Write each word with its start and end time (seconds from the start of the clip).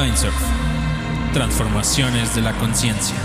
Mindsurf. 0.00 0.40
Transformaciones 1.32 2.32
de 2.36 2.42
la 2.42 2.52
conciencia. 2.52 3.16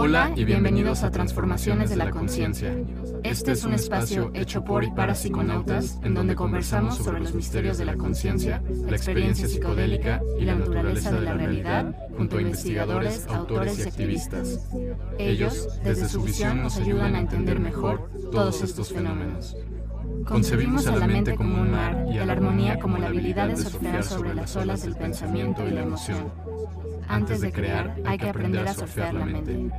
Hola 0.00 0.32
y 0.36 0.44
bienvenidos 0.44 1.02
a 1.02 1.10
Transformaciones 1.10 1.90
de 1.90 1.96
la 1.96 2.10
Conciencia. 2.10 2.72
Este 3.24 3.50
es 3.50 3.64
un 3.64 3.74
espacio 3.74 4.30
hecho 4.32 4.64
por 4.64 4.84
y 4.84 4.90
para 4.92 5.16
psiconautas 5.16 5.98
en 6.04 6.14
donde 6.14 6.36
conversamos 6.36 6.98
sobre 6.98 7.18
los 7.18 7.34
misterios 7.34 7.76
de 7.76 7.84
la 7.84 7.96
conciencia, 7.96 8.62
la 8.86 8.96
experiencia 8.96 9.48
psicodélica 9.48 10.22
y 10.38 10.44
la 10.44 10.54
naturaleza 10.54 11.10
de 11.10 11.22
la 11.22 11.34
realidad 11.34 11.94
junto 12.16 12.38
a 12.38 12.42
investigadores, 12.42 13.26
autores 13.26 13.80
y 13.80 13.82
activistas. 13.82 14.68
Ellos, 15.18 15.68
desde 15.82 16.08
su 16.08 16.22
visión, 16.22 16.62
nos 16.62 16.76
ayudan 16.78 17.16
a 17.16 17.18
entender 17.18 17.58
mejor 17.58 18.08
todos 18.30 18.62
estos 18.62 18.92
fenómenos. 18.92 19.56
Concebimos 20.26 20.86
a 20.86 20.96
la 20.96 21.06
mente 21.06 21.34
como 21.34 21.60
un 21.60 21.70
mar 21.70 22.06
y 22.12 22.18
a 22.18 22.26
la 22.26 22.32
armonía 22.32 22.78
como 22.78 22.98
la 22.98 23.08
habilidad 23.08 23.48
de 23.48 23.56
surfear 23.56 24.02
sobre 24.02 24.34
las 24.34 24.54
olas 24.56 24.82
del 24.82 24.96
pensamiento 24.96 25.66
y 25.66 25.70
la 25.70 25.82
emoción. 25.82 26.30
Antes 27.08 27.40
de 27.40 27.52
crear, 27.52 27.96
hay 28.04 28.18
que 28.18 28.28
aprender 28.28 28.68
a 28.68 28.74
surfear 28.74 29.14
la 29.14 29.24
mente. 29.24 29.70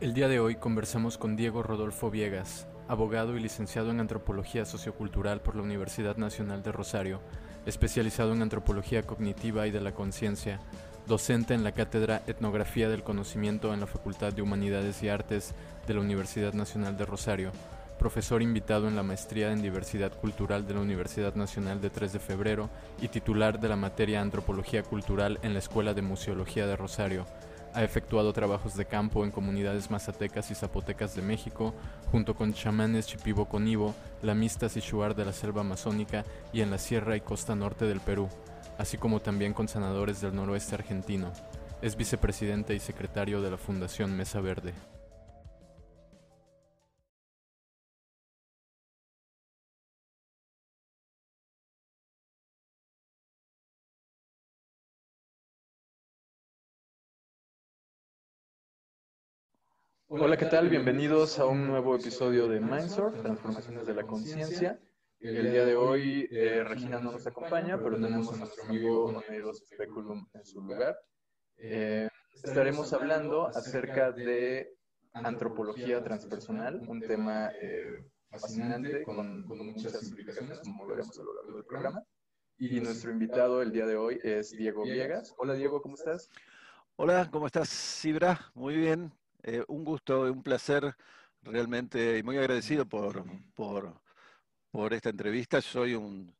El 0.00 0.14
día 0.14 0.28
de 0.28 0.38
hoy 0.38 0.54
conversamos 0.54 1.18
con 1.18 1.34
Diego 1.36 1.62
Rodolfo 1.62 2.08
Viegas, 2.08 2.68
abogado 2.86 3.36
y 3.36 3.40
licenciado 3.40 3.90
en 3.90 3.98
Antropología 3.98 4.64
Sociocultural 4.64 5.42
por 5.42 5.56
la 5.56 5.62
Universidad 5.62 6.16
Nacional 6.16 6.62
de 6.62 6.70
Rosario, 6.72 7.20
especializado 7.68 8.32
en 8.32 8.40
Antropología 8.40 9.02
Cognitiva 9.02 9.66
y 9.66 9.70
de 9.70 9.82
la 9.82 9.92
Conciencia, 9.92 10.58
docente 11.06 11.52
en 11.52 11.64
la 11.64 11.72
Cátedra 11.72 12.22
Etnografía 12.26 12.88
del 12.88 13.02
Conocimiento 13.02 13.74
en 13.74 13.80
la 13.80 13.86
Facultad 13.86 14.32
de 14.32 14.40
Humanidades 14.40 15.02
y 15.02 15.10
Artes 15.10 15.54
de 15.86 15.92
la 15.92 16.00
Universidad 16.00 16.54
Nacional 16.54 16.96
de 16.96 17.04
Rosario, 17.04 17.52
profesor 17.98 18.40
invitado 18.40 18.88
en 18.88 18.96
la 18.96 19.02
Maestría 19.02 19.52
en 19.52 19.60
Diversidad 19.60 20.12
Cultural 20.12 20.66
de 20.66 20.74
la 20.74 20.80
Universidad 20.80 21.34
Nacional 21.34 21.82
de 21.82 21.90
3 21.90 22.14
de 22.14 22.18
Febrero 22.18 22.70
y 23.02 23.08
titular 23.08 23.60
de 23.60 23.68
la 23.68 23.76
materia 23.76 24.22
Antropología 24.22 24.82
Cultural 24.82 25.38
en 25.42 25.52
la 25.52 25.58
Escuela 25.58 25.92
de 25.92 26.00
Museología 26.00 26.66
de 26.66 26.76
Rosario. 26.76 27.26
Ha 27.78 27.84
efectuado 27.84 28.32
trabajos 28.32 28.74
de 28.74 28.86
campo 28.86 29.22
en 29.22 29.30
comunidades 29.30 29.88
mazatecas 29.88 30.50
y 30.50 30.56
zapotecas 30.56 31.14
de 31.14 31.22
México, 31.22 31.72
junto 32.10 32.34
con 32.34 32.52
chamanes 32.52 33.06
chipibo-conibo, 33.06 33.94
lamistas 34.20 34.76
y 34.76 34.80
shuar 34.80 35.14
de 35.14 35.24
la 35.24 35.32
selva 35.32 35.60
amazónica 35.60 36.24
y 36.52 36.62
en 36.62 36.72
la 36.72 36.78
sierra 36.78 37.16
y 37.16 37.20
costa 37.20 37.54
norte 37.54 37.84
del 37.84 38.00
Perú, 38.00 38.28
así 38.78 38.98
como 38.98 39.20
también 39.20 39.54
con 39.54 39.68
sanadores 39.68 40.20
del 40.20 40.34
noroeste 40.34 40.74
argentino. 40.74 41.32
Es 41.80 41.94
vicepresidente 41.94 42.74
y 42.74 42.80
secretario 42.80 43.40
de 43.40 43.52
la 43.52 43.58
Fundación 43.58 44.16
Mesa 44.16 44.40
Verde. 44.40 44.74
Hola, 60.10 60.38
¿qué 60.38 60.46
tal? 60.46 60.70
Bienvenidos 60.70 61.38
a 61.38 61.44
un 61.44 61.66
nuevo 61.66 61.94
episodio 61.94 62.48
de 62.48 62.60
Mindsurf, 62.60 63.20
Transformaciones 63.20 63.86
de 63.86 63.92
la 63.92 64.04
Conciencia. 64.04 64.80
El 65.20 65.50
día 65.50 65.66
de 65.66 65.76
hoy 65.76 66.26
eh, 66.30 66.64
Regina 66.64 66.98
no 66.98 67.12
nos 67.12 67.26
acompaña, 67.26 67.76
pero 67.76 68.00
tenemos 68.00 68.32
a 68.32 68.38
nuestro 68.38 68.64
amigo 68.64 69.04
Oneros 69.04 69.58
Speculum 69.66 70.26
en 70.32 70.44
su 70.46 70.62
lugar. 70.62 70.96
Eh, 71.58 72.08
estaremos 72.42 72.90
hablando 72.94 73.48
acerca 73.48 74.10
de 74.10 74.78
antropología 75.12 76.02
transpersonal, 76.02 76.80
un 76.88 77.02
tema 77.02 77.50
eh, 77.60 78.02
fascinante 78.30 79.02
con, 79.02 79.44
con, 79.44 79.58
muchas 79.58 80.02
implicaciones, 80.08 80.60
como 80.60 80.86
veremos 80.86 81.18
a 81.18 81.22
lo 81.22 81.34
largo 81.34 81.56
del 81.58 81.66
programa. 81.66 82.02
Y 82.56 82.80
nuestro 82.80 83.10
invitado 83.10 83.60
el 83.60 83.72
día 83.72 83.84
de 83.84 83.96
hoy 83.96 84.18
es 84.22 84.52
Diego 84.52 84.84
Viegas. 84.84 85.34
Hola 85.36 85.52
Diego, 85.52 85.82
¿cómo 85.82 85.96
estás? 85.96 86.30
Hola, 86.96 87.28
¿cómo 87.30 87.46
estás, 87.46 87.68
Sibra? 87.68 88.50
Muy 88.54 88.74
bien, 88.74 89.12
eh, 89.42 89.64
un 89.68 89.84
gusto, 89.84 90.22
un 90.22 90.42
placer 90.42 90.94
realmente 91.42 92.18
y 92.18 92.22
muy 92.22 92.36
agradecido 92.36 92.86
por, 92.86 93.24
por, 93.54 94.00
por 94.70 94.92
esta 94.92 95.10
entrevista. 95.10 95.60
Soy 95.60 95.94
un 95.94 96.34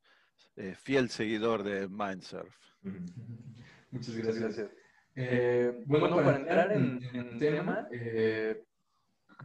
eh, 0.57 0.75
fiel 0.75 1.09
seguidor 1.11 1.63
de 1.63 1.89
Mindsurf. 1.89 2.55
Muchas 3.91 4.17
gracias. 4.17 4.71
Eh, 5.15 5.83
bueno, 5.87 6.17
para 6.17 6.37
entrar 6.37 6.73
en, 6.73 7.03
en 7.13 7.39
tema, 7.39 7.89
¿qué 7.91 8.59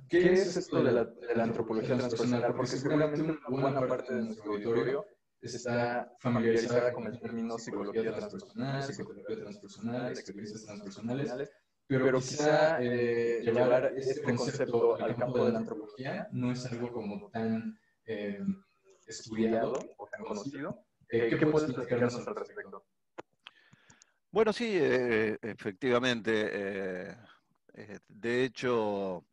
es 0.10 0.56
esto 0.58 0.84
de 0.84 0.92
la, 0.92 1.06
de 1.06 1.36
la 1.36 1.44
antropología 1.44 1.98
transpersonal? 1.98 2.54
Porque 2.54 2.72
seguramente 2.72 3.22
una 3.48 3.62
buena 3.62 3.88
parte 3.88 4.14
de 4.14 4.24
nuestro 4.24 4.52
auditorio 4.52 5.06
está 5.42 6.14
familiarizada 6.20 6.94
con 6.94 7.08
el 7.08 7.20
término 7.20 7.58
psicología 7.58 8.14
transpersonal, 8.14 8.84
psicología 8.84 9.36
transpersonal, 9.36 10.12
experiencias 10.12 10.66
transpersonales 10.66 11.52
pero, 11.88 12.20
quizá 12.20 12.82
eh, 12.82 13.42
llevar 13.44 13.94
este 13.96 14.24
concepto 14.24 14.96
al 14.96 15.16
campo 15.16 15.46
de 15.46 15.52
la 15.52 15.60
antropología 15.60 16.28
no 16.32 16.52
es 16.52 16.66
algo 16.66 16.92
como 16.92 17.30
tan 17.30 17.78
eh, 18.06 18.40
estudiado 19.06 19.74
o 19.98 20.08
tan 20.08 20.24
conocido. 20.24 20.86
Eh, 21.10 21.36
¿Qué, 21.38 21.46
puedes 21.46 21.72
platicarnos 21.72 22.28
al 22.28 22.36
respecto? 22.36 22.86
Bueno, 24.32 24.52
sí, 24.52 24.80
efectivamente. 24.82 27.16
de 28.08 28.44
hecho, 28.44 29.26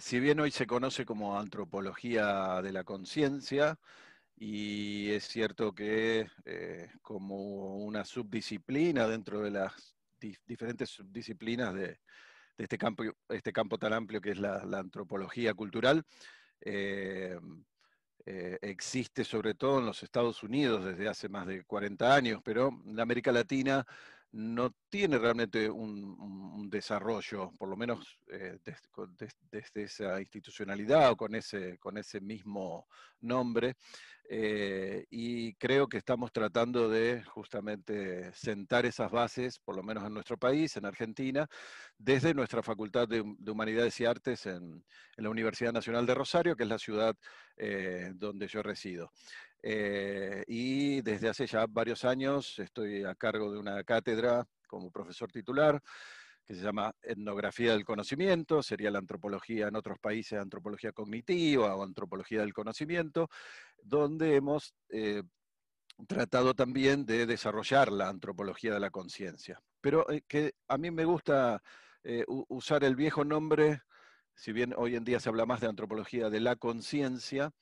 si 0.00 0.20
bien 0.20 0.40
hoy 0.40 0.50
se 0.50 0.66
conoce 0.66 1.04
como 1.04 1.38
antropología 1.38 2.60
de 2.62 2.72
la 2.72 2.82
conciencia, 2.82 3.78
y 4.34 5.10
es 5.10 5.28
cierto 5.28 5.72
que 5.72 6.26
como 7.00 7.76
una 7.76 8.04
subdisciplina 8.04 9.06
dentro 9.06 9.40
de 9.40 9.52
las 9.52 9.94
diferentes 10.46 11.00
disciplinas 11.06 11.74
de, 11.74 12.00
este, 12.58 12.78
campo, 12.78 13.04
este 13.28 13.52
campo 13.52 13.78
tan 13.78 13.92
amplio 13.92 14.20
que 14.20 14.30
es 14.30 14.38
la, 14.38 14.62
antropología 14.72 15.54
cultural. 15.54 16.04
Eh, 16.60 17.38
eh, 18.24 18.58
existe 18.62 19.24
sobre 19.24 19.54
todo 19.54 19.80
en 19.80 19.86
los 19.86 20.02
Estados 20.02 20.44
Unidos 20.44 20.84
desde 20.84 21.08
hace 21.08 21.28
más 21.28 21.46
de 21.46 21.64
40 21.64 22.14
años, 22.14 22.40
pero 22.44 22.70
en 22.86 23.00
América 23.00 23.32
Latina 23.32 23.84
no 24.32 24.74
tiene 24.88 25.18
realmente 25.18 25.68
un, 25.68 26.68
desarrollo, 26.70 27.52
por 27.58 27.68
lo 27.68 27.76
menos 27.76 28.18
eh, 28.28 28.58
desde, 29.50 29.82
esa 29.82 30.18
institucionalidad 30.20 31.10
o 31.10 31.16
con 31.16 31.34
ese, 31.34 31.76
con 31.78 31.98
ese 31.98 32.20
mismo 32.20 32.86
nombre. 33.20 33.76
Eh, 34.30 35.04
y 35.10 35.52
creo 35.54 35.86
que 35.86 35.98
estamos 35.98 36.32
tratando 36.32 36.88
de 36.88 37.22
justamente 37.24 38.32
sentar 38.32 38.86
esas 38.86 39.10
bases, 39.10 39.58
por 39.58 39.76
lo 39.76 39.82
menos 39.82 40.06
en 40.06 40.14
nuestro 40.14 40.38
país, 40.38 40.74
en 40.78 40.86
Argentina, 40.86 41.46
desde 41.98 42.32
nuestra 42.32 42.62
Facultad 42.62 43.06
de, 43.06 43.20
Humanidades 43.20 44.00
y 44.00 44.06
Artes 44.06 44.46
en, 44.46 44.82
la 45.16 45.28
Universidad 45.28 45.72
Nacional 45.72 46.06
de 46.06 46.14
Rosario, 46.14 46.56
que 46.56 46.62
es 46.62 46.68
la 46.68 46.78
ciudad 46.78 47.14
eh, 47.56 48.12
donde 48.14 48.48
yo 48.48 48.62
resido. 48.62 49.12
Eh, 49.62 50.42
y 50.48 51.00
desde 51.02 51.28
hace 51.28 51.46
ya 51.46 51.66
varios 51.68 52.04
años 52.04 52.58
estoy 52.58 53.04
a 53.04 53.14
cargo 53.14 53.52
de 53.52 53.58
una 53.58 53.84
cátedra 53.84 54.44
como 54.66 54.90
profesor 54.90 55.30
titular 55.30 55.80
que 56.44 56.54
se 56.54 56.62
llama 56.62 56.92
Etnografía 57.00 57.70
del 57.70 57.84
Conocimiento, 57.84 58.64
sería 58.64 58.90
la 58.90 58.98
antropología 58.98 59.68
en 59.68 59.76
otros 59.76 60.00
países, 60.00 60.40
antropología 60.40 60.90
cognitiva 60.90 61.76
o 61.76 61.84
antropología 61.84 62.40
del 62.40 62.52
conocimiento, 62.52 63.28
donde 63.80 64.34
hemos 64.34 64.74
eh, 64.88 65.22
tratado 66.08 66.54
también 66.54 67.06
de 67.06 67.26
desarrollar 67.26 67.92
la 67.92 68.08
antropología 68.08 68.74
de 68.74 68.80
la 68.80 68.90
conciencia. 68.90 69.60
Pero 69.80 70.10
eh, 70.10 70.22
que 70.26 70.54
a 70.66 70.78
mí 70.78 70.90
me 70.90 71.04
gusta 71.04 71.62
usar 72.26 72.82
el 72.82 72.96
viejo 72.96 73.24
nombre, 73.24 73.82
si 74.34 74.50
bien 74.50 74.74
hoy 74.76 74.96
en 74.96 75.04
día 75.04 75.20
se 75.20 75.28
habla 75.28 75.46
más 75.46 75.60
de 75.60 75.68
antropología 75.68 76.30
de 76.30 76.40
la 76.40 76.56
conciencia, 76.56 77.52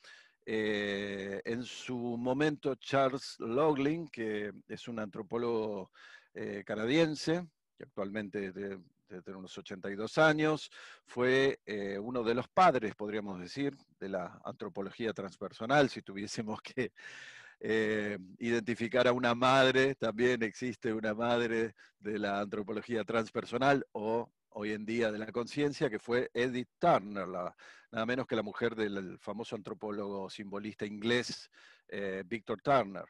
eh, 0.46 1.40
en 1.44 1.64
su 1.64 1.96
momento, 1.96 2.74
Charles 2.76 3.36
Loughlin, 3.38 4.08
que 4.08 4.52
es 4.68 4.88
un 4.88 4.98
antropólogo 4.98 5.90
eh, 6.34 6.62
canadiense, 6.64 7.46
que 7.76 7.84
actualmente 7.84 8.52
tiene 8.52 9.38
unos 9.38 9.56
82 9.56 10.18
años, 10.18 10.70
fue 11.04 11.60
eh, 11.66 11.98
uno 11.98 12.22
de 12.22 12.34
los 12.34 12.48
padres, 12.48 12.94
podríamos 12.94 13.40
decir, 13.40 13.76
de 13.98 14.08
la 14.08 14.40
antropología 14.44 15.12
transpersonal, 15.12 15.88
si 15.88 16.02
tuviésemos 16.02 16.60
que 16.62 16.92
identificar 18.38 19.06
a 19.06 19.12
una 19.12 19.34
madre, 19.34 19.94
también 19.94 20.42
existe 20.42 20.94
una 20.94 21.12
madre 21.12 21.74
de 21.98 22.18
la 22.18 22.40
antropología 22.40 23.04
transpersonal 23.04 23.86
o 23.92 24.30
hoy 24.50 24.72
en 24.72 24.84
día 24.84 25.12
de 25.12 25.18
la 25.18 25.30
conciencia, 25.32 25.90
que 25.90 25.98
fue 25.98 26.30
Edith 26.34 26.70
Turner, 26.78 27.28
nada 27.28 28.06
menos 28.06 28.26
que 28.26 28.36
la 28.36 28.42
mujer 28.42 28.74
del 28.74 29.18
famoso 29.18 29.56
antropólogo 29.56 30.30
simbolista 30.30 30.86
inglés 30.86 31.50
eh, 31.88 32.22
Victor 32.26 32.60
Turner. 32.62 33.04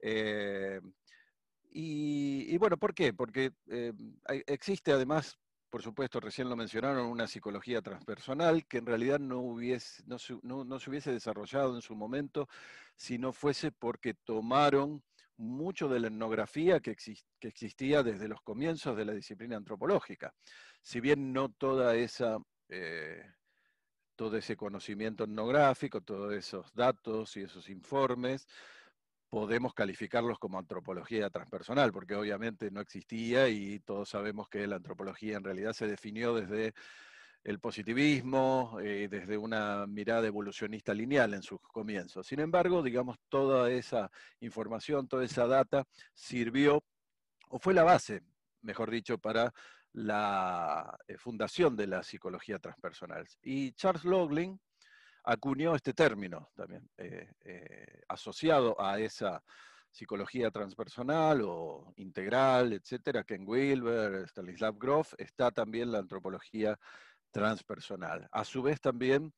Eh, 0.00 0.80
y, 1.74 2.56
bueno, 2.58 2.76
¿por 2.76 2.94
qué? 2.94 3.14
Porque 3.14 3.52
eh, 3.68 3.92
existe 4.46 4.92
además, 4.92 5.38
por 5.70 5.82
supuesto, 5.82 6.20
recién 6.20 6.48
lo 6.48 6.56
mencionaron, 6.56 7.06
una 7.06 7.26
psicología 7.26 7.80
transpersonal 7.80 8.66
que 8.66 8.78
en 8.78 8.86
realidad 8.86 9.18
no, 9.18 9.38
hubiese, 9.38 10.02
no, 10.04 10.18
se 10.18 10.90
hubiese 10.90 11.12
desarrollado 11.12 11.74
en 11.74 11.80
su 11.80 11.96
momento 11.96 12.46
si 12.94 13.16
no 13.16 13.32
fuese 13.32 13.72
porque 13.72 14.12
tomaron 14.12 15.02
mucho 15.42 15.88
de 15.88 16.00
la 16.00 16.06
etnografía 16.06 16.80
que, 16.80 16.96
existía 17.40 18.02
desde 18.02 18.28
los 18.28 18.40
comienzos 18.42 18.96
de 18.96 19.04
la 19.04 19.12
disciplina 19.12 19.56
antropológica. 19.56 20.32
Si 20.82 21.00
bien 21.00 21.32
no 21.32 21.50
toda 21.50 21.96
esa, 21.96 22.38
eh, 22.68 23.22
todo 24.16 24.36
ese 24.36 24.56
conocimiento 24.56 25.24
etnográfico, 25.24 26.00
todos 26.00 26.32
esos 26.32 26.72
datos 26.74 27.36
y 27.36 27.42
esos 27.42 27.68
informes, 27.68 28.46
podemos 29.28 29.74
calificarlos 29.74 30.38
como 30.38 30.58
antropología 30.58 31.30
transpersonal, 31.30 31.90
porque 31.92 32.14
obviamente 32.14 32.70
no 32.70 32.80
existía 32.80 33.48
y 33.48 33.80
todos 33.80 34.10
sabemos 34.10 34.48
que 34.48 34.66
la 34.66 34.76
antropología 34.76 35.38
en 35.38 35.44
realidad 35.44 35.72
se 35.72 35.86
definió 35.86 36.34
desde 36.34 36.74
el 37.44 37.58
positivismo, 37.58 38.78
eh, 38.80 39.08
desde 39.10 39.36
una 39.36 39.86
mirada 39.86 40.26
evolucionista 40.26 40.94
lineal 40.94 41.34
en 41.34 41.42
sus 41.42 41.60
comienzos. 41.60 42.26
Sin 42.26 42.40
embargo, 42.40 42.82
digamos, 42.82 43.18
toda 43.28 43.70
esa 43.70 44.10
información, 44.40 45.08
toda 45.08 45.24
esa 45.24 45.46
data 45.46 45.84
sirvió, 46.14 46.84
o 47.48 47.58
fue 47.58 47.74
la 47.74 47.82
base, 47.82 48.22
mejor 48.62 48.90
dicho, 48.90 49.18
para 49.18 49.52
la 49.92 50.96
eh, 51.08 51.18
fundación 51.18 51.76
de 51.76 51.86
la 51.88 52.02
psicología 52.02 52.58
transpersonal. 52.58 53.26
Y 53.42 53.72
Charles 53.72 54.04
Loughlin, 54.04 54.60
acuñó 55.24 55.74
este 55.76 55.94
término 55.94 56.50
también, 56.54 56.88
eh, 56.96 58.02
asociado 58.08 58.80
a 58.80 58.98
esa 58.98 59.42
psicología 59.92 60.50
transpersonal 60.50 61.42
o 61.44 61.92
integral, 61.96 62.72
etcétera, 62.72 63.24
Ken 63.24 63.44
Wilber, 63.46 64.26
Stanislav 64.26 64.78
Grof, 64.78 65.12
está 65.18 65.50
también 65.50 65.92
la 65.92 65.98
antropología 65.98 66.78
transpersonal. 67.32 68.28
A 68.30 68.44
su 68.44 68.62
vez 68.62 68.80
también 68.80 69.32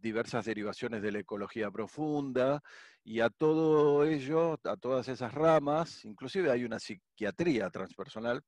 diversas 0.00 0.44
derivaciones 0.44 1.02
de 1.02 1.12
la 1.12 1.20
ecología 1.20 1.70
profunda 1.70 2.62
y 3.04 3.20
a 3.20 3.30
todo 3.30 4.04
ello, 4.04 4.58
a 4.64 4.76
todas 4.76 5.08
esas 5.08 5.32
ramas, 5.34 6.04
inclusive 6.04 6.50
hay 6.50 6.64
una 6.64 6.78
psiquiatría 6.78 7.70
transpersonal. 7.70 8.42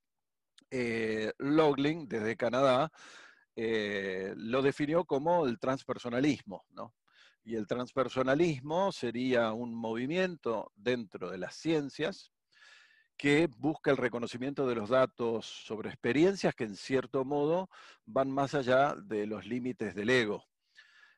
Eh, 0.71 1.33
desde 1.39 2.37
Canadá, 2.37 2.91
eh, 3.57 4.33
lo 4.37 4.63
definió 4.63 5.05
como 5.05 5.47
el 5.47 5.59
transpersonalismo, 5.59 6.65
¿no? 6.71 6.95
Y 7.43 7.57
el 7.57 7.67
transpersonalismo 7.67 8.93
sería 8.93 9.53
un 9.53 9.75
movimiento 9.75 10.73
dentro 10.77 11.31
de 11.31 11.39
las 11.39 11.57
ciencias 11.57 12.33
que 13.21 13.51
busca 13.59 13.91
el 13.91 13.99
reconocimiento 13.99 14.67
de 14.67 14.75
los 14.75 14.89
datos 14.89 15.45
sobre 15.45 15.91
experiencias 15.91 16.55
que 16.55 16.65
en 16.65 16.75
cierto 16.75 17.23
modo 17.23 17.69
van 18.07 18.31
más 18.31 18.55
allá 18.55 18.95
de 18.95 19.27
los 19.27 19.45
límites 19.45 19.95
del 19.95 20.09
ego. 20.09 20.47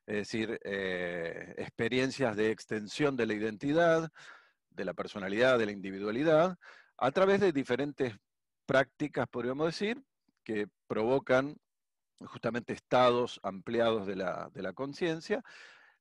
Es 0.05 0.17
decir, 0.17 0.59
eh, 0.65 1.55
experiencias 1.59 2.35
de 2.35 2.51
extensión 2.51 3.17
de 3.17 3.27
la 3.27 3.35
identidad, 3.35 4.11
de 4.71 4.85
la 4.85 4.95
personalidad, 4.95 5.61
de 5.61 5.67
la 5.67 5.71
individualidad, 5.71 6.59
a 6.97 7.11
través 7.13 7.39
de 7.39 7.53
diferentes 7.53 8.13
prácticas, 8.67 9.29
podríamos 9.29 9.67
decir, 9.67 10.03
que 10.43 10.67
provocan 10.89 11.57
justamente 12.25 12.73
estados 12.73 13.39
ampliados 13.45 14.09
de 14.09 14.17
la, 14.17 14.73
conciencia, 14.75 15.41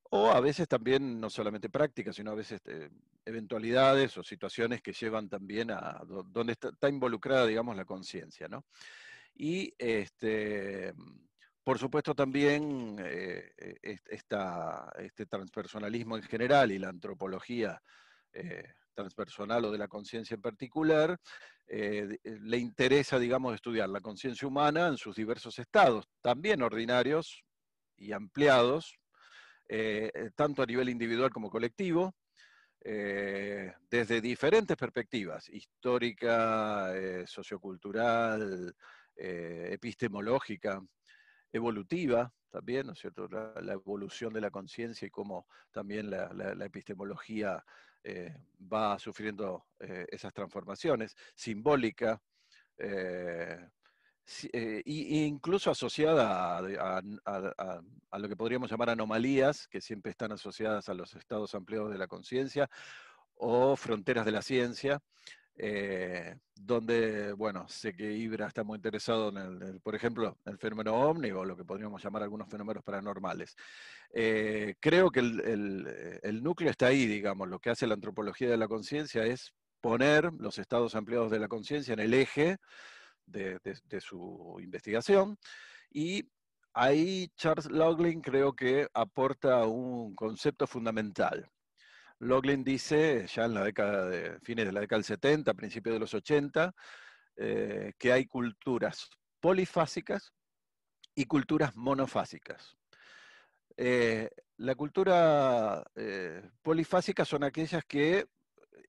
o 0.10 0.32
a 0.32 0.40
veces 0.40 0.68
también 0.68 1.22
no 1.22 1.30
solamente 1.30 1.70
prácticas, 1.70 2.16
sino 2.16 2.32
a 2.32 2.36
veces 2.36 2.60
eh, 2.66 2.90
eventualidades 3.26 4.18
o 4.18 4.24
situaciones 4.24 4.82
que 4.82 4.94
llevan 4.94 5.30
también 5.30 5.72
a 5.72 6.02
donde 6.06 6.54
está, 6.54 6.90
involucrada, 6.90 7.46
digamos, 7.46 7.76
la 7.76 7.86
conciencia, 7.86 8.48
¿no? 8.48 8.66
Y 9.36 9.74
este, 9.78 10.94
por 11.64 11.80
supuesto 11.80 12.14
también 12.14 12.98
eh, 13.00 13.52
eh, 13.58 14.00
este 14.14 15.26
transpersonalismo 15.26 16.18
en 16.18 16.24
general 16.24 16.72
y 16.72 16.80
la 16.80 16.90
antropología 16.90 17.82
transpersonal 18.94 19.66
o 19.66 19.72
de 19.72 19.78
la 19.78 19.88
conciencia 19.88 20.36
en 20.36 20.42
particular, 20.42 21.20
eh, 21.68 22.18
eh, 22.24 22.38
le 22.42 22.58
interesa, 22.58 23.20
digamos, 23.20 23.56
estudiar 23.56 23.90
la 23.90 24.02
conciencia 24.02 24.48
humana 24.48 24.88
en 24.88 24.98
sus 24.98 25.16
diversos 25.16 25.58
estados, 25.60 26.06
también 26.22 26.62
ordinarios 26.62 27.44
y 27.98 28.12
ampliados, 28.12 28.98
eh, 29.70 30.32
tanto 30.36 30.62
a 30.62 30.66
nivel 30.66 30.90
individual 30.90 31.32
como 31.32 31.50
colectivo, 31.50 32.14
desde 32.84 34.22
diferentes 34.22 34.76
perspectivas, 34.76 35.48
histórica, 35.50 36.92
sociocultural, 37.26 38.76
epistemológica, 39.16 40.82
evolutiva 41.52 42.34
también, 42.50 42.88
¿no 42.88 42.94
es 42.94 43.00
cierto? 43.00 43.28
La, 43.28 43.74
evolución 43.74 44.34
de 44.34 44.42
la 44.42 44.50
conciencia 44.50 45.06
y 45.08 45.12
cómo 45.12 45.46
también 45.72 46.10
la 46.10 46.66
epistemología 46.66 47.64
eh, 48.04 48.36
va 48.60 48.98
sufriendo 48.98 49.68
eh, 49.80 50.08
esas 50.10 50.34
transformaciones, 50.34 51.16
simbólica, 51.36 52.20
eh, 52.78 53.70
e 54.54 54.82
incluso 54.86 55.72
asociada 55.72 56.58
a, 56.58 58.18
lo 58.18 58.30
que 58.30 58.36
podríamos 58.36 58.70
llamar 58.70 58.90
anomalías, 58.90 59.68
que 59.68 59.82
siempre 59.82 60.12
están 60.12 60.32
asociadas 60.32 60.90
a 60.90 60.94
los 60.94 61.16
estados 61.16 61.54
ampliados 61.56 61.92
de 61.92 61.98
la 61.98 62.08
conciencia, 62.08 62.70
o 63.36 63.76
fronteras 63.76 64.26
de 64.26 64.32
la 64.32 64.42
ciencia, 64.42 65.02
donde, 66.56 67.34
bueno, 67.34 67.68
sé 67.68 67.94
que 67.96 68.14
Ibra 68.14 68.48
está 68.48 68.64
muy 68.64 68.78
interesado 68.78 69.30
en, 69.30 69.38
el, 69.38 69.82
por 69.82 69.96
ejemplo, 69.96 70.38
el 70.46 70.58
fenómeno 70.58 70.94
ovni 70.94 71.32
o 71.32 71.44
lo 71.44 71.58
que 71.58 71.66
podríamos 71.66 72.04
llamar 72.04 72.24
algunos 72.24 72.50
fenómenos 72.50 72.84
paranormales. 72.84 73.56
Eh, 74.14 74.76
creo 74.80 75.10
que 75.12 75.20
el, 75.20 76.44
núcleo 76.44 76.70
está 76.70 76.88
ahí, 76.88 77.06
digamos, 77.06 77.48
lo 77.48 77.60
que 77.60 77.70
hace 77.70 77.88
la 77.88 77.96
antropología 77.96 78.50
de 78.50 78.58
la 78.58 78.68
conciencia 78.68 79.26
es 79.26 79.54
poner 79.82 80.32
los 80.38 80.60
estados 80.60 80.96
ampliados 80.96 81.32
de 81.32 81.40
la 81.40 81.48
conciencia 81.48 81.94
en 81.94 82.00
el 82.00 82.14
eje 82.14 82.58
de, 83.32 84.02
su 84.02 84.58
investigación 84.62 85.38
y 85.92 86.30
ahí 86.74 87.30
Charles 87.36 87.70
Loughlin 87.70 88.22
creo 88.22 88.54
que 88.54 88.88
aporta 88.94 89.66
un 89.66 90.16
concepto 90.16 90.68
fundamental. 90.68 91.50
Loughlin 92.20 92.64
dice, 92.64 93.26
ya 93.28 93.46
en 93.46 93.56
la 93.56 93.64
década 93.64 94.08
de 94.08 94.40
fines 94.42 94.66
de 94.66 94.72
la 94.72 94.82
década 94.82 95.00
del 95.00 95.06
70, 95.06 95.54
principios 95.56 95.94
de 95.94 96.00
los 96.00 96.14
80, 96.14 96.74
eh, 97.38 97.94
que 97.98 98.12
hay 98.12 98.26
culturas 98.28 99.10
polifásicas 99.40 100.32
y 101.16 101.26
culturas 101.26 101.76
monofásicas. 101.76 102.78
Eh, 103.78 104.30
la 104.58 104.76
cultura 104.76 105.84
eh, 105.96 106.48
polifásica 106.62 107.26
son 107.26 107.44
aquellas 107.44 107.84
que 107.86 108.28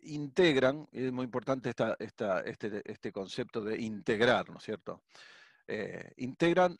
integran, 0.02 0.88
es 0.92 1.12
muy 1.12 1.24
importante 1.24 1.72
este, 1.98 2.82
este, 2.84 3.12
concepto 3.12 3.62
de 3.62 3.80
integrar, 3.80 4.48
¿no 4.50 4.58
es 4.58 4.64
cierto? 4.64 5.02
integran 6.16 6.76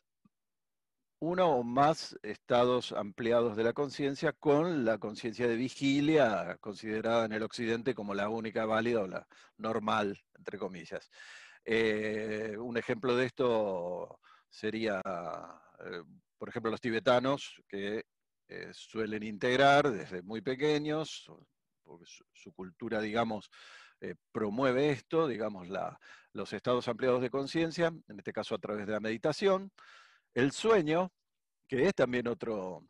uno 1.23 1.47
o 1.47 1.63
más 1.63 2.19
estados 2.25 2.91
ampliados 2.91 3.57
de 3.57 3.63
la 3.63 3.73
conciencia 3.73 4.33
con 4.33 4.85
la 4.85 4.99
conciencia 4.99 5.47
de 5.47 5.55
vigilia, 5.55 6.57
considerada 6.61 7.27
en 7.27 7.33
el 7.33 7.45
occidente 7.45 7.95
como 7.95 8.13
la 8.13 8.29
única 8.29 8.67
válida 8.67 9.03
o 9.03 9.07
la 9.07 9.29
normal, 9.57 10.21
entre 10.35 10.59
comillas. 10.59 11.09
Eh, 11.65 12.57
un 12.59 12.77
ejemplo 12.77 13.15
de 13.15 13.27
esto 13.27 14.19
sería, 14.51 15.01
eh, 15.05 16.03
por 16.37 16.49
ejemplo, 16.49 16.73
los 16.73 16.81
tibetanos 16.81 17.63
que 17.69 18.05
eh, 18.49 18.71
suelen 18.73 19.23
integrar 19.23 19.93
desde 19.93 20.23
muy 20.23 20.41
pequeños, 20.41 21.31
porque 21.83 22.07
su, 22.07 22.53
cultura, 22.53 23.01
digamos, 23.01 23.51
promueve 24.33 24.91
esto, 24.91 25.29
digamos, 25.29 25.69
los 26.33 26.53
estados 26.53 26.89
ampliados 26.89 27.23
de 27.23 27.31
conciencia, 27.31 27.87
en 27.87 28.19
este 28.19 28.33
caso 28.33 28.55
a 28.55 28.59
través 28.59 28.87
de 28.87 28.93
la 28.93 29.01
meditación, 29.01 29.71
el 30.35 30.53
sueño, 30.53 31.13
que 31.69 31.87
es 31.87 31.95
también 31.95 32.27
otro, 32.27 32.85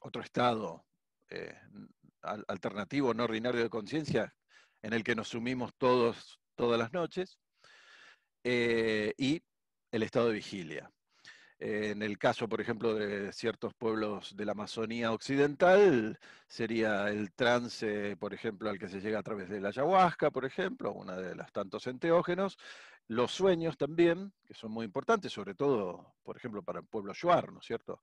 otro 0.00 0.22
estado 0.22 0.84
eh, 1.30 1.58
alternativo, 2.22 3.14
no 3.14 3.24
ordinario 3.24 3.62
de 3.62 3.70
conciencia, 3.70 4.34
en 4.82 4.92
el 4.92 5.02
que 5.02 5.14
nos 5.14 5.28
sumimos 5.28 5.72
todos 5.78 6.38
todas 6.54 6.78
las 6.78 6.92
noches, 6.92 7.38
eh, 8.44 9.12
y 9.16 9.42
el 9.90 10.02
estado 10.02 10.28
de 10.28 10.34
vigilia. 10.34 10.90
En 11.66 12.02
el 12.02 12.18
caso, 12.18 12.46
por 12.46 12.60
ejemplo, 12.60 12.92
de 12.94 13.32
ciertos 13.32 13.72
pueblos 13.72 14.36
de 14.36 14.44
la 14.44 14.52
Amazonía 14.52 15.12
occidental, 15.12 16.18
sería 16.46 17.08
el 17.08 17.32
trance, 17.32 18.18
por 18.18 18.34
ejemplo, 18.34 18.68
al 18.68 18.78
que 18.78 18.86
se 18.86 19.00
llega 19.00 19.20
a 19.20 19.22
través 19.22 19.48
de 19.48 19.62
la 19.62 19.68
ayahuasca, 19.68 20.30
por 20.30 20.44
ejemplo, 20.44 20.92
una 20.92 21.16
de 21.16 21.34
las 21.34 21.50
tantos 21.52 21.86
enteógenos, 21.86 22.58
los 23.08 23.32
sueños 23.32 23.78
también, 23.78 24.34
que 24.44 24.52
son 24.52 24.72
muy 24.72 24.84
importantes, 24.84 25.32
sobre 25.32 25.54
todo, 25.54 26.16
por 26.22 26.36
ejemplo, 26.36 26.62
para 26.62 26.80
el 26.80 26.86
pueblo 26.86 27.14
shuar, 27.14 27.50
¿no 27.50 27.60
es 27.60 27.66
cierto? 27.66 27.98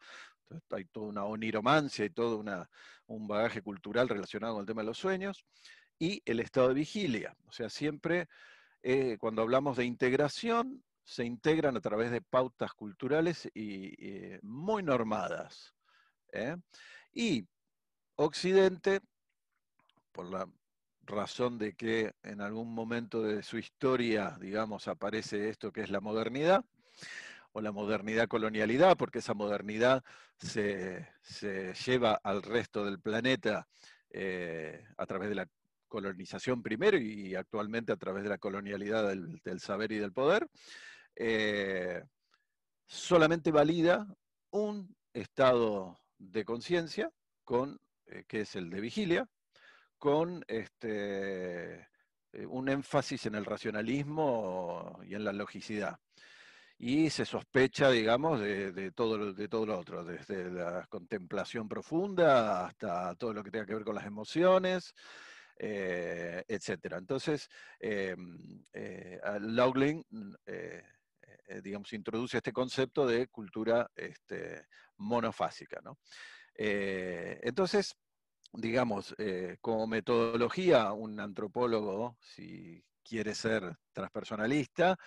hay 0.71 0.85
toda 0.85 1.05
una 1.05 1.25
oniromancia 1.25 2.03
y 2.03 2.09
todo 2.09 2.39
una, 2.39 2.67
un 3.05 3.27
bagaje 3.27 3.61
cultural 3.61 4.09
relacionado 4.09 4.55
con 4.55 4.61
el 4.61 4.67
tema 4.67 4.81
de 4.81 4.87
los 4.87 4.97
sueños. 4.97 5.45
y 5.99 6.23
el 6.25 6.39
estado 6.39 6.69
de 6.69 6.73
vigilia. 6.73 7.35
O 7.45 7.51
sea, 7.51 7.69
siempre 7.69 8.27
cuando 9.19 9.43
hablamos 9.43 9.77
de 9.77 9.85
integración, 9.85 10.83
se 11.03 11.25
integran 11.25 11.75
a 11.77 11.81
través 11.81 12.11
de 12.11 12.21
pautas 12.21 12.73
culturales 12.73 13.49
y, 13.53 14.37
muy 14.41 14.83
normadas. 14.83 15.73
Y 17.13 17.45
Occidente, 18.15 19.01
por 20.11 20.29
la 20.31 20.47
razón 21.03 21.57
de 21.57 21.73
que 21.73 22.13
en 22.23 22.41
algún 22.41 22.73
momento 22.73 23.21
de 23.21 23.43
su 23.43 23.57
historia, 23.57 24.37
digamos, 24.39 24.87
aparece 24.87 25.49
esto 25.49 25.71
que 25.71 25.81
es 25.81 25.89
la 25.89 25.99
modernidad, 25.99 26.63
o 27.53 27.61
la 27.61 27.71
modernidad 27.71 28.27
colonialidad, 28.27 28.97
porque 28.97 29.19
esa 29.19 29.33
modernidad 29.33 30.03
se, 30.37 31.07
lleva 31.85 32.19
al 32.23 32.41
resto 32.41 32.85
del 32.85 32.99
planeta 32.99 33.67
eh, 34.09 34.85
a 34.97 35.05
través 35.05 35.29
de 35.29 35.35
la 35.35 35.47
colonización 35.87 36.63
primero 36.63 36.97
y 36.97 37.35
actualmente 37.35 37.91
a 37.91 37.97
través 37.97 38.23
de 38.23 38.29
la 38.29 38.37
colonialidad 38.37 39.09
del, 39.09 39.59
saber 39.59 39.91
y 39.91 39.97
del 39.97 40.13
poder, 40.13 40.47
eh, 41.15 42.03
solamente 42.87 43.51
valida 43.51 44.07
un 44.51 44.95
estado 45.13 45.99
de 46.17 46.45
conciencia 46.45 47.11
con 47.43 47.79
eh, 48.07 48.25
que 48.27 48.41
es 48.41 48.55
el 48.55 48.69
de 48.69 48.81
vigilia, 48.81 49.27
con 49.97 50.43
este, 50.47 51.87
eh, 52.33 52.45
un 52.47 52.69
énfasis 52.69 53.25
en 53.25 53.35
el 53.35 53.45
racionalismo 53.45 54.99
y 55.03 55.15
en 55.15 55.23
la 55.23 55.33
logicidad. 55.33 55.97
Y 56.77 57.11
se 57.11 57.25
sospecha, 57.25 57.91
digamos, 57.91 58.39
de, 58.39 58.91
todo, 58.91 59.33
de 59.33 59.47
todo 59.47 59.67
lo 59.67 59.77
otro, 59.77 60.03
desde 60.03 60.49
la 60.49 60.87
contemplación 60.87 61.69
profunda 61.69 62.65
hasta 62.65 63.13
todo 63.15 63.33
lo 63.33 63.43
que 63.43 63.51
tenga 63.51 63.67
que 63.67 63.75
ver 63.75 63.83
con 63.83 63.93
las 63.93 64.07
emociones, 64.07 64.95
etc. 65.59 66.95
Entonces, 66.97 67.49
eh, 67.79 68.15
Laughlin, 71.53 71.63
digamos, 71.63 71.93
introduce 71.93 72.37
este 72.37 72.53
concepto 72.53 73.05
de 73.05 73.27
cultura 73.27 73.89
este, 73.95 74.67
monofásica. 74.97 75.81
entonces, 76.55 77.95
digamos, 78.53 79.15
eh, 79.17 79.57
como 79.61 79.87
metodología, 79.87 80.91
un 80.91 81.19
antropólogo, 81.19 82.17
si 82.19 82.83
quiere 83.03 83.33
ser 83.33 83.77
transpersonalista, 83.93 84.97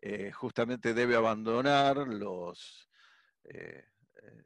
eh, 0.00 0.30
justamente 0.32 0.94
debe 0.94 1.16
abandonar 1.16 1.96
los, 1.96 2.88
eh, 3.44 3.88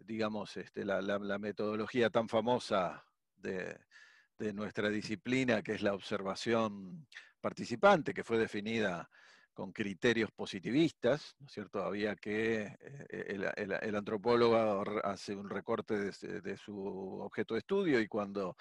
digamos, 0.05 0.57
este, 0.57 0.85
la, 0.85 1.19
metodología 1.39 2.11
tan 2.11 2.29
famosa 2.29 3.05
de, 3.37 3.79
de, 4.39 4.53
nuestra 4.53 4.89
disciplina, 4.89 5.63
que 5.63 5.73
es 5.73 5.83
la 5.83 5.95
observación 5.95 7.07
participante, 7.41 8.15
que 8.15 8.25
fue 8.25 8.39
definida 8.39 9.09
con 9.59 9.73
criterios 9.73 10.31
positivistas, 10.31 11.35
¿no 11.41 11.47
es 11.47 11.53
cierto? 11.53 11.83
Había 11.83 12.15
que, 12.15 12.77
eh, 13.11 13.53
el, 13.57 13.97
antropólogo 13.97 14.85
hace 15.03 15.35
un 15.35 15.51
recorte 15.51 15.95
de, 15.99 16.57
su 16.57 16.77
objeto 17.21 17.55
de 17.55 17.59
estudio 17.59 17.99
y 17.99 18.07
cuando 18.07 18.57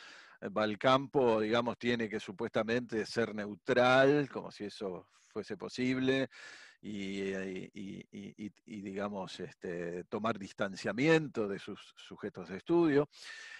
va 0.57 0.63
al 0.63 0.79
campo, 0.79 1.39
digamos, 1.39 1.77
tiene 1.77 2.09
que 2.09 2.19
supuestamente 2.19 3.05
ser 3.05 3.35
neutral, 3.35 4.27
como 4.27 4.49
si 4.49 4.63
eso 4.63 5.05
fuese 5.31 5.55
posible, 5.55 6.29
y, 6.81 7.31
digamos, 8.65 9.39
este, 9.39 10.03
tomar 10.05 10.39
distanciamiento 10.39 11.47
de 11.47 11.59
sus 11.59 11.93
sujetos 11.95 12.49
de 12.49 12.57
estudio. 12.57 13.07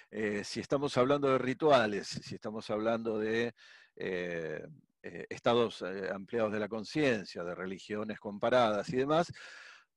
Eh, 0.10 0.44
si 0.44 0.60
estamos 0.60 0.98
hablando 0.98 1.28
de 1.28 1.38
rituales, 1.38 2.08
si 2.08 2.34
estamos 2.34 2.68
hablando 2.72 3.20
de 3.20 3.54
eh, 3.96 4.66
eh, 5.08 5.26
estados 5.30 5.82
eh, 5.84 6.10
ampliados 6.14 6.52
de 6.52 6.60
la 6.60 6.68
conciencia, 6.68 7.42
de 7.46 7.56
religiones 7.56 8.20
comparadas 8.20 8.90
y 8.90 8.98
demás, 8.98 9.32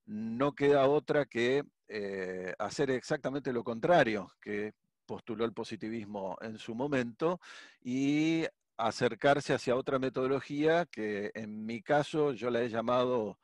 no 0.05 0.53
queda 0.53 0.87
otra 0.87 1.25
que 1.25 1.63
eh, 1.89 2.53
hacer 2.57 2.91
exactamente 2.91 3.51
lo 3.51 3.61
contrario 3.65 4.31
que 4.39 4.71
postuló 5.05 5.43
el 5.43 5.51
positivismo 5.51 6.37
en 6.39 6.57
su 6.57 6.75
momento 6.75 7.41
y 7.81 8.45
acercarse 8.77 9.53
hacia 9.53 9.75
otra 9.75 9.99
metodología 9.99 10.85
que 10.85 11.31
en 11.33 11.65
mi 11.65 11.81
caso 11.81 12.31
yo 12.31 12.49
la 12.49 12.61
he 12.61 12.69
llamado 12.69 13.37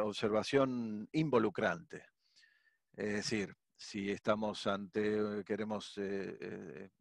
observación 0.00 1.08
involucrante. 1.12 2.06
Es 2.96 3.12
decir, 3.14 3.54
si 3.76 4.10
estamos 4.10 4.66
ante, 4.68 5.42
queremos 5.44 5.98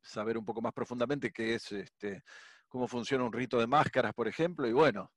saber 0.01 0.37
un 0.39 0.45
poco 0.45 0.61
más 0.61 0.73
profundamente 0.73 1.31
qué 1.31 1.55
es 1.55 1.71
este, 1.71 2.23
cómo 2.73 2.87
funciona 2.87 3.23
un 3.23 3.31
rito 3.31 3.59
de 3.59 3.67
máscaras, 3.67 4.15
por 4.15 4.27
ejemplo, 4.27 4.67
y 4.67 4.73
bueno, 4.73 5.11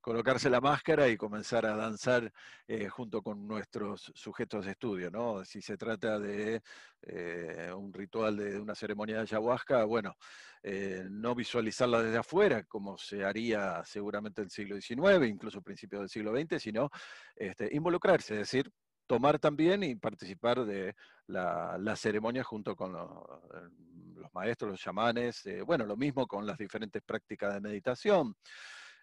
colocarse 0.00 0.50
la 0.50 0.60
máscara 0.60 1.06
y 1.08 1.16
comenzar 1.16 1.64
a 1.64 1.76
danzar 1.76 2.32
eh, 2.66 2.88
junto 2.88 3.22
con 3.22 3.46
nuestros 3.46 4.10
sujetos 4.16 4.64
de 4.64 4.72
estudio, 4.72 5.08
¿no? 5.08 5.44
Si 5.44 5.62
se 5.62 5.76
trata 5.76 6.18
de 6.18 6.60
eh, 7.02 7.72
un 7.72 7.92
ritual 7.92 8.36
de 8.36 8.58
una 8.58 8.74
ceremonia 8.74 9.14
de 9.14 9.22
ayahuasca, 9.22 9.84
bueno, 9.84 10.16
eh, 10.64 11.06
no 11.08 11.36
visualizarla 11.36 12.02
desde 12.02 12.18
afuera, 12.18 12.64
como 12.64 12.98
se 12.98 13.24
haría 13.24 13.80
seguramente 13.84 14.40
en 14.40 14.46
el 14.46 14.50
siglo 14.50 14.80
XIX, 14.80 15.28
incluso 15.28 15.62
principios 15.62 16.00
del 16.00 16.08
siglo 16.08 16.32
XX, 16.36 16.60
sino 16.60 16.90
este, 17.36 17.68
involucrarse, 17.76 18.34
es 18.34 18.40
decir, 18.40 18.72
tomar 19.08 19.38
también 19.40 19.82
y 19.82 19.96
participar 19.96 20.64
de 20.64 20.94
la, 21.26 21.96
ceremonia 21.96 22.44
junto 22.44 22.76
con 22.76 22.92
los, 22.92 24.32
maestros, 24.34 24.70
los 24.70 24.80
chamanes, 24.80 25.44
eh, 25.46 25.62
bueno, 25.62 25.86
lo 25.86 25.96
mismo 25.96 26.26
con 26.28 26.46
las 26.46 26.58
diferentes 26.58 27.02
prácticas 27.02 27.54
de 27.54 27.60
meditación. 27.60 28.36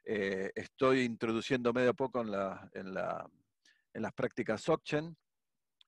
Eh, 0.05 0.51
estoy 0.55 1.01
introduciéndome 1.01 1.81
de 1.81 1.89
a 1.89 1.93
poco 1.93 2.21
en, 2.21 2.31
la, 2.31 2.69
las 3.93 4.13
prácticas 4.13 4.61
Dzogchen, 4.61 5.17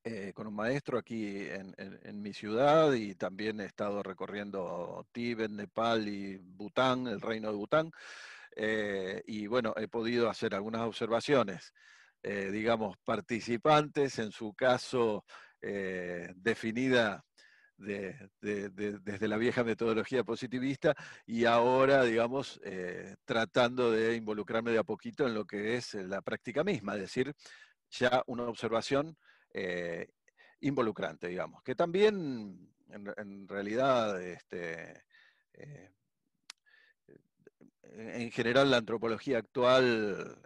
eh, 0.04 0.34
con 0.34 0.48
un 0.48 0.56
maestro 0.56 0.98
aquí 0.98 1.46
en, 1.48 2.22
mi 2.22 2.34
ciudad 2.34 2.94
y 2.94 3.14
también 3.16 3.62
he 3.62 3.66
estado 3.66 4.02
recorriendo 4.02 5.06
Tíbet, 5.12 5.52
Nepal 5.52 6.08
y 6.08 6.38
Bután, 6.38 7.08
el 7.08 7.22
reino 7.22 7.52
de 7.52 7.58
Bután. 7.58 7.92
y 9.28 9.48
bueno, 9.48 9.74
he 9.78 9.88
podido 9.88 10.30
hacer 10.30 10.56
algunas 10.56 10.82
observaciones 10.82 11.74
eh, 12.24 12.50
digamos, 12.52 12.98
participantes, 13.04 14.20
en 14.20 14.32
su 14.32 14.54
caso 14.54 15.24
eh, 15.62 16.34
definida 16.36 17.24
desde 17.78 19.28
la 19.28 19.38
vieja 19.38 19.64
metodología 19.64 20.24
positivista 20.24 20.96
y 21.28 21.46
ahora, 21.46 22.04
digamos, 22.04 22.60
eh, 22.64 23.16
tratando 23.24 23.92
de 23.92 24.16
involucrarme 24.16 24.72
de 24.72 24.80
a 24.80 24.84
poquito 24.84 25.28
en 25.28 25.36
lo 25.36 25.46
que 25.46 25.76
es 25.76 25.94
la 25.94 26.24
práctica 26.24 26.64
misma, 26.64 26.96
es 26.96 27.02
decir, 27.02 27.36
ya 27.92 28.24
una 28.26 28.44
observación 28.46 29.16
involucrante, 30.60 31.28
digamos, 31.28 31.62
que 31.64 31.76
también 31.76 32.74
en, 32.90 33.48
realidad 33.48 34.22
este, 34.22 35.04
en 37.84 38.32
general 38.32 38.72
la 38.72 38.78
antropología 38.78 39.38
actual 39.38 40.42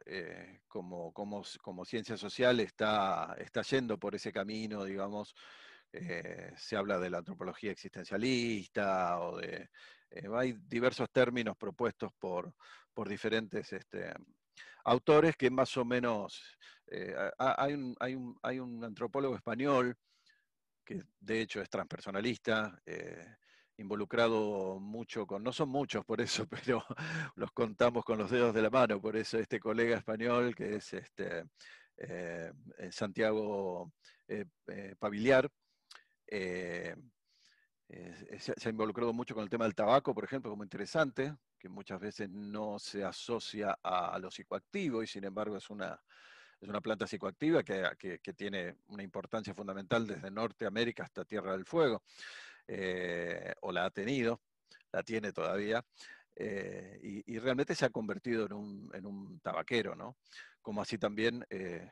eh, 0.71 1.11
como, 1.13 1.43
como, 1.61 1.85
ciencia 1.85 2.17
social 2.17 2.59
está, 2.59 3.35
está 3.37 3.61
yendo 3.63 3.97
por 3.97 4.15
ese 4.15 4.31
camino, 4.31 4.83
digamos, 4.85 5.35
eh, 5.91 6.53
se 6.55 6.77
habla 6.77 6.97
de 6.99 7.09
la 7.09 7.19
antropología 7.19 7.71
existencialista 7.71 9.19
o 9.19 9.37
de... 9.37 9.69
Eh, 10.09 10.27
hay 10.33 10.53
diversos 10.53 11.09
términos 11.11 11.55
propuestos 11.57 12.11
por, 12.19 12.53
por 12.93 13.07
diferentes 13.07 13.71
este, 13.73 14.13
autores 14.85 15.35
que 15.35 15.49
más 15.49 15.75
o 15.77 15.85
menos... 15.85 16.57
hay, 17.37 17.73
un, 17.73 17.95
hay, 17.99 18.15
un, 18.15 18.37
hay, 18.41 18.59
un, 18.59 18.83
antropólogo 18.83 19.35
español 19.35 19.95
que 20.83 21.03
de 21.19 21.41
hecho 21.41 21.61
es 21.61 21.69
transpersonalista, 21.69 22.77
involucrado 23.77 24.79
mucho 24.79 25.25
con, 25.25 25.43
no 25.43 25.51
son 25.53 25.69
muchos 25.69 26.05
por 26.05 26.21
eso, 26.21 26.45
pero 26.65 26.83
los 27.35 27.51
contamos 27.51 28.03
con 28.05 28.17
los 28.17 28.29
dedos 28.29 28.53
de 28.53 28.61
la 28.61 28.69
mano, 28.69 29.01
por 29.01 29.15
eso 29.15 29.37
este 29.37 29.59
colega 29.59 29.97
español 29.97 30.55
que 30.55 30.75
es 30.75 30.93
este, 30.93 31.45
eh, 31.97 32.51
eh, 32.77 32.91
Santiago 32.91 33.93
eh, 34.27 34.45
Paviliar, 34.97 35.49
se, 36.27 36.95
ha 38.65 38.69
involucrado 38.69 39.13
mucho 39.13 39.35
con 39.35 39.43
el 39.43 39.49
tema 39.49 39.65
del 39.65 39.75
tabaco, 39.75 40.13
por 40.13 40.23
ejemplo, 40.23 40.49
como 40.49 40.63
interesante, 40.63 41.35
que 41.59 41.69
muchas 41.69 41.99
veces 41.99 42.29
no 42.29 42.79
se 42.79 43.03
asocia 43.03 43.77
a, 43.83 44.17
lo 44.17 44.31
psicoactivo 44.31 45.03
y 45.03 45.07
sin 45.07 45.25
embargo 45.25 45.57
es 45.57 45.69
una, 45.69 46.01
es 46.59 46.67
una 46.67 46.81
planta 46.81 47.05
psicoactiva 47.05 47.63
que, 47.63 48.19
que, 48.21 48.33
tiene 48.33 48.77
una 48.87 49.03
importancia 49.03 49.53
fundamental 49.53 50.07
desde 50.07 50.31
Norteamérica 50.31 51.03
hasta 51.03 51.25
Tierra 51.25 51.51
del 51.51 51.65
Fuego. 51.65 52.01
Eh, 52.67 53.53
o 53.61 53.71
la 53.71 53.85
ha 53.85 53.89
tenido, 53.89 54.41
la 54.91 55.03
tiene 55.03 55.33
todavía, 55.33 55.83
eh, 56.35 56.99
y, 57.25 57.37
realmente 57.39 57.75
se 57.75 57.85
ha 57.85 57.89
convertido 57.89 58.45
en 58.45 59.05
un, 59.05 59.39
tabaquero, 59.41 59.95
¿no? 59.95 60.17
Como 60.61 60.81
así 60.81 60.97
también 60.97 61.45
eh, 61.49 61.91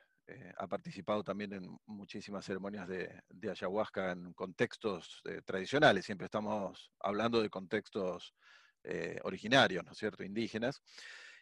ha 0.58 0.68
participado 0.68 1.24
también 1.24 1.54
en 1.54 1.80
muchísimas 1.86 2.46
ceremonias 2.46 2.88
de, 2.88 3.22
ayahuasca 3.50 4.12
en 4.12 4.34
contextos 4.34 5.22
tradicionales, 5.44 6.06
siempre 6.06 6.26
estamos 6.26 6.92
hablando 7.00 7.42
de 7.42 7.50
contextos 7.50 8.34
originarios, 9.24 9.84
¿no 9.84 9.92
es 9.92 9.98
cierto?, 9.98 10.24
indígenas. 10.24 10.82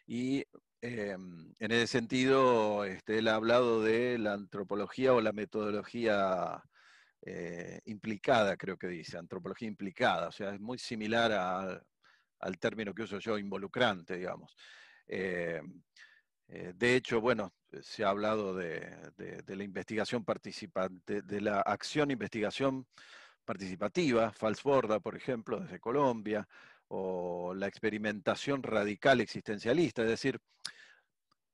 Y 0.06 0.44
en 0.80 1.54
ese 1.58 1.86
sentido, 1.86 2.84
este, 2.84 3.18
él 3.18 3.28
ha 3.28 3.34
hablado 3.34 3.82
de 3.82 4.18
la 4.18 4.32
antropología 4.32 5.12
o 5.12 5.20
la 5.20 5.32
metodología 5.32 6.62
implicada, 7.84 8.56
creo 8.56 8.78
que 8.78 8.88
dice, 8.88 9.18
antropología 9.18 9.68
implicada, 9.68 10.28
o 10.28 10.32
sea, 10.32 10.54
es 10.54 10.60
muy 10.60 10.78
similar 10.78 11.32
al 12.40 12.58
término 12.58 12.94
que 12.94 13.02
uso 13.02 13.18
yo, 13.18 13.38
involucrante, 13.38 14.16
digamos. 14.16 14.56
Em, 15.06 15.82
de 16.46 16.96
hecho, 16.96 17.20
bueno, 17.20 17.52
se 17.82 18.04
ha 18.04 18.10
hablado 18.10 18.54
de, 18.54 19.12
la 19.46 19.64
investigación 19.64 20.24
participante, 20.24 21.22
de 21.22 21.40
la 21.40 21.60
acción 21.60 22.10
investigación 22.10 22.86
participativa, 23.44 24.32
Falsborda, 24.32 25.00
por 25.00 25.16
ejemplo, 25.16 25.60
desde 25.60 25.80
Colombia, 25.80 26.46
o 26.88 27.54
la 27.54 27.66
experimentación 27.66 28.62
radical 28.62 29.20
existencialista, 29.20 30.02
es 30.02 30.08
decir, 30.08 30.38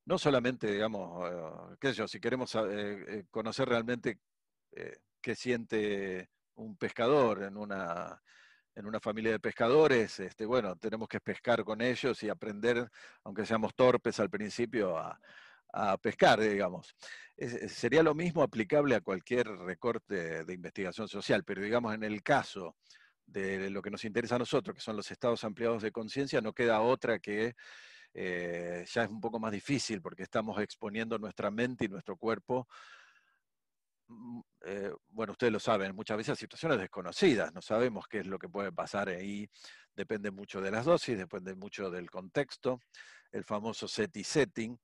no 0.07 0.19
solamente, 0.19 0.71
digamos, 0.71 1.31
eh, 1.31 1.77
qué 1.81 1.89
sé 1.89 1.95
yo, 1.95 2.09
si 2.09 2.21
queremos 2.21 2.55
eh, 2.57 2.61
eh, 2.69 3.25
conocer 3.31 3.69
realmente 3.69 4.19
qué 5.25 5.35
siente 5.35 6.29
un 6.57 6.77
pescador 6.77 7.45
en 7.45 7.57
una, 7.57 8.23
en 8.75 8.85
una 8.85 9.01
familia 9.01 9.33
de 9.33 9.41
pescadores, 9.41 10.21
este, 10.21 10.45
bueno, 10.45 10.77
tenemos 10.77 11.09
que 11.09 11.19
pescar 11.19 11.65
con 11.65 11.81
ellos 11.81 12.23
y 12.23 12.29
aprender, 12.29 12.87
aunque 13.25 13.47
seamos 13.47 13.75
torpes 13.75 14.21
al 14.21 14.29
principio, 14.29 14.99
a, 14.99 15.19
pescar, 16.01 16.39
digamos. 16.39 16.95
sería 17.69 18.03
lo 18.05 18.15
mismo 18.15 18.43
aplicable 18.43 18.95
a 18.95 19.01
cualquier 19.01 19.49
recorte 19.49 20.45
de 20.45 20.55
investigación 20.55 21.09
social, 21.09 21.43
pero 21.43 21.63
digamos 21.63 21.95
en 21.95 22.05
el 22.05 22.23
caso 22.23 22.77
de 23.27 23.71
lo 23.71 23.83
que 23.83 23.91
nos 23.91 24.05
interesa 24.05 24.37
a 24.37 24.39
nosotros, 24.39 24.77
que 24.77 24.83
son 24.83 24.97
los 24.97 25.11
estados 25.11 25.43
ampliados 25.43 25.83
de 25.83 25.91
conciencia, 25.91 26.41
no 26.41 26.53
queda 26.53 26.81
otra 26.81 27.19
que 27.19 27.55
eh, 28.13 28.85
ya 28.87 29.03
es 29.03 29.11
un 29.11 29.21
poco 29.21 29.41
más 29.41 29.51
difícil 29.51 30.01
porque 30.01 30.23
estamos 30.23 30.61
exponiendo 30.61 31.19
nuestra 31.19 31.51
mente 31.51 31.87
y 31.87 31.89
nuestro 31.89 32.17
cuerpo 32.17 32.69
eh, 34.65 34.93
bueno, 35.09 35.33
ustedes 35.33 35.53
lo 35.53 35.61
saben, 35.61 35.95
muchas 35.95 36.17
veces 36.17 36.39
situaciones 36.39 36.79
desconocidas, 36.79 37.53
no 37.53 37.63
sabemos 37.63 38.07
qué 38.09 38.21
es 38.21 38.27
lo 38.27 38.39
que 38.39 38.49
puede 38.49 38.73
pasar 38.73 39.09
ahí, 39.09 39.49
depende 39.95 40.31
mucho 40.31 40.61
de 40.61 40.71
las 40.71 40.85
dosis, 40.85 41.17
depende 41.17 41.55
mucho 41.55 41.91
del 41.91 42.11
contexto, 42.11 42.81
el 43.33 43.45
famoso 43.45 43.89
set 43.89 44.17
y 44.17 44.25
setting. 44.25 44.79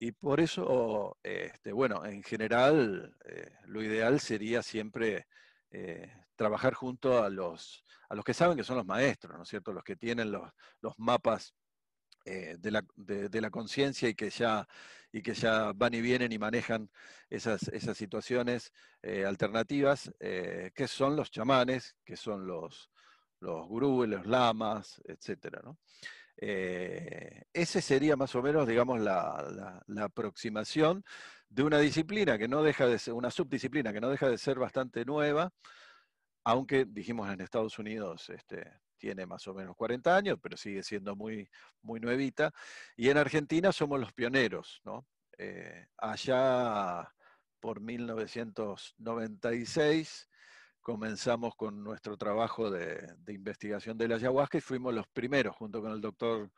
Y 0.00 0.12
por 0.12 0.40
eso, 0.40 1.18
este, 1.22 1.72
bueno, 1.72 2.04
en 2.04 2.22
general, 2.22 3.16
eh, 3.24 3.50
lo 3.64 3.82
ideal 3.82 4.20
sería 4.20 4.62
siempre 4.62 5.26
eh, 5.70 6.12
trabajar 6.36 6.74
junto 6.74 7.22
a 7.22 7.28
los, 7.28 7.84
a 8.08 8.14
los 8.14 8.24
que 8.24 8.34
saben 8.34 8.56
que 8.56 8.64
son 8.64 8.76
los 8.76 8.86
maestros, 8.86 9.36
¿no 9.36 9.42
es 9.42 9.48
cierto? 9.48 9.72
Los 9.72 9.82
que 9.82 9.96
tienen 9.96 10.30
los, 10.30 10.48
los 10.80 10.94
mapas 10.98 11.54
de 12.24 12.70
la, 12.70 12.84
de, 12.94 13.40
la 13.40 13.48
conciencia 13.48 14.06
y, 14.06 14.14
que 14.14 14.28
ya, 14.28 14.68
y 15.12 15.22
que 15.22 15.34
ya 15.34 15.72
van 15.72 15.94
y 15.94 16.00
vienen 16.00 16.32
y 16.32 16.38
manejan 16.38 16.90
esas, 17.30 17.68
esas 17.68 17.96
situaciones 17.96 18.72
eh, 19.02 19.24
alternativas, 19.24 20.12
eh, 20.20 20.70
que 20.74 20.86
son 20.88 21.16
los 21.16 21.30
chamanes, 21.30 21.96
que 22.04 22.16
son 22.16 22.46
los, 22.46 22.90
los 23.40 23.66
gurúes, 23.66 24.08
los 24.10 24.26
lamas, 24.26 25.00
etc. 25.04 25.58
ese 26.36 27.82
sería 27.82 28.16
más 28.16 28.34
o 28.34 28.42
menos, 28.42 28.66
digamos, 28.66 29.00
la, 29.00 29.82
la, 29.86 30.04
aproximación 30.04 31.04
de 31.48 31.62
una 31.62 31.78
disciplina 31.78 32.38
que 32.38 32.48
no 32.48 32.62
deja 32.62 32.86
de 32.86 32.98
ser, 32.98 33.14
una 33.14 33.30
subdisciplina 33.30 33.92
que 33.92 34.00
no 34.00 34.10
deja 34.10 34.28
de 34.28 34.38
ser 34.38 34.58
bastante 34.58 35.04
nueva, 35.04 35.52
aunque 36.44 36.84
dijimos 36.84 37.30
en 37.30 37.40
Estados 37.40 37.78
Unidos 37.78 38.30
este, 38.30 38.72
tiene 38.98 39.26
más 39.26 39.46
o 39.48 39.54
menos 39.54 39.76
40 39.76 40.16
años, 40.16 40.38
pero 40.42 40.56
sigue 40.56 40.82
siendo 40.82 41.14
muy, 41.16 41.48
muy 41.82 42.00
nuevita. 42.00 42.52
Y 42.96 43.08
en 43.08 43.18
Argentina 43.18 43.72
somos 43.72 44.00
los 44.00 44.12
pioneros, 44.12 44.80
¿no? 44.84 45.06
Eh, 45.38 45.86
allá 45.96 47.08
por 47.60 47.80
1996 47.80 50.28
comenzamos 50.80 51.54
con 51.54 51.84
nuestro 51.84 52.16
trabajo 52.16 52.70
de, 52.70 53.14
investigación 53.28 53.96
de 53.98 54.08
la 54.08 54.16
ayahuasca 54.16 54.58
y 54.58 54.62
fuimos 54.62 54.92
los 54.94 55.06
primeros, 55.08 55.54
junto 55.54 55.80
con 55.80 55.92
el 55.92 56.00
doctor 56.00 56.50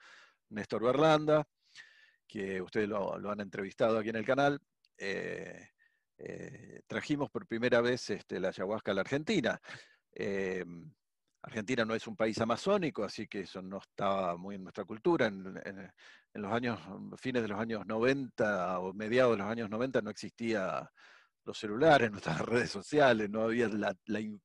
Néstor 0.51 0.85
Berlanda, 0.85 1.47
que 2.27 2.63
ustedes 2.63 2.89
lo, 2.89 3.29
han 3.29 3.41
entrevistado 3.41 3.99
aquí 3.99 4.09
en 4.11 4.17
el 4.17 4.25
canal. 4.25 4.61
Eh, 4.97 5.69
eh, 6.19 6.83
trajimos 6.87 7.31
por 7.31 7.47
primera 7.47 7.81
vez 7.81 8.11
este, 8.11 8.41
la 8.41 8.49
ayahuasca 8.49 8.93
a 8.93 8.95
la 8.95 9.01
Argentina. 9.01 9.61
Argentina 11.43 11.85
no 11.85 11.95
es 11.95 12.07
un 12.07 12.17
país 12.17 12.39
amazónico, 12.41 13.03
así 13.03 13.27
que 13.27 13.41
eso 13.41 13.63
no 13.63 13.79
estaba 13.79 14.37
muy 14.37 14.57
en 14.57 14.63
nuestra 14.65 14.85
cultura. 14.85 15.27
En, 15.27 15.91
los 16.35 16.53
años, 16.53 16.79
fines 17.17 17.43
de 17.43 17.49
los 17.49 17.59
años 17.59 17.87
90 17.87 18.79
o 18.81 18.93
mediados 18.93 19.33
de 19.33 19.39
los 19.39 19.51
años 19.51 19.71
90 19.71 20.03
no 20.03 20.11
existía 20.11 20.89
los 21.45 21.59
celulares, 21.59 22.11
nuestras 22.13 22.41
redes 22.43 22.71
sociales, 22.71 23.31
no 23.31 23.43
había 23.43 23.69
la, 23.69 23.95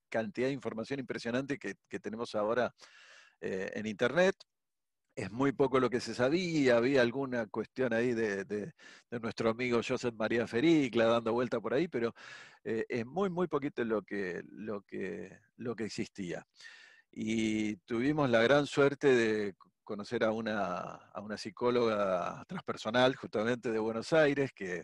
cantidad 0.09 0.47
de 0.47 0.53
información 0.53 0.99
impresionante 0.99 1.59
que, 1.59 1.75
tenemos 1.99 2.33
ahora 2.35 2.73
eh, 3.41 3.71
en 3.75 3.85
Internet. 3.85 4.35
Es 5.15 5.31
muy 5.31 5.53
poco 5.53 5.79
lo 5.79 5.89
que 5.89 6.01
se 6.01 6.13
sabía, 6.13 6.77
había 6.77 7.01
alguna 7.01 7.47
cuestión 7.47 7.93
ahí 7.93 8.13
de, 8.13 8.73
nuestro 9.11 9.49
amigo 9.49 9.81
Joseph 9.85 10.15
María 10.17 10.47
Fericla 10.47 11.05
dando 11.05 11.33
vuelta 11.33 11.59
por 11.61 11.73
ahí, 11.73 11.87
pero 11.87 12.13
eh, 12.63 12.85
es 12.89 13.05
muy, 13.05 13.29
muy 13.29 13.47
poquito 13.47 13.83
lo 13.85 14.01
que, 14.01 14.41
lo 14.49 14.81
que, 14.81 15.39
lo 15.57 15.75
que 15.75 15.85
existía 15.85 16.45
y 17.17 17.77
tuvimos 17.77 18.29
la 18.29 18.41
gran 18.41 18.67
suerte 18.67 19.07
de 19.15 19.55
conocer 19.85 20.25
a 20.25 20.31
una, 20.31 21.37
psicóloga 21.37 22.43
transpersonal 22.45 23.15
justamente 23.15 23.71
de 23.71 23.79
Buenos 23.79 24.11
Aires 24.11 24.51
que 24.53 24.83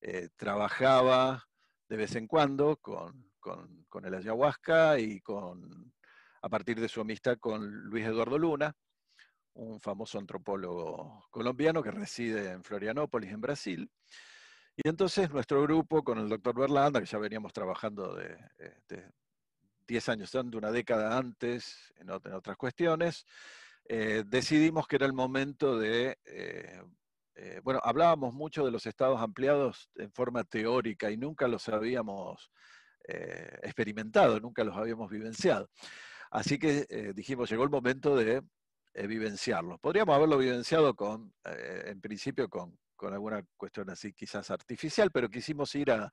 eh, 0.00 0.28
trabajaba 0.34 1.44
de 1.88 1.96
vez 1.96 2.16
en 2.16 2.26
cuando 2.26 2.76
con, 2.78 3.30
el 4.04 4.14
ayahuasca 4.14 4.98
y 4.98 5.20
con, 5.20 5.92
a 6.42 6.48
partir 6.48 6.80
de 6.80 6.88
su 6.88 7.00
amistad 7.00 7.38
con 7.38 7.70
Luis 7.84 8.04
Eduardo 8.06 8.38
Luna, 8.38 8.74
un 9.54 9.80
famoso 9.80 10.18
antropólogo 10.18 11.26
colombiano 11.30 11.80
que 11.80 11.92
reside 11.92 12.50
en 12.50 12.64
Florianópolis, 12.64 13.30
en 13.30 13.40
Brasil. 13.40 13.90
Y 14.74 14.88
entonces 14.88 15.30
nuestro 15.30 15.62
grupo, 15.62 16.02
con 16.02 16.18
el 16.18 16.28
doctor 16.28 16.58
Berlanda, 16.58 16.98
que 16.98 17.06
ya 17.06 17.18
veníamos 17.18 17.52
trabajando 17.52 18.16
de, 18.16 18.36
de, 18.88 19.12
10 19.88 20.08
años, 20.10 20.30
de 20.30 20.56
una 20.56 20.70
década 20.70 21.16
antes, 21.16 21.92
en, 21.96 22.10
otras 22.10 22.56
cuestiones, 22.58 23.24
eh, 23.86 24.22
decidimos 24.26 24.86
que 24.86 24.96
era 24.96 25.06
el 25.06 25.14
momento 25.14 25.78
de, 25.78 26.18
eh, 26.26 26.82
eh, 27.34 27.60
bueno, 27.64 27.80
hablábamos 27.82 28.34
mucho 28.34 28.66
de 28.66 28.70
los 28.70 28.84
estados 28.84 29.18
ampliados 29.20 29.90
en 29.96 30.12
forma 30.12 30.44
teórica 30.44 31.10
y 31.10 31.16
nunca 31.16 31.48
los 31.48 31.68
habíamos 31.68 32.50
experimentado, 33.62 34.38
nunca 34.38 34.62
los 34.64 34.76
habíamos 34.76 35.08
vivenciado. 35.10 35.70
Así 36.30 36.58
que 36.58 37.12
dijimos, 37.14 37.48
llegó 37.48 37.64
el 37.64 37.70
momento 37.70 38.14
de 38.14 38.42
vivenciarlos. 38.92 39.80
Podríamos 39.80 40.14
haberlo 40.14 40.36
vivenciado 40.36 40.94
con, 40.94 41.32
en 41.42 42.02
principio 42.02 42.50
con, 42.50 42.78
con 42.96 43.14
alguna 43.14 43.42
cuestión 43.56 43.88
así 43.88 44.12
quizás 44.12 44.50
artificial, 44.50 45.10
pero 45.10 45.30
quisimos 45.30 45.74
ir 45.74 45.90
a, 45.90 46.12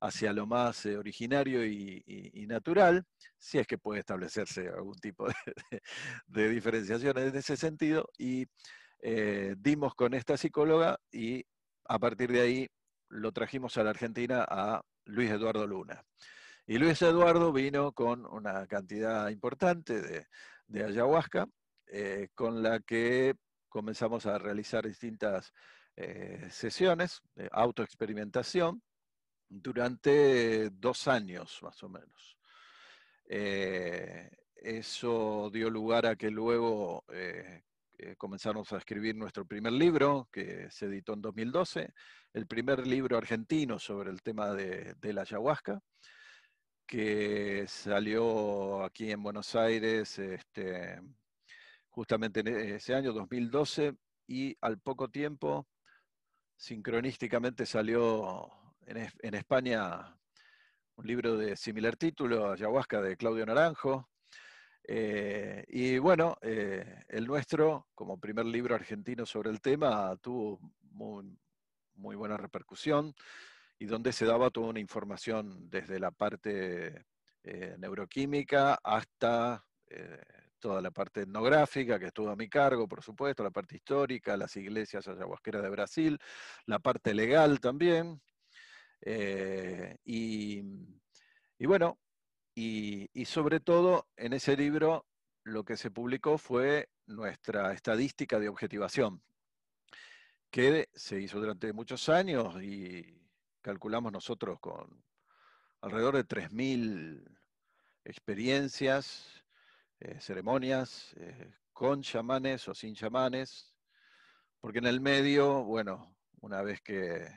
hacia 0.00 0.32
lo 0.32 0.46
más 0.46 0.84
eh, 0.86 0.96
originario 0.96 1.64
y, 1.64 2.46
natural, 2.48 3.04
si 3.38 3.58
es 3.58 3.66
que 3.66 3.78
puede 3.78 4.00
establecerse 4.00 4.68
algún 4.68 4.96
tipo 4.96 5.26
de, 6.26 6.48
diferenciación 6.48 7.18
en 7.18 7.36
ese 7.36 7.56
sentido, 7.56 8.08
y 8.18 8.46
eh, 9.02 9.54
dimos 9.58 9.94
con 9.94 10.14
esta 10.14 10.36
psicóloga 10.36 10.98
y 11.12 11.44
a 11.84 11.98
partir 11.98 12.30
de 12.32 12.40
ahí 12.40 12.68
lo 13.08 13.32
trajimos 13.32 13.76
a 13.76 13.84
la 13.84 13.90
Argentina 13.90 14.44
a 14.48 14.82
Luis 15.04 15.30
Eduardo 15.30 15.66
Luna. 15.66 16.02
Y 16.66 16.78
Luis 16.78 17.00
Eduardo 17.02 17.52
vino 17.52 17.92
con 17.92 18.26
una 18.26 18.66
cantidad 18.66 19.28
importante 19.28 20.26
de, 20.66 20.84
ayahuasca, 20.84 21.46
eh, 21.86 22.28
con 22.34 22.62
la 22.62 22.80
que 22.80 23.34
comenzamos 23.68 24.26
a 24.26 24.38
realizar 24.38 24.86
distintas 24.86 25.52
sesiones 26.50 27.22
de 27.36 27.48
autoexperimentación, 27.50 28.82
durante 29.48 30.70
dos 30.70 31.08
años 31.08 31.58
más 31.62 31.82
o 31.82 31.88
menos. 31.88 32.38
Eh, 33.28 34.30
eso 34.56 35.50
dio 35.52 35.70
lugar 35.70 36.06
a 36.06 36.16
que 36.16 36.30
luego 36.30 37.04
eh, 37.12 37.62
eh, 37.98 38.16
comenzamos 38.16 38.72
a 38.72 38.78
escribir 38.78 39.16
nuestro 39.16 39.46
primer 39.46 39.72
libro, 39.72 40.28
que 40.30 40.70
se 40.70 40.86
editó 40.86 41.14
en 41.14 41.22
2012, 41.22 41.92
el 42.34 42.46
primer 42.46 42.86
libro 42.86 43.16
argentino 43.16 43.78
sobre 43.78 44.10
el 44.10 44.22
tema 44.22 44.52
de, 44.52 44.94
la 45.12 45.22
ayahuasca, 45.22 45.80
que 46.86 47.64
salió 47.66 48.84
aquí 48.84 49.10
en 49.10 49.22
Buenos 49.22 49.54
Aires 49.54 50.18
este, 50.18 51.00
justamente 51.88 52.40
en 52.40 52.48
ese 52.48 52.94
año, 52.94 53.12
2012, 53.12 53.94
y 54.26 54.56
al 54.60 54.78
poco 54.78 55.08
tiempo, 55.08 55.66
sincronísticamente 56.56 57.64
salió 57.64 58.65
en, 58.86 59.34
España 59.34 60.16
un 60.96 61.06
libro 61.06 61.36
de 61.36 61.56
similar 61.56 61.96
título, 61.96 62.52
Ayahuasca, 62.52 63.02
de 63.02 63.16
Claudio 63.16 63.44
Naranjo. 63.44 64.08
Eh, 64.84 65.64
y 65.68 65.98
bueno, 65.98 66.36
eh, 66.40 67.04
el 67.08 67.26
nuestro, 67.26 67.88
como 67.94 68.20
primer 68.20 68.46
libro 68.46 68.74
argentino 68.74 69.26
sobre 69.26 69.50
el 69.50 69.60
tema, 69.60 70.16
tuvo 70.18 70.60
muy, 70.92 71.36
muy 71.94 72.14
buena 72.14 72.36
repercusión 72.36 73.14
y 73.78 73.86
donde 73.86 74.12
se 74.12 74.24
daba 74.24 74.50
toda 74.50 74.68
una 74.68 74.80
información 74.80 75.68
desde 75.68 75.98
la 75.98 76.12
parte 76.12 77.04
eh, 77.42 77.76
neuroquímica 77.78 78.78
hasta 78.82 79.64
toda 80.58 80.82
la 80.82 80.90
parte 80.90 81.20
etnográfica, 81.20 81.96
que 81.98 82.06
estuvo 82.06 82.28
a 82.28 82.34
mi 82.34 82.48
cargo, 82.48 82.88
por 82.88 83.00
supuesto, 83.02 83.44
la 83.44 83.52
parte 83.52 83.76
histórica, 83.76 84.36
las 84.36 84.56
iglesias 84.56 85.06
ayahuasqueras 85.06 85.62
de 85.62 85.68
Brasil, 85.68 86.18
la 86.64 86.80
parte 86.80 87.14
legal 87.14 87.60
también. 87.60 88.20
Y, 89.02 90.62
y 91.58 91.66
bueno, 91.66 91.98
y, 92.58 93.24
sobre 93.26 93.60
todo, 93.60 94.08
en 94.16 94.32
ese 94.32 94.56
libro 94.56 95.06
lo 95.44 95.62
que 95.64 95.76
se 95.76 95.90
publicó 95.90 96.38
fue 96.38 96.88
nuestra 97.06 97.72
estadística 97.74 98.40
de 98.40 98.48
objetivación, 98.48 99.22
que 100.50 100.88
se 100.94 101.20
hizo 101.20 101.38
durante 101.38 101.74
muchos 101.74 102.08
años 102.08 102.62
y 102.62 103.20
calculamos 103.60 104.10
nosotros 104.10 104.58
con 104.58 105.04
alrededor 105.82 106.16
de 106.16 106.24
3.000 106.24 107.24
experiencias, 108.04 109.44
eh, 110.00 110.18
ceremonias, 110.18 111.14
eh, 111.18 111.52
con 111.74 112.00
chamanes 112.00 112.66
o 112.68 112.74
sin 112.74 112.94
chamanes, 112.94 113.74
porque 114.60 114.78
en 114.78 114.86
el 114.86 115.02
medio, 115.02 115.62
bueno, 115.62 116.16
una 116.40 116.62
vez 116.62 116.80
que, 116.80 117.28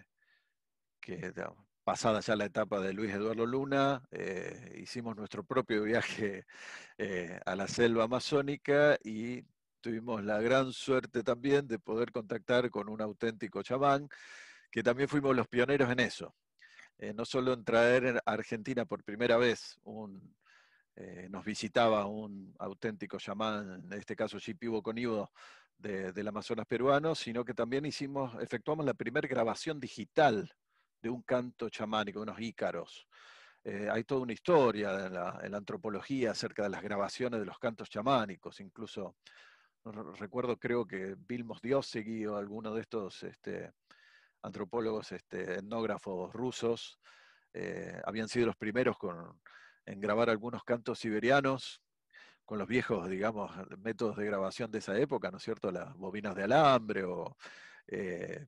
pasada 1.89 2.19
ya 2.19 2.35
la 2.35 2.45
etapa 2.45 2.79
de 2.79 2.93
Luis 2.93 3.11
Eduardo 3.11 3.47
Luna, 3.47 4.03
eh, 4.11 4.77
hicimos 4.79 5.15
nuestro 5.15 5.43
propio 5.43 5.81
viaje 5.81 6.45
eh, 6.99 7.39
a 7.47 7.55
la 7.55 7.67
selva 7.67 8.03
amazónica 8.03 8.95
y 9.03 9.43
tuvimos 9.81 10.23
la 10.23 10.39
gran 10.39 10.71
suerte 10.71 11.23
también 11.23 11.67
de 11.67 11.79
poder 11.79 12.11
contactar 12.11 12.69
con 12.69 12.89
un 12.89 13.01
auténtico 13.01 13.63
chamán, 13.63 14.07
que 14.69 14.83
también 14.83 15.09
fuimos 15.09 15.35
los 15.35 15.47
pioneros 15.47 15.89
en 15.89 15.99
eso. 16.01 16.35
Eh, 16.99 17.11
no 17.15 17.25
solo 17.25 17.53
en 17.53 17.63
traer 17.63 18.21
a 18.23 18.31
Argentina 18.31 18.85
por 18.85 19.03
primera 19.03 19.37
vez 19.37 19.79
nos 21.29 21.43
visitaba 21.43 22.05
un 22.05 22.53
auténtico 22.59 23.17
chamán, 23.17 23.85
en 23.85 23.93
este 23.93 24.15
caso 24.15 24.39
Chipibo 24.39 24.83
Conibo, 24.83 25.31
de, 25.75 26.11
del 26.11 26.27
Amazonas 26.27 26.67
peruano, 26.67 27.15
sino 27.15 27.43
que 27.43 27.55
también 27.55 27.85
hicimos, 27.87 28.35
efectuamos 28.43 28.85
la 28.85 28.93
primera 28.93 29.27
grabación 29.27 29.79
digital 29.79 30.53
de 31.01 31.09
un 31.09 31.21
canto 31.23 31.69
chamánico, 31.69 32.21
unos 32.21 32.39
ícaros. 32.39 33.07
Eh, 33.63 33.89
hay 33.91 34.03
toda 34.03 34.21
una 34.21 34.33
historia 34.33 35.05
en 35.05 35.13
la, 35.13 35.57
antropología 35.57 36.31
acerca 36.31 36.63
de 36.63 36.69
las 36.69 36.81
grabaciones 36.81 37.39
de 37.39 37.45
los 37.45 37.59
cantos 37.59 37.89
chamánicos, 37.89 38.59
incluso 38.59 39.15
recuerdo 40.17 40.57
creo 40.57 40.85
que 40.85 41.15
Vilmos 41.17 41.61
Diosegui 41.61 42.25
o 42.25 42.37
alguno 42.37 42.73
de 42.73 42.81
estos 42.81 43.23
este, 43.23 43.71
antropólogos 44.41 45.11
este, 45.11 45.55
etnógrafos 45.55 46.31
rusos 46.33 46.99
eh, 47.53 47.99
habían 48.05 48.27
sido 48.27 48.47
los 48.47 48.55
primeros 48.55 48.97
en 49.85 49.99
grabar 49.99 50.29
algunos 50.29 50.63
cantos 50.63 50.99
siberianos 50.99 51.81
con 52.45 52.57
los 52.57 52.67
viejos, 52.67 53.09
digamos, 53.09 53.51
métodos 53.77 54.17
de 54.17 54.25
grabación 54.25 54.71
de 54.71 54.79
esa 54.79 54.97
época, 54.97 55.29
¿no 55.29 55.37
es 55.37 55.43
cierto? 55.43 55.71
Las 55.71 55.95
bobinas 55.95 56.35
de 56.35 56.43
alambre 56.43 57.03
o 57.03 57.37
eh, 57.87 58.47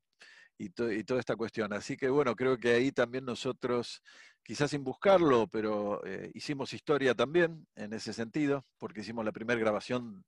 y, 0.66 1.04
toda 1.04 1.20
esta 1.20 1.36
cuestión. 1.36 1.74
Así 1.74 1.98
que 1.98 2.10
bueno, 2.10 2.36
creo 2.36 2.58
que 2.58 2.74
ahí 2.74 2.92
también 2.92 3.26
nosotros, 3.26 4.02
quizás 4.44 4.72
sin 4.72 4.84
buscarlo, 4.84 5.48
pero 5.48 6.06
eh, 6.06 6.32
hicimos 6.34 6.74
historia 6.74 7.16
también 7.16 7.68
en 7.76 7.94
ese 7.94 8.14
sentido, 8.14 8.66
porque 8.78 9.02
hicimos 9.02 9.26
la 9.26 9.32
primera 9.32 9.60
grabación 9.60 10.24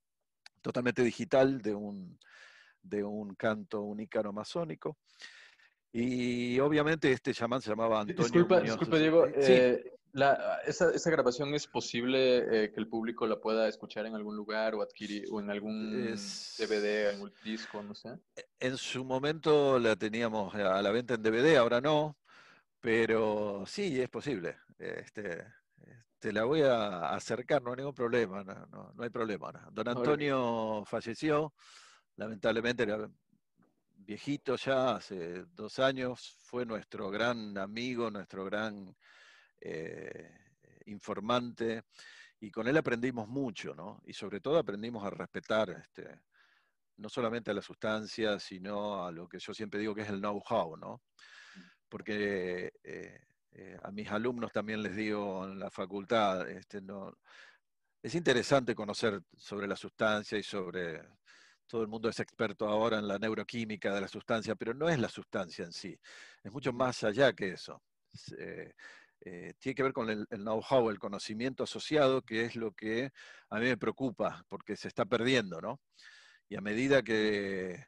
totalmente 0.61 1.03
digital 1.03 1.61
de 1.61 1.75
un, 1.75 2.17
de 2.81 3.03
un 3.03 3.35
canto 3.35 3.81
unícaro 3.81 4.33
masónico. 4.33 4.97
Y 5.91 6.59
obviamente 6.59 7.11
este 7.11 7.33
chamán 7.33 7.61
se 7.61 7.69
llamaba 7.69 8.01
Antonio. 8.01 8.23
Disculpa, 8.23 8.61
disculpa 8.61 8.97
Diego. 8.97 9.27
Eh, 9.27 9.83
la, 10.13 10.59
esa, 10.65 10.91
esa, 10.91 11.09
grabación 11.09 11.53
es 11.55 11.67
posible 11.67 12.65
eh, 12.65 12.71
que 12.71 12.79
el 12.79 12.87
público 12.87 13.25
la 13.25 13.41
pueda 13.41 13.67
escuchar 13.67 14.05
en 14.05 14.15
algún 14.15 14.35
lugar 14.35 14.75
o 14.75 14.81
adquirir 14.81 15.25
o 15.31 15.39
en 15.39 15.49
algún 15.49 16.15
DVD, 16.15 17.13
en 17.13 17.21
un 17.21 17.33
disco, 17.43 17.81
no 17.81 17.95
sé. 17.95 18.09
En 18.59 18.77
su 18.77 19.03
momento 19.03 19.79
la 19.79 19.95
teníamos 19.95 20.53
a 20.53 20.81
la 20.81 20.91
venta 20.91 21.15
en 21.15 21.23
DVD, 21.23 21.57
ahora 21.57 21.81
no, 21.81 22.17
pero 22.79 23.63
sí, 23.65 23.99
es 23.99 24.09
posible. 24.09 24.57
Este, 24.77 25.45
te 26.19 26.31
la 26.31 26.43
voy 26.43 26.61
a 26.61 27.09
acercar, 27.09 27.61
no 27.61 27.71
hay 27.71 27.77
ningún 27.77 27.95
problema, 27.95 28.43
no, 28.43 28.93
no, 28.93 29.03
hay 29.03 29.09
problema. 29.09 29.51
Don 29.71 29.89
Antonio 29.89 30.83
falleció, 30.85 31.53
lamentablemente 32.15 32.83
era 32.83 33.09
viejito 33.95 34.55
ya, 34.57 34.95
hace 34.95 35.43
dos 35.53 35.79
años, 35.79 36.37
fue 36.43 36.65
nuestro 36.65 37.09
gran 37.09 37.57
amigo, 37.57 38.11
nuestro 38.11 38.45
gran 38.45 38.95
eh, 39.65 40.29
informante, 40.85 41.83
y 42.39 42.51
con 42.51 42.67
él 42.67 42.75
aprendimos 42.77 43.27
mucho, 43.27 43.73
¿no? 43.73 44.01
Y 44.05 44.13
sobre 44.13 44.41
todo 44.41 44.57
aprendimos 44.57 45.05
a 45.05 45.09
respetar 45.09 45.69
este, 45.69 46.21
no 46.97 47.07
solamente 47.07 47.51
a 47.51 47.53
la 47.53 47.61
sustancia, 47.61 48.39
sino 48.39 49.05
a 49.05 49.11
lo 49.11 49.27
que 49.27 49.39
yo 49.39 49.53
siempre 49.53 49.79
digo 49.79 49.95
que 49.95 50.01
es 50.01 50.09
el 50.09 50.19
know-how, 50.19 50.75
¿no? 50.75 51.03
Porque 51.87 52.73
eh, 52.83 53.21
eh, 53.51 53.77
a 53.81 53.91
mis 53.91 54.09
alumnos 54.11 54.51
también 54.51 54.83
les 54.83 54.95
digo 54.95 55.45
en 55.45 55.59
la 55.59 55.71
facultad, 55.71 56.49
este, 56.49 56.81
no, 56.81 57.17
es 58.01 58.15
interesante 58.15 58.75
conocer 58.75 59.21
sobre 59.37 59.67
la 59.67 59.77
sustancia 59.77 60.37
y 60.37 60.43
sobre, 60.43 61.01
todo 61.67 61.81
el 61.81 61.87
mundo 61.87 62.09
es 62.09 62.19
experto 62.19 62.67
ahora 62.67 62.99
en 62.99 63.07
la 63.07 63.17
neuroquímica 63.17 63.93
de 63.93 64.01
la 64.01 64.07
sustancia, 64.07 64.55
pero 64.55 64.73
no 64.73 64.89
es 64.89 64.99
la 64.99 65.09
sustancia 65.09 65.65
en 65.65 65.71
sí, 65.71 65.97
es 66.43 66.51
mucho 66.51 66.73
más 66.73 67.03
allá 67.03 67.33
que 67.33 67.49
eso. 67.53 67.81
Eh, 68.37 68.73
tiene 69.23 69.75
que 69.75 69.83
ver 69.83 69.93
con 69.93 70.09
el, 70.09 70.27
know-how, 70.27 70.89
el 70.89 70.99
conocimiento 70.99 71.63
asociado, 71.63 72.21
que 72.21 72.45
es 72.45 72.55
lo 72.55 72.73
que 72.73 73.11
a 73.49 73.59
mí 73.59 73.65
me 73.65 73.77
preocupa, 73.77 74.43
porque 74.49 74.75
se 74.75 74.87
está 74.87 75.05
perdiendo, 75.05 75.61
¿no? 75.61 75.79
Y 76.49 76.55
a 76.55 76.61
medida 76.61 77.01
que 77.01 77.85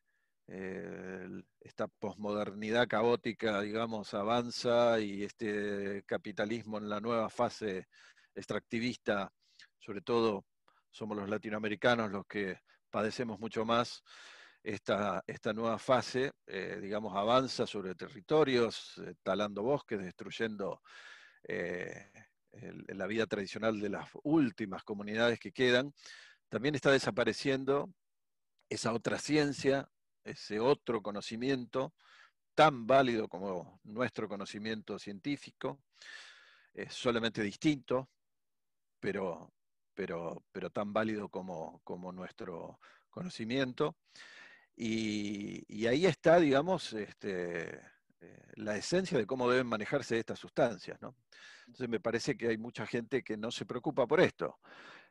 eh, 0.48 1.28
esta 1.60 1.88
posmodernidad 1.88 2.88
caótica, 2.88 3.62
digamos, 3.62 4.14
avanza 4.14 5.00
y 5.00 5.24
este 5.24 6.04
capitalismo 6.06 6.78
en 6.78 6.88
la 6.88 7.00
nueva 7.00 7.30
fase 7.30 7.88
extractivista, 8.34 9.32
sobre 9.80 10.02
todo 10.02 10.46
somos 10.90 11.18
los 11.18 11.30
latinoamericanos 11.30 12.12
los 12.12 12.26
que 12.26 12.60
padecemos 12.90 13.40
mucho 13.40 13.66
más 13.66 14.04
esta, 14.64 15.24
esta 15.28 15.54
nueva 15.54 15.78
fase, 15.78 16.32
eh, 16.48 16.80
digamos, 16.82 17.16
avanza 17.16 17.68
sobre 17.68 17.96
territorios, 17.96 19.02
talando 19.22 19.64
bosques, 19.64 20.00
destruyendo 20.00 20.82
eh, 21.48 22.12
la 22.88 23.08
vida 23.08 23.28
tradicional 23.28 23.80
de 23.80 23.90
las 23.90 24.10
últimas 24.24 24.84
comunidades 24.84 25.40
que 25.40 25.52
quedan, 25.52 25.94
también 26.50 26.76
está 26.76 26.92
desapareciendo 26.92 27.94
esa 28.70 28.94
otra 28.94 29.20
ciencia, 29.20 29.90
ese 30.24 30.60
otro 30.60 31.02
conocimiento 31.02 31.94
tan 32.56 32.88
válido 32.88 33.28
como 33.28 33.80
nuestro 33.84 34.30
conocimiento 34.30 34.98
científico, 34.98 35.82
es 36.74 36.94
solamente 36.94 37.42
distinto, 37.44 38.10
pero, 39.00 39.54
pero, 39.94 40.44
pero 40.52 40.70
tan 40.70 40.94
válido 40.94 41.30
como, 41.30 41.82
como 41.84 42.12
nuestro 42.12 42.80
conocimiento. 43.10 43.98
Y, 44.76 45.64
y, 45.68 45.88
ahí 45.88 46.06
está, 46.06 46.40
digamos, 46.40 46.92
este, 46.94 47.80
la 48.56 48.78
esencia 48.78 49.18
de 49.18 49.26
cómo 49.26 49.50
deben 49.50 49.68
manejarse 49.68 50.18
estas 50.20 50.40
sustancias. 50.40 51.02
¿no? 51.02 51.16
Entonces 51.68 51.90
me 51.90 52.00
parece 52.00 52.38
que 52.38 52.50
hay 52.50 52.58
mucha 52.58 52.86
gente 52.86 53.24
que 53.24 53.38
no 53.38 53.52
se 53.52 53.66
preocupa 53.66 54.08
por 54.08 54.20
esto, 54.20 54.60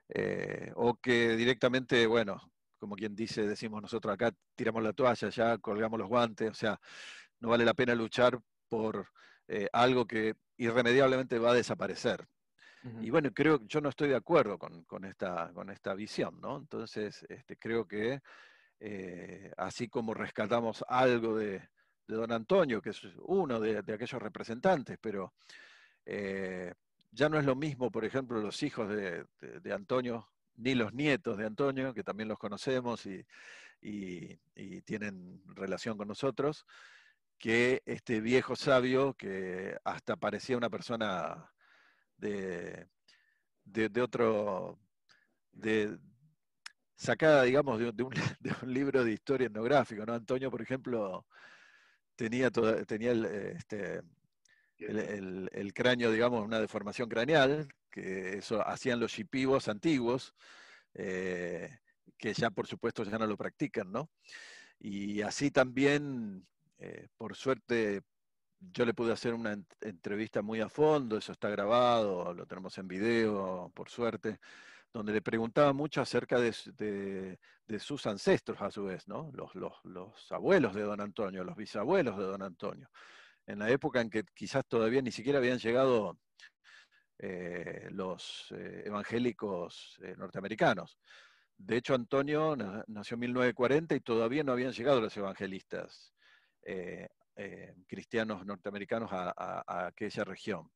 eh, 0.08 0.72
o 0.76 0.96
que 0.96 1.36
directamente, 1.36 2.06
bueno, 2.06 2.40
como 2.78 2.96
quien 2.96 3.14
dice, 3.14 3.46
decimos 3.46 3.82
nosotros 3.82 4.12
acá, 4.14 4.32
tiramos 4.54 4.82
la 4.82 4.92
toalla, 4.92 5.28
ya 5.30 5.58
colgamos 5.58 5.98
los 5.98 6.08
guantes, 6.08 6.50
o 6.50 6.54
sea, 6.54 6.78
no 7.40 7.48
vale 7.48 7.64
la 7.64 7.74
pena 7.74 7.94
luchar 7.94 8.38
por 8.68 9.08
eh, 9.48 9.68
algo 9.72 10.06
que 10.06 10.34
irremediablemente 10.56 11.38
va 11.38 11.52
a 11.52 11.54
desaparecer. 11.54 12.26
Y 13.00 13.08
bueno, 13.08 13.32
creo 13.32 13.60
que 13.60 13.66
yo 13.66 13.80
no 13.80 13.88
estoy 13.88 14.10
de 14.10 14.16
acuerdo 14.16 14.58
con, 14.58 14.84
con, 14.84 15.06
esta, 15.06 15.50
con 15.54 15.70
esta 15.70 15.94
visión, 15.94 16.38
¿no? 16.38 16.58
Entonces, 16.58 17.24
este, 17.30 17.56
creo 17.56 17.88
que 17.88 18.20
así 19.56 19.88
como 19.88 20.12
rescatamos 20.12 20.84
algo 20.86 21.38
de, 21.38 21.66
de 22.06 22.16
don 22.16 22.32
Antonio, 22.32 22.82
que 22.82 22.90
es 22.90 23.02
uno 23.18 23.60
de, 23.60 23.78
aquellos 23.78 24.20
representantes, 24.22 24.98
pero 25.00 25.34
eh, 26.04 26.72
ya 27.10 27.28
no 27.28 27.38
es 27.38 27.44
lo 27.44 27.54
mismo, 27.54 27.90
por 27.90 28.04
ejemplo, 28.04 28.40
los 28.40 28.62
hijos 28.62 28.88
de, 28.88 29.26
Antonio, 29.72 30.28
ni 30.56 30.74
los 30.74 30.92
nietos 30.92 31.38
de 31.38 31.46
Antonio, 31.46 31.94
que 31.94 32.04
también 32.04 32.28
los 32.28 32.38
conocemos 32.38 33.06
y, 33.06 33.24
tienen 34.84 35.42
relación 35.54 35.98
con 35.98 36.08
nosotros, 36.08 36.64
que 37.38 37.82
este 37.84 38.20
viejo 38.20 38.56
sabio 38.56 39.14
que 39.14 39.76
hasta 39.84 40.16
parecía 40.16 40.56
una 40.56 40.70
persona 40.70 41.52
de, 42.16 42.88
de, 43.64 44.00
otro, 44.00 44.78
de, 45.52 45.98
sacada, 46.96 47.42
digamos, 47.42 47.78
de, 47.78 48.02
un, 48.02 48.14
libro 48.72 49.04
de 49.04 49.12
historia 49.12 49.46
etnográfica. 49.46 50.04
¿no? 50.06 50.14
Antonio, 50.14 50.50
por 50.50 50.62
ejemplo, 50.62 51.26
tenía, 52.16 52.50
tenía 52.50 53.12
este, 53.12 54.02
el, 54.78 55.48
el, 55.52 55.74
cráneo, 55.74 56.10
digamos, 56.10 56.44
una 56.44 56.60
deformación 56.60 57.08
craneal, 57.08 57.68
que 57.90 58.38
eso 58.38 58.66
hacían 58.66 59.00
los 59.00 59.12
chipivos 59.12 59.68
antiguos, 59.68 60.34
eh, 60.94 61.78
que 62.18 62.32
ya 62.34 62.50
por 62.50 62.66
supuesto 62.66 63.04
ya 63.04 63.18
no 63.18 63.26
lo 63.26 63.36
practican, 63.36 63.90
¿no? 63.90 64.10
Y 64.78 65.22
así 65.22 65.50
también, 65.50 66.46
eh, 66.78 67.08
por 67.16 67.36
suerte, 67.36 68.02
yo 68.60 68.84
le 68.84 68.94
pude 68.94 69.12
hacer 69.12 69.34
una 69.34 69.56
entrevista 69.80 70.42
muy 70.42 70.60
a 70.60 70.68
fondo, 70.68 71.18
eso 71.18 71.32
está 71.32 71.48
grabado, 71.48 72.32
lo 72.34 72.46
tenemos 72.46 72.76
en 72.78 72.88
video, 72.88 73.70
por 73.74 73.90
suerte, 73.90 74.40
donde 74.94 75.12
le 75.12 75.20
preguntaba 75.20 75.72
mucho 75.72 76.00
acerca 76.00 76.38
de, 76.38 76.52
sus 77.80 78.06
ancestros 78.06 78.62
a 78.62 78.70
su 78.70 78.84
vez, 78.84 79.08
¿no? 79.08 79.30
Los, 79.34 79.52
los, 79.84 80.32
abuelos 80.32 80.72
de 80.72 80.82
don 80.82 81.00
Antonio, 81.00 81.42
los 81.42 81.56
bisabuelos 81.56 82.16
de 82.16 82.22
don 82.22 82.42
Antonio, 82.42 82.88
en 83.44 83.58
la 83.58 83.68
época 83.70 84.00
en 84.00 84.08
que 84.08 84.22
quizás 84.32 84.64
todavía 84.66 85.02
ni 85.02 85.10
siquiera 85.10 85.38
habían 85.40 85.58
llegado 85.58 86.16
eh, 87.18 87.88
los 87.90 88.46
eh, 88.56 88.84
evangélicos 88.86 89.98
eh, 90.00 90.14
norteamericanos. 90.16 90.96
De 91.56 91.76
hecho, 91.76 91.94
Antonio 91.94 92.56
nació 92.86 93.14
en 93.14 93.20
1940 93.20 93.96
y 93.96 94.00
todavía 94.00 94.44
no 94.44 94.52
habían 94.52 94.72
llegado 94.72 95.00
los 95.00 95.16
evangelistas 95.16 96.12
cristianos 97.86 98.46
norteamericanos 98.46 99.10
a, 99.12 99.86
aquella 99.86 100.24
región. 100.24 100.70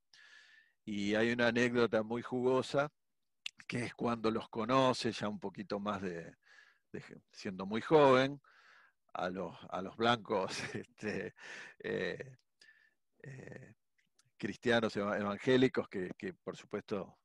Y 0.85 1.15
hay 1.15 1.31
una 1.31 1.47
anécdota 1.47 2.03
muy 2.03 2.21
jugosa, 2.21 2.89
que 3.67 3.85
es 3.85 3.93
cuando 3.93 4.31
los 4.31 4.49
conoce 4.49 5.11
ya 5.11 5.27
un 5.27 5.39
poquito 5.39 5.79
más 5.79 6.01
de, 6.01 6.35
siendo 7.31 7.65
muy 7.65 7.81
joven, 7.81 8.41
a 9.13 9.29
los, 9.29 9.55
a 9.69 9.81
los 9.81 9.95
blancos 9.97 10.51
este, 10.73 11.33
cristianos 14.37 14.95
evangélicos 14.95 15.87
que, 15.89 16.33
por 16.43 16.55
supuesto 16.55 17.17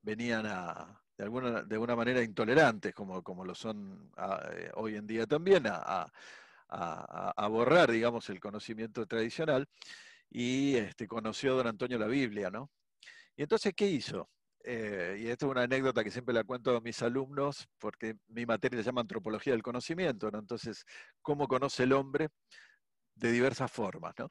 venían 0.00 0.46
a, 0.46 1.00
de 1.16 1.24
alguna, 1.24 1.62
de 1.62 1.74
alguna 1.74 1.94
manera 1.94 2.22
intolerantes, 2.22 2.92
como, 2.94 3.22
como 3.22 3.44
lo 3.44 3.54
son 3.54 4.10
eh, 4.52 4.70
hoy 4.74 4.96
en 4.96 5.06
día 5.06 5.26
también, 5.26 5.64
a, 5.66 6.10
borrar, 7.48 7.90
digamos, 7.90 8.28
el 8.30 8.40
conocimiento 8.40 9.06
tradicional, 9.06 9.68
y 10.30 10.74
este, 10.76 11.06
conoció 11.06 11.54
don 11.54 11.66
Antonio 11.66 11.98
la 11.98 12.06
Biblia, 12.06 12.50
¿no? 12.50 12.70
Y 13.36 13.42
entonces, 13.42 13.74
¿qué 13.76 13.86
hizo? 13.86 14.30
Eh, 14.64 15.18
y 15.20 15.28
esta 15.28 15.46
es 15.46 15.50
una 15.50 15.62
anécdota 15.62 16.04
que 16.04 16.10
siempre 16.10 16.34
la 16.34 16.44
cuento 16.44 16.76
a 16.76 16.80
mis 16.80 17.02
alumnos, 17.02 17.68
porque 17.78 18.16
mi 18.28 18.46
materia 18.46 18.78
se 18.78 18.84
llama 18.84 19.00
antropología 19.00 19.52
del 19.52 19.62
conocimiento, 19.62 20.30
¿no? 20.30 20.38
Entonces, 20.38 20.84
¿cómo 21.20 21.48
conoce 21.48 21.82
el 21.82 21.92
hombre? 21.92 22.28
De 23.14 23.32
diversas 23.32 23.70
formas, 23.70 24.14
¿no? 24.18 24.30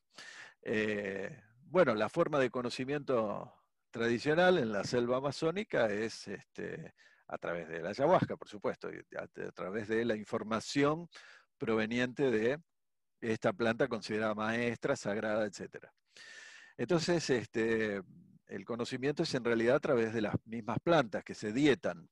Eh, 0.61 1.37
bueno, 1.63 1.95
la 1.95 2.09
forma 2.09 2.39
de 2.39 2.49
conocimiento 2.49 3.53
tradicional 3.91 4.57
en 4.57 4.71
la 4.71 4.83
selva 4.83 5.17
amazónica 5.17 5.87
es 5.87 6.27
este, 6.27 6.93
a 7.27 7.37
través 7.37 7.67
de 7.67 7.81
la 7.81 7.89
ayahuasca, 7.89 8.37
por 8.37 8.47
supuesto, 8.47 8.89
a, 9.17 9.51
través 9.51 9.87
de 9.87 10.05
la 10.05 10.15
información 10.15 11.09
proveniente 11.57 12.31
de 12.31 12.59
esta 13.19 13.53
planta 13.53 13.87
considerada 13.87 14.33
maestra, 14.33 14.95
sagrada, 14.95 15.45
etc. 15.45 15.87
Entonces, 16.77 17.29
este, 17.29 18.01
el 18.51 18.65
conocimiento 18.65 19.23
es 19.23 19.33
en 19.33 19.45
realidad 19.45 19.77
a 19.77 19.79
través 19.79 20.13
de 20.13 20.21
las 20.21 20.35
mismas 20.45 20.77
plantas 20.83 21.23
que 21.23 21.33
se 21.33 21.53
dietan. 21.53 22.09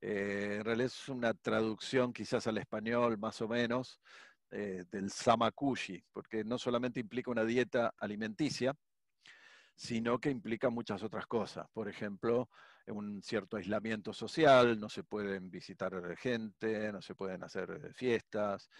Eh, 0.00 0.58
en 0.58 0.64
realidad 0.64 0.86
es 0.86 1.08
una 1.08 1.34
traducción 1.34 2.12
quizás 2.12 2.46
al 2.46 2.58
español 2.58 3.18
más 3.18 3.42
o 3.42 3.48
menos 3.48 4.00
eh, 4.52 4.84
del 4.88 5.10
samakushi, 5.10 6.04
porque 6.12 6.44
no 6.44 6.58
solamente 6.58 7.00
implica 7.00 7.32
una 7.32 7.44
dieta 7.44 7.92
alimenticia, 7.98 8.72
sino 9.74 10.20
que 10.20 10.30
implica 10.30 10.70
muchas 10.70 11.02
otras 11.02 11.26
cosas. 11.26 11.66
Por 11.72 11.88
ejemplo, 11.88 12.48
un 12.86 13.20
cierto 13.20 13.56
aislamiento 13.56 14.12
social, 14.12 14.78
no 14.78 14.88
se 14.88 15.02
pueden 15.02 15.50
visitar 15.50 16.16
gente, 16.16 16.92
no 16.92 17.02
se 17.02 17.16
pueden 17.16 17.42
hacer 17.42 17.92
fiestas, 17.94 18.70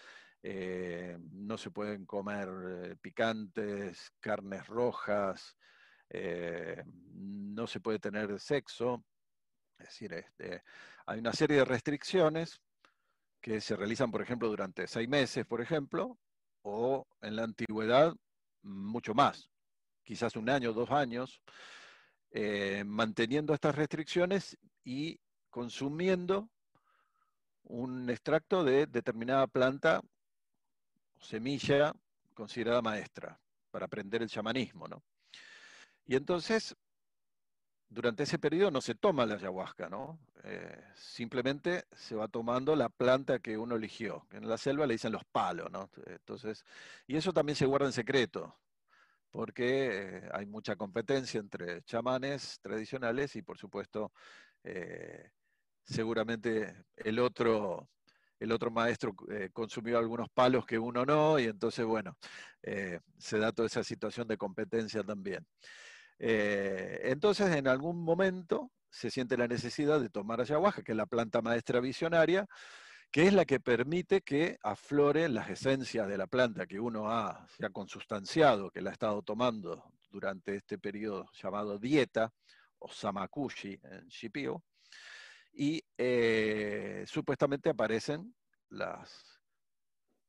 eh, 0.45 1.19
no 1.33 1.59
se 1.59 1.73
pueden 1.73 2.07
comer 2.07 2.97
picantes, 3.01 4.13
carnes 4.21 4.65
rojas, 4.69 5.57
no 6.11 7.67
se 7.67 7.81
puede 7.81 7.99
tener 7.99 8.39
sexo. 8.41 9.05
Es 9.79 9.89
decir, 9.89 10.13
este, 10.15 10.63
hay 11.07 11.19
una 11.21 11.33
serie 11.33 11.59
de 11.59 11.65
restricciones 11.65 12.61
que 13.41 13.61
se 13.61 13.77
realizan, 13.77 14.11
por 14.11 14.23
ejemplo, 14.23 14.49
durante 14.49 14.87
seis 14.87 15.09
meses, 15.09 15.47
por 15.47 15.61
ejemplo, 15.61 16.19
o 16.63 17.07
en 17.23 17.37
la 17.37 17.45
antigüedad 17.45 18.15
mucho 18.63 19.15
más, 19.15 19.51
quizás 20.03 20.37
un 20.37 20.51
año, 20.51 20.73
dos 20.73 20.91
años, 20.91 21.41
eh, 22.31 22.83
manteniendo 22.85 23.55
estas 23.55 23.75
restricciones 23.75 24.59
y 24.85 25.21
consumiendo 25.51 26.51
un 27.63 28.11
extracto 28.11 28.65
de 28.65 28.87
determinada 28.87 29.47
planta 29.47 30.01
o 31.19 31.25
semilla 31.25 31.95
considerada 32.35 32.83
maestra 32.83 33.41
para 33.71 33.87
aprender 33.87 34.23
el 34.23 34.29
chamanismo. 34.29 34.89
¿no? 34.89 35.03
Y 36.09 36.17
entonces 36.17 36.75
durante 37.91 38.25
ese 38.25 38.39
periodo 38.39 38.71
no 38.71 38.81
se 38.81 38.95
toma 38.95 39.27
la 39.27 39.35
ayahuasca, 39.35 39.89
¿no? 39.89 40.19
Eh, 40.45 40.83
simplemente 40.95 41.85
se 41.93 42.15
va 42.15 42.29
tomando 42.29 42.77
la 42.77 42.89
planta 42.89 43.39
que 43.39 43.57
uno 43.57 43.77
eligió. 43.77 44.27
En 44.31 44.49
la 44.49 44.59
selva 44.59 44.87
le 44.87 44.95
dicen 44.95 45.13
los 45.13 45.25
palos, 45.25 45.71
¿no? 45.71 45.91
Entonces, 46.07 46.65
y 47.07 47.17
eso 47.17 47.33
también 47.33 47.57
se 47.57 47.67
guarda 47.67 47.87
en 47.87 47.93
secreto, 47.93 48.59
porque 49.31 50.19
eh, 50.19 50.29
hay 50.33 50.47
mucha 50.47 50.77
competencia 50.77 51.41
entre 51.41 51.83
chamanes 51.83 52.59
tradicionales 52.61 53.37
y, 53.37 53.43
por 53.43 53.59
supuesto, 53.59 54.13
eh, 54.65 55.31
seguramente 55.85 56.85
el 56.97 57.19
otro, 57.19 57.89
el 58.39 58.53
otro 58.53 58.71
maestro 58.71 59.15
consumió 59.53 59.99
algunos 59.99 60.29
palos 60.31 60.67
que 60.67 60.79
uno 60.79 61.05
no, 61.05 61.39
y 61.39 61.45
entonces, 61.45 61.85
bueno, 61.87 62.17
se 63.19 63.39
da 63.39 63.53
toda 63.53 63.67
esa 63.67 63.83
situación 63.83 64.29
de 64.29 64.37
competencia 64.37 65.03
también. 65.03 65.47
Eh, 66.19 67.01
entonces, 67.05 67.55
en 67.55 67.69
algún 67.69 68.03
momento 68.03 68.73
se 68.91 69.11
siente 69.11 69.37
la 69.37 69.49
necesidad 69.49 70.01
de 70.01 70.11
tomar 70.11 70.41
ayahuasca, 70.41 70.83
que 70.83 70.93
es 70.93 70.97
la 70.97 71.07
planta 71.07 71.43
maestra 71.43 71.81
visionaria, 71.81 72.47
que 73.11 73.27
es 73.27 73.33
la 73.33 73.45
que 73.45 73.61
permite 73.61 74.23
que 74.23 74.59
afloren 74.63 75.35
las 75.35 75.49
esencias 75.49 76.09
de 76.09 76.19
la 76.19 76.27
planta 76.27 76.67
que 76.67 76.81
uno 76.81 77.11
ha, 77.11 77.47
se 77.49 77.65
ha 77.65 77.71
consustanciado, 77.71 78.71
que 78.71 78.83
la 78.83 78.91
ha 78.91 78.93
estado 78.93 79.23
tomando 79.23 79.93
durante 80.11 80.57
este 80.57 80.79
periodo 80.79 81.27
llamado 81.33 81.79
dieta, 81.79 82.33
o 82.81 82.89
samakushi 82.91 83.81
en 83.83 84.07
Shipio, 84.09 84.63
y 85.53 85.83
eh, 85.97 87.05
supuestamente 87.07 87.71
aparecen 87.71 88.35
las 88.69 89.38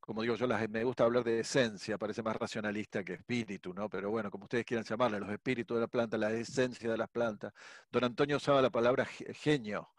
como 0.00 0.22
digo 0.22 0.34
yo, 0.34 0.46
las, 0.46 0.68
me 0.68 0.82
gusta 0.84 1.04
hablar 1.04 1.22
de 1.24 1.40
esencia, 1.40 1.98
parece 1.98 2.22
más 2.22 2.36
racionalista 2.36 3.04
que 3.04 3.14
espíritu, 3.14 3.72
¿no? 3.74 3.88
Pero 3.88 4.10
bueno, 4.10 4.30
como 4.30 4.44
ustedes 4.44 4.64
quieran 4.64 4.84
llamarle, 4.84 5.20
los 5.20 5.30
espíritus 5.30 5.76
de 5.76 5.82
la 5.82 5.88
planta, 5.88 6.16
la 6.16 6.32
esencia 6.32 6.90
de 6.90 6.96
las 6.96 7.08
plantas. 7.08 7.52
Don 7.90 8.04
Antonio 8.04 8.36
usaba 8.38 8.62
la 8.62 8.70
palabra 8.70 9.04
genio, 9.04 9.90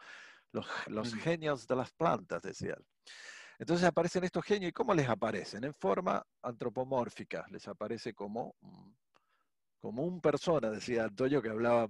los, 0.52 0.66
los 0.88 1.14
genios 1.16 1.68
de 1.68 1.76
las 1.76 1.92
plantas, 1.94 2.42
decía 2.42 2.76
él. 2.78 2.86
Entonces 3.60 3.88
aparecen 3.88 4.24
estos 4.24 4.44
genios, 4.44 4.70
¿y 4.70 4.74
cómo 4.74 4.92
les 4.94 5.08
aparecen? 5.08 5.64
En 5.64 5.76
forma 5.76 6.26
antropomórfica, 6.42 7.46
les 7.52 7.68
aparece 7.68 8.12
como, 8.14 8.56
como 9.80 10.04
un 10.04 10.20
persona, 10.20 10.72
decía 10.72 11.04
Antonio, 11.04 11.44
que 11.44 11.50
hablaba, 11.50 11.88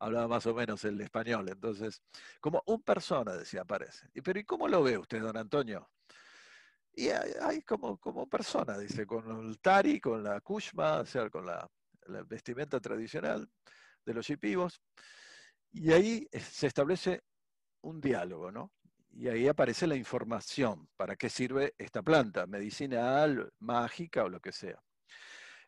hablaba 0.00 0.26
más 0.26 0.46
o 0.46 0.54
menos 0.54 0.84
el 0.84 1.00
español. 1.00 1.48
Entonces, 1.48 2.02
como 2.40 2.60
un 2.66 2.82
persona, 2.82 3.36
decía, 3.36 3.60
aparece. 3.62 4.08
¿Y, 4.14 4.20
pero 4.20 4.40
¿y 4.40 4.44
cómo 4.44 4.66
lo 4.66 4.82
ve 4.82 4.98
usted, 4.98 5.20
don 5.20 5.36
Antonio? 5.36 5.88
Y 6.92 7.08
hay, 7.08 7.62
como, 7.62 7.98
como 7.98 8.28
persona, 8.28 8.76
dice, 8.78 9.06
con 9.06 9.46
el 9.46 9.60
tari, 9.60 10.00
con 10.00 10.22
la 10.22 10.40
kushma, 10.40 11.00
o 11.00 11.06
sea, 11.06 11.30
con 11.30 11.46
la, 11.46 11.68
vestimenta 12.26 12.80
tradicional 12.80 13.48
de 14.04 14.14
los 14.14 14.26
yipivos. 14.26 14.82
Y 15.72 15.92
ahí 15.92 16.28
se 16.32 16.66
establece 16.66 17.22
un 17.82 18.00
diálogo, 18.00 18.50
¿no? 18.50 18.72
Y 19.12 19.28
ahí 19.28 19.46
aparece 19.48 19.86
la 19.86 19.96
información, 19.96 20.88
para 20.96 21.16
qué 21.16 21.28
sirve 21.28 21.74
esta 21.78 22.02
planta, 22.02 22.46
medicinal, 22.46 23.52
mágica 23.60 24.24
o 24.24 24.28
lo 24.28 24.40
que 24.40 24.52
sea. 24.52 24.82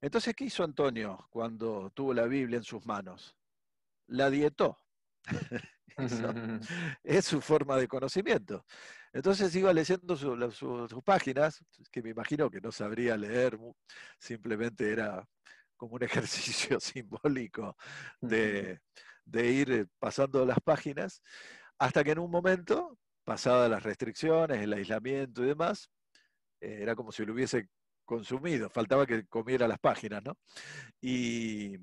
Entonces, 0.01 0.35
¿qué 0.35 0.45
hizo 0.45 0.65
Antonio 0.65 1.29
cuando 1.31 1.91
tuvo 1.91 2.13
la 2.13 2.27
Biblia 2.27 2.57
en 2.57 2.65
sus 2.65 2.85
manos? 2.85 3.37
La 4.09 4.31
dietó. 4.31 4.79
es 7.05 7.25
su 7.25 7.41
forma 7.41 7.77
de 7.77 7.89
conocimiento. 7.89 8.65
Entonces 9.13 9.55
iba 9.55 9.73
leyendo 9.73 10.17
sus 10.17 11.03
páginas, 11.05 11.63
que 11.93 12.03
me 12.03 12.11
imagino 12.11 12.51
que 12.51 12.61
no 12.61 12.73
sabría 12.73 13.17
leer, 13.17 13.59
simplemente 14.19 14.91
era 14.91 15.27
como 15.77 15.97
un 15.97 16.03
ejercicio 16.03 16.79
simbólico 16.81 17.77
de, 18.21 18.81
ir 19.35 19.73
eh, 19.73 19.87
pasando 19.99 20.47
las 20.47 20.61
páginas, 20.61 21.23
hasta 21.79 22.05
que 22.05 22.13
en 22.13 22.21
un 22.21 22.31
momento, 22.31 22.99
pasadas 23.25 23.69
las 23.71 23.83
restricciones, 23.83 24.63
el 24.63 24.73
aislamiento 24.73 25.43
y 25.43 25.49
demás, 25.49 25.91
eh, 26.61 26.79
era 26.83 26.95
como 26.95 27.11
si 27.11 27.25
lo 27.25 27.33
hubiese 27.33 27.69
consumido, 28.05 28.71
faltaba 28.71 29.07
que 29.07 29.27
comiera 29.27 29.67
las 29.67 29.79
páginas, 29.79 30.23
¿no? 30.23 30.37
Y, 31.01 31.79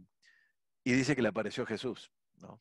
dice 0.83 1.15
que 1.15 1.21
le 1.21 1.29
apareció 1.29 1.65
Jesús, 1.65 2.11
¿no? 2.37 2.59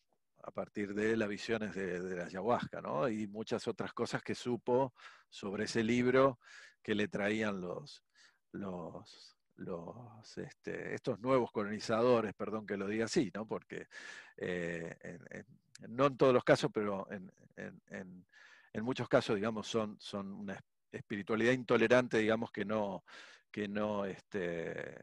A 0.48 0.50
partir 0.50 0.94
de 0.94 1.14
las 1.14 1.28
visiones 1.28 1.74
de, 1.74 2.00
la 2.16 2.24
ayahuasca, 2.24 2.80
¿no? 2.80 3.06
Y 3.06 3.26
muchas 3.26 3.68
otras 3.68 3.92
cosas 3.92 4.22
que 4.22 4.34
supo 4.34 4.94
sobre 5.28 5.64
ese 5.64 5.84
libro 5.84 6.38
que 6.82 6.94
le 6.94 7.06
traían 7.06 7.60
los, 7.60 8.02
este, 10.38 10.94
estos 10.94 11.20
nuevos 11.20 11.52
colonizadores, 11.52 12.32
perdón 12.32 12.66
que 12.66 12.78
lo 12.78 12.86
diga 12.86 13.04
así, 13.04 13.30
¿no? 13.34 13.46
porque 13.46 13.88
eh, 14.38 15.18
no 15.86 16.06
en 16.06 16.16
todos 16.16 16.32
los 16.32 16.44
casos, 16.44 16.70
pero 16.72 17.06
en, 17.10 18.24
muchos 18.82 19.06
casos, 19.06 19.36
digamos, 19.36 19.66
son, 19.68 20.00
son 20.00 20.32
una 20.32 20.58
espiritualidad 20.90 21.52
intolerante, 21.52 22.16
digamos, 22.16 22.50
que 22.50 22.64
no, 22.64 23.04
que 23.50 23.68
no 23.68 24.06
este, 24.06 24.98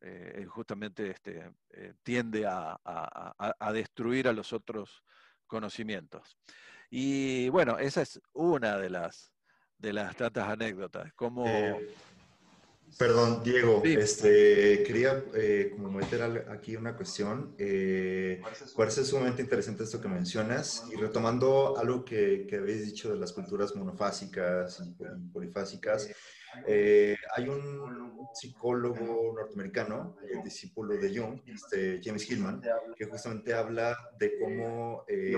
eh, 0.00 0.44
justamente 0.48 1.10
este, 1.10 1.50
eh, 1.70 1.94
tiende 2.02 2.46
a, 2.46 3.72
destruir 3.72 4.28
a 4.28 4.32
los 4.32 4.52
otros 4.52 5.02
conocimientos. 5.46 6.36
Y 6.90 7.48
bueno, 7.48 7.78
esa 7.78 8.02
es 8.02 8.20
una 8.32 8.78
de 8.78 8.90
las, 8.90 9.32
de 9.78 9.92
las 9.92 10.16
tantas 10.16 10.48
anécdotas. 10.48 11.12
Como, 11.14 11.46
Perdón, 12.98 13.42
Diego, 13.44 13.82
este, 13.84 14.82
quería 14.82 15.22
eh, 15.34 15.72
como 15.74 15.90
meter 15.90 16.46
aquí 16.50 16.76
una 16.76 16.96
cuestión. 16.96 17.54
Eh, 17.58 18.40
parece 18.74 19.04
sumamente 19.04 19.42
interesante 19.42 19.84
esto 19.84 20.00
que 20.00 20.08
mencionas 20.08 20.84
y 20.90 20.96
retomando 20.96 21.76
algo 21.76 22.04
que, 22.04 22.46
que 22.48 22.56
habéis 22.56 22.86
dicho 22.86 23.10
de 23.10 23.16
las 23.16 23.34
culturas 23.34 23.76
monofásicas 23.76 24.80
y 24.80 24.94
polifásicas, 25.30 26.08
eh, 26.66 27.16
hay 27.34 27.48
un 27.48 28.28
psicólogo 28.34 29.32
norteamericano, 29.34 30.16
el 30.30 30.42
discípulo 30.42 30.96
de 30.96 31.16
Jung, 31.16 31.40
este 31.46 32.00
James 32.02 32.30
Hillman, 32.30 32.62
que 32.96 33.06
justamente 33.06 33.54
habla 33.54 33.96
de 34.18 34.38
cómo, 34.38 35.04
eh, 35.08 35.34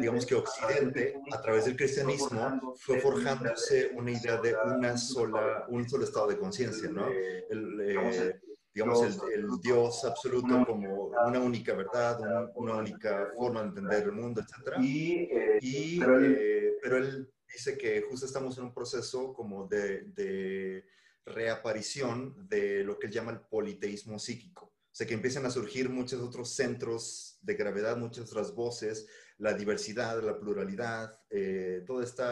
digamos 0.00 0.26
que 0.26 0.34
Occidente, 0.34 1.20
a 1.32 1.40
través 1.40 1.66
del 1.66 1.76
cristianismo, 1.76 2.74
fue 2.78 3.00
forjándose 3.00 3.90
una 3.94 4.12
idea 4.12 4.40
de 4.40 4.54
una 4.54 4.96
sola, 4.96 5.66
un 5.68 5.88
solo 5.88 6.04
estado 6.04 6.28
de 6.28 6.38
conciencia, 6.38 6.90
¿no? 6.90 7.08
El, 7.08 7.80
eh, 7.80 8.40
digamos, 8.72 9.02
el, 9.02 9.46
Dios 9.62 10.04
absoluto 10.04 10.64
como 10.66 11.12
una 11.26 11.40
única 11.40 11.74
verdad, 11.74 12.18
una, 12.54 12.76
única 12.76 13.28
forma 13.36 13.60
de 13.62 13.68
entender 13.68 14.02
el 14.04 14.12
mundo, 14.12 14.40
etc. 14.40 14.78
Y, 14.80 16.00
pero 16.00 16.96
él 16.96 17.33
dice 17.54 17.78
que 17.78 18.02
justo 18.02 18.26
estamos 18.26 18.58
en 18.58 18.64
un 18.64 18.74
proceso 18.74 19.32
como 19.32 19.66
de, 19.66 20.84
reaparición 21.26 22.46
de 22.48 22.84
lo 22.84 22.98
que 22.98 23.06
él 23.06 23.12
llama 23.12 23.32
el 23.32 23.40
politeísmo 23.40 24.18
psíquico. 24.18 24.66
O 24.66 24.96
sea, 24.96 25.06
que 25.06 25.14
empiezan 25.14 25.46
a 25.46 25.50
surgir 25.50 25.88
muchos 25.88 26.20
otros 26.20 26.50
centros 26.50 27.38
de 27.40 27.54
gravedad, 27.54 27.96
muchas 27.96 28.30
otras 28.30 28.54
voces, 28.54 29.06
la 29.38 29.54
diversidad, 29.54 30.22
la 30.22 30.38
pluralidad, 30.38 31.18
eh, 31.30 31.82
todo 31.86 32.02
este 32.02 32.22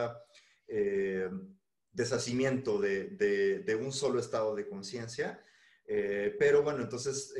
deshacimiento 1.90 2.78
de, 2.78 3.78
un 3.80 3.92
solo 3.92 4.20
estado 4.20 4.54
de 4.54 4.68
conciencia. 4.68 5.42
Eh, 5.86 6.36
pero 6.38 6.62
bueno, 6.62 6.82
entonces 6.82 7.34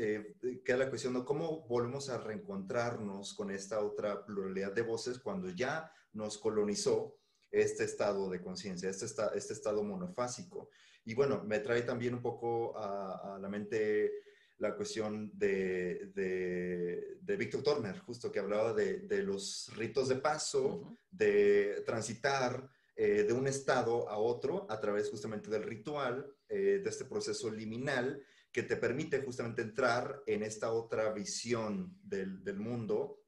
queda 0.65 0.77
la 0.77 0.89
cuestión 0.89 1.13
de 1.13 1.23
cómo 1.23 1.67
volvemos 1.67 2.09
a 2.09 2.17
reencontrarnos 2.17 3.35
con 3.35 3.51
esta 3.51 3.79
otra 3.79 4.25
pluralidad 4.25 4.73
de 4.73 4.81
voces 4.81 5.19
cuando 5.19 5.49
ya 5.51 5.91
nos 6.13 6.37
colonizó 6.37 7.15
este 7.53 7.83
estado 7.83 8.29
de 8.31 8.41
conciencia, 8.41 8.89
este, 8.89 9.05
este 9.35 9.53
estado 9.53 9.83
monofásico. 9.83 10.69
Y 11.05 11.13
bueno, 11.13 11.43
me 11.45 11.59
trae 11.59 11.83
también 11.83 12.15
un 12.15 12.21
poco 12.21 12.75
a, 12.75 13.37
la 13.39 13.47
mente 13.47 14.11
la 14.57 14.75
cuestión 14.75 15.31
de, 15.37 16.11
de, 16.15 17.37
Víctor 17.37 17.61
Turner, 17.63 17.99
justo 17.99 18.31
que 18.31 18.39
hablaba 18.39 18.73
de, 18.73 19.23
los 19.23 19.71
ritos 19.75 20.09
de 20.09 20.15
paso, 20.15 20.97
de 21.11 21.83
transitar 21.85 22.69
eh, 22.95 23.23
de 23.23 23.33
un 23.33 23.47
estado 23.47 24.09
a 24.09 24.17
otro 24.17 24.65
a 24.69 24.79
través 24.79 25.09
justamente 25.09 25.49
del 25.49 25.63
ritual, 25.63 26.33
eh, 26.47 26.79
de 26.83 26.89
este 26.89 27.05
proceso 27.05 27.51
liminal 27.51 28.23
que 28.51 28.63
te 28.63 28.77
permite 28.77 29.21
justamente 29.21 29.63
entrar 29.63 30.23
en 30.27 30.43
esta 30.43 30.71
otra 30.71 31.11
visión 31.11 31.97
del, 32.03 32.43
del 32.43 32.59
mundo 32.59 33.22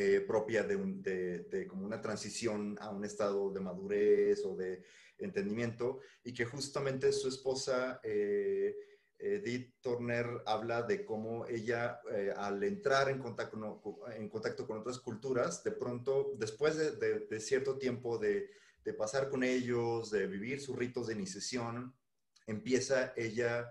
eh, 0.00 0.20
propia 0.20 0.62
de, 0.62 1.66
como 1.68 1.84
una 1.84 2.00
transición 2.00 2.76
a 2.80 2.88
un 2.90 3.04
estado 3.04 3.50
de 3.50 3.58
madurez 3.58 4.44
o 4.44 4.54
de 4.54 4.84
entendimiento 5.18 5.98
y 6.22 6.32
que 6.32 6.44
justamente 6.44 7.12
su 7.12 7.26
esposa 7.26 7.98
eh, 8.04 8.76
Edith 9.18 9.74
Turner 9.80 10.24
habla 10.46 10.82
de 10.82 11.04
cómo 11.04 11.46
ella 11.48 12.00
eh, 12.12 12.32
al 12.36 12.62
entrar 12.62 13.08
en 13.08 13.18
contacto, 13.18 13.58
con 14.68 14.78
otras 14.78 15.00
culturas, 15.00 15.64
de 15.64 15.72
pronto, 15.72 16.32
después 16.38 16.76
de, 16.76 17.40
cierto 17.40 17.76
tiempo 17.76 18.18
de, 18.18 18.50
pasar 18.96 19.28
con 19.28 19.42
ellos, 19.42 20.12
de 20.12 20.28
vivir 20.28 20.60
sus 20.60 20.78
ritos 20.78 21.08
de 21.08 21.14
iniciación, 21.14 21.92
empieza 22.46 23.14
ella 23.16 23.68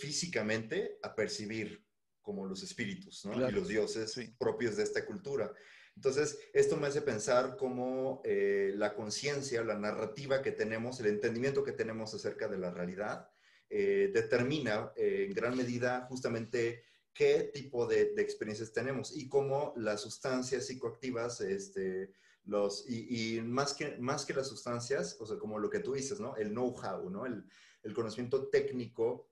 físicamente 0.00 0.98
a 1.02 1.14
percibir 1.14 1.84
como 2.22 2.46
los 2.46 2.62
espíritus 2.62 3.24
¿no? 3.24 3.48
y 3.48 3.52
los 3.52 3.68
dioses 3.68 4.18
propios 4.38 4.76
de 4.76 4.84
esta 4.84 5.04
cultura. 5.04 5.52
Entonces, 5.94 6.38
esto 6.54 6.76
me 6.76 6.86
hace 6.86 7.02
pensar 7.02 7.56
cómo 7.56 8.22
eh, 8.24 8.72
la 8.76 8.94
conciencia, 8.94 9.62
la 9.62 9.78
narrativa 9.78 10.40
que 10.42 10.52
tenemos, 10.52 10.98
el 11.00 11.06
entendimiento 11.06 11.62
que 11.62 11.72
tenemos 11.72 12.14
acerca 12.14 12.48
de 12.48 12.58
la 12.58 12.70
realidad, 12.70 13.28
eh, 13.68 14.10
determina 14.12 14.92
eh, 14.96 15.26
en 15.28 15.34
gran 15.34 15.56
medida 15.56 16.06
justamente 16.08 16.84
qué 17.12 17.50
tipo 17.52 17.86
de, 17.86 18.14
experiencias 18.18 18.72
tenemos 18.72 19.14
y 19.14 19.28
cómo 19.28 19.74
las 19.76 20.00
sustancias 20.00 20.66
psicoactivas, 20.66 21.40
este, 21.42 22.12
los, 22.44 22.88
y, 22.88 23.40
más, 23.42 23.74
que, 23.74 23.96
más 23.98 24.24
que 24.24 24.34
las 24.34 24.48
sustancias, 24.48 25.16
o 25.20 25.26
sea, 25.26 25.38
como 25.38 25.58
lo 25.58 25.68
que 25.68 25.80
tú 25.80 25.92
dices, 25.92 26.20
¿no? 26.20 26.36
El 26.36 26.50
know-how, 26.50 27.10
¿no? 27.10 27.26
El, 27.26 27.44
el 27.82 27.94
conocimiento 27.94 28.48
técnico 28.48 29.31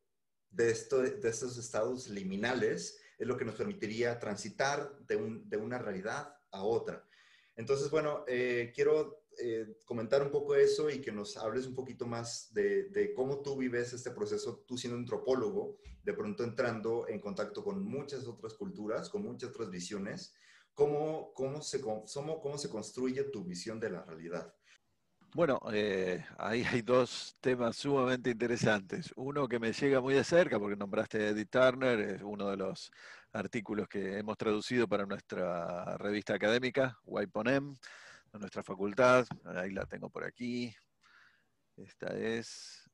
de, 0.50 0.70
esto, 0.70 1.02
de 1.02 1.28
estos 1.28 1.56
estados 1.58 2.08
liminales 2.08 3.00
es 3.18 3.26
lo 3.26 3.36
que 3.36 3.44
nos 3.44 3.54
permitiría 3.54 4.18
transitar 4.18 4.98
de 5.06 5.56
una 5.56 5.78
realidad 5.78 6.34
a 6.50 6.62
otra. 6.62 7.04
Entonces, 7.56 7.90
bueno, 7.90 8.24
eh, 8.26 8.72
quiero 8.74 9.24
eh, 9.38 9.76
comentar 9.84 10.22
un 10.22 10.30
poco 10.30 10.54
eso 10.54 10.90
y 10.90 11.00
que 11.00 11.12
nos 11.12 11.36
hables 11.36 11.66
un 11.66 11.74
poquito 11.74 12.06
más 12.06 12.52
de, 12.52 12.84
de, 12.84 13.12
cómo 13.14 13.42
tú 13.42 13.56
vives 13.56 13.92
este 13.92 14.10
proceso, 14.10 14.64
tú 14.66 14.76
siendo 14.76 14.98
antropólogo, 14.98 15.76
de 16.02 16.14
pronto 16.14 16.42
entrando 16.42 17.06
en 17.08 17.20
contacto 17.20 17.62
con 17.62 17.82
muchas 17.84 18.26
otras 18.26 18.54
culturas, 18.54 19.08
con 19.08 19.22
muchas 19.22 19.50
otras 19.50 19.70
visiones, 19.70 20.34
cómo, 20.74 21.32
cómo, 21.34 21.60
se, 21.62 21.80
cómo, 21.80 22.04
cómo 22.40 22.58
se 22.58 22.70
construye 22.70 23.24
tu 23.24 23.44
visión 23.44 23.78
de 23.78 23.90
la 23.90 24.04
realidad. 24.04 24.54
Bueno, 25.32 25.60
eh, 25.72 26.24
ahí 26.38 26.64
hay 26.64 26.82
dos 26.82 27.36
temas 27.40 27.76
sumamente 27.76 28.30
interesantes. 28.30 29.12
Uno 29.14 29.46
que 29.46 29.60
me 29.60 29.72
llega 29.72 30.00
muy 30.00 30.12
de 30.12 30.24
cerca, 30.24 30.58
porque 30.58 30.74
nombraste 30.74 31.18
a 31.18 31.28
Edith 31.28 31.50
Turner, 31.50 32.00
es 32.00 32.22
uno 32.22 32.50
de 32.50 32.56
los 32.56 32.90
artículos 33.32 33.86
que 33.88 34.18
hemos 34.18 34.36
traducido 34.36 34.88
para 34.88 35.06
nuestra 35.06 35.96
revista 35.98 36.34
académica, 36.34 36.98
Waiponem, 37.04 37.76
de 38.32 38.38
nuestra 38.40 38.64
facultad. 38.64 39.24
Ahí 39.44 39.70
la 39.70 39.86
tengo 39.86 40.10
por 40.10 40.24
aquí. 40.24 40.74
Esta 41.76 42.08
es, 42.08 42.90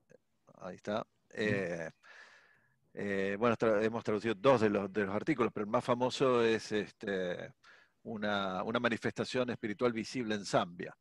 ahí 0.59 0.77
está. 0.77 1.07
Eh, 1.31 1.91
eh, 2.93 3.37
bueno, 3.39 3.57
hemos 3.81 4.05
traducido 4.05 4.35
dos 4.35 4.61
de 4.61 4.69
los, 4.69 4.93
de 4.93 5.07
los 5.07 5.15
artículos, 5.15 5.53
pero 5.55 5.65
el 5.65 5.71
más 5.71 5.85
famoso 5.85 6.45
es 6.45 6.71
este, 6.71 7.55
una, 8.03 8.63
una 8.63 8.79
manifestación 8.79 9.49
espiritual 9.49 9.95
visible 9.95 10.35
en 10.35 10.45
Zambia 10.45 10.95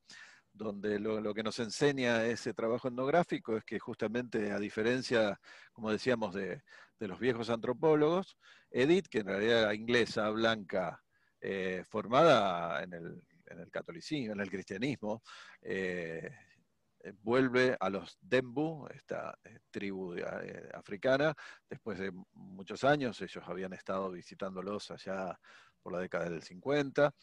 donde 0.56 0.99
lo, 0.99 1.34
que 1.34 1.43
nos 1.43 1.60
enseña 1.60 2.26
ese 2.26 2.53
trabajo 2.53 2.88
etnográfico 2.88 3.58
es 3.58 3.64
que 3.64 3.78
justamente 3.78 4.51
a 4.51 4.60
diferencia, 4.60 5.39
como 5.74 5.91
decíamos, 5.91 6.34
de, 6.34 6.62
los 6.99 7.20
viejos 7.20 7.49
antropólogos, 7.49 8.38
Edith, 8.72 9.08
que 9.08 9.20
en 9.20 9.28
realidad 9.28 9.62
era 9.64 9.76
inglesa, 9.76 10.30
blanca, 10.30 11.03
eh, 11.41 11.84
formada 11.88 12.82
en 12.84 12.93
el, 12.93 13.22
catolicismo, 13.70 14.34
en 14.34 14.39
el 14.39 14.49
cristianismo, 14.49 15.22
eh, 15.62 16.32
vuelve 17.22 17.78
a 17.80 17.89
los 17.89 18.18
Dembu, 18.22 18.88
esta 18.88 19.38
eh, 19.43 19.60
tribu 19.70 20.16
africana, 20.74 21.36
después 21.70 21.99
de 21.99 22.12
muchos 22.34 22.84
años, 22.84 23.22
ellos 23.22 23.43
habían 23.45 23.74
estado 23.74 24.10
visitándolos 24.10 24.89
allá 24.89 25.38
por 25.84 25.93
la 25.93 25.99
década 25.99 26.30
del 26.30 26.41
50, 26.41 27.14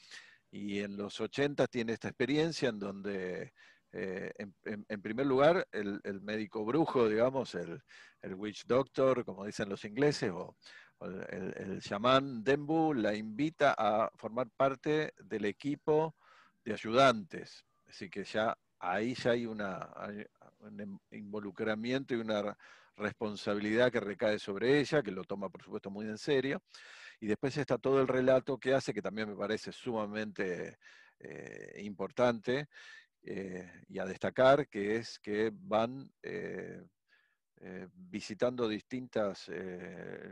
y 0.53 0.81
en 0.81 0.99
los 0.99 1.19
80 1.19 1.67
tiene 1.67 1.95
esta 1.95 2.09
experiencia 2.09 2.69
en 2.69 2.79
donde, 2.79 3.55
eh, 3.91 4.33
en, 4.37 5.03
primer 5.03 5.27
lugar, 5.27 5.67
el, 5.73 6.01
médico 6.21 6.63
brujo, 6.65 7.09
digamos, 7.09 7.55
el, 7.55 7.83
witch 8.35 8.67
doctor, 8.67 9.25
como 9.25 9.47
dicen 9.47 9.71
los 9.71 9.85
ingleses, 9.87 10.31
o, 10.31 10.55
el, 11.01 11.55
el, 11.57 12.45
Dembu, 12.45 12.93
la 12.93 13.15
invita 13.15 13.75
a 13.77 14.11
formar 14.15 14.51
parte 14.51 15.15
del 15.25 15.47
equipo 15.47 16.15
de 16.63 16.75
ayudantes. 16.75 17.65
Así 17.87 18.11
que 18.11 18.23
ya 18.23 18.57
ahí 18.79 19.15
ya 19.15 19.31
hay, 19.31 19.47
una, 19.47 19.89
un 20.61 20.81
em, 20.81 20.99
involucramiento 21.13 22.15
y 22.15 22.19
una 22.19 22.57
responsabilidad 22.97 23.91
que 23.91 24.01
recae 24.01 24.39
sobre 24.39 24.81
ella, 24.81 25.03
que 25.03 25.11
lo 25.11 25.25
toma 25.25 25.49
por 25.49 25.63
supuesto 25.63 25.91
muy 25.91 26.07
en 26.07 26.19
serio. 26.19 26.63
Y 27.23 27.29
después 27.29 27.57
está 27.57 27.79
todo 27.79 28.01
el 28.01 28.09
relato 28.09 28.59
que 28.59 28.75
hace, 28.75 28.93
que 28.93 29.01
también 29.01 29.29
me 29.29 29.37
parece 29.37 29.71
sumamente 29.71 30.79
eh, 31.21 31.81
importante 31.85 32.67
eh, 33.23 33.71
y 33.89 34.01
a 34.01 34.05
destacar, 34.07 34.69
que 34.69 34.97
es 34.97 35.21
que 35.21 35.53
van 35.55 36.11
eh, 36.21 36.83
visitando 37.95 38.67
distintos 38.67 39.49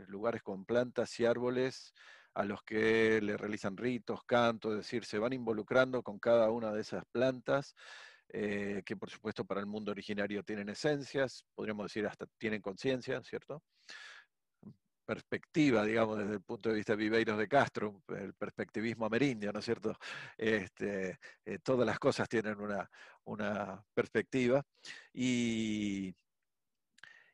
lugares 0.07 0.43
con 0.43 0.65
plantas 0.65 1.17
y 1.17 1.25
árboles 1.25 1.93
a 2.33 2.43
los 2.43 2.61
que 2.61 3.21
le 3.21 3.37
realizan 3.37 3.77
ritos, 3.77 4.25
cantos, 4.25 4.73
es 4.73 4.77
decir, 4.79 5.05
se 5.05 5.17
van 5.17 5.31
involucrando 5.31 6.03
con 6.03 6.19
cada 6.19 6.51
una 6.51 6.73
de 6.73 6.81
esas 6.81 7.05
plantas, 7.05 7.73
que 8.27 8.97
por 8.99 9.09
supuesto 9.09 9.45
para 9.45 9.61
el 9.61 9.65
mundo 9.65 9.91
originario 9.91 10.43
tienen 10.43 10.67
esencias, 10.67 11.45
podríamos 11.55 11.85
decir 11.85 12.05
hasta 12.05 12.25
tienen 12.37 12.61
conciencia, 12.61 13.23
¿cierto? 13.23 13.63
Perspectiva, 15.11 15.83
digamos, 15.83 16.17
desde 16.19 16.35
el 16.35 16.41
punto 16.41 16.69
de 16.69 16.75
vista 16.75 16.93
de 16.93 17.03
Viveiros 17.03 17.37
de 17.37 17.49
Castro, 17.49 18.01
el 18.07 18.33
perspectivismo 18.33 19.05
amerindio, 19.05 19.51
¿no 19.51 19.59
es 19.59 19.65
cierto? 19.65 19.93
Este, 20.37 21.19
eh, 21.43 21.59
todas 21.61 21.85
las 21.85 21.99
cosas 21.99 22.29
tienen 22.29 22.57
una, 22.57 22.89
una 23.25 23.83
perspectiva. 23.93 24.63
Y, 25.13 26.15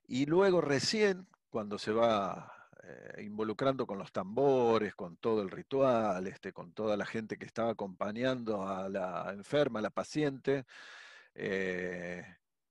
y 0.08 0.26
luego 0.26 0.60
recién, 0.60 1.28
cuando 1.52 1.78
se 1.78 1.92
va 1.92 2.52
eh, 2.82 3.22
involucrando 3.22 3.86
con 3.86 4.00
los 4.00 4.12
tambores, 4.12 4.96
con 4.96 5.18
todo 5.18 5.44
el 5.44 5.52
ritual, 5.52 6.26
este, 6.26 6.54
con 6.54 6.74
toda 6.74 6.98
la 6.98 7.06
gente 7.06 7.38
que 7.38 7.46
estaba 7.46 7.70
acompañando 7.74 8.68
a 8.68 8.90
la 8.90 9.32
enferma, 9.34 9.78
a 9.78 9.84
la 9.84 9.92
paciente. 9.92 10.66
Eh, 11.36 12.26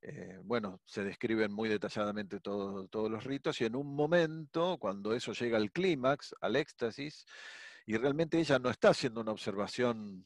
eh, 0.09 0.39
bueno, 0.45 0.81
se 0.85 1.03
describen 1.03 1.53
muy 1.53 1.69
detalladamente 1.69 2.39
todos 2.39 3.11
los 3.11 3.25
ritos 3.25 3.61
y 3.61 3.65
en 3.65 3.75
un 3.75 3.93
momento, 3.93 4.79
cuando 4.79 5.13
eso 5.13 5.33
llega 5.33 5.57
al 5.57 5.73
clímax, 5.73 6.33
al 6.41 6.55
éxtasis, 6.55 7.27
y 7.87 7.97
realmente 7.97 8.39
ella 8.39 8.61
no 8.61 8.71
está 8.71 8.91
haciendo 8.91 9.21
una 9.21 9.33
observación 9.33 10.25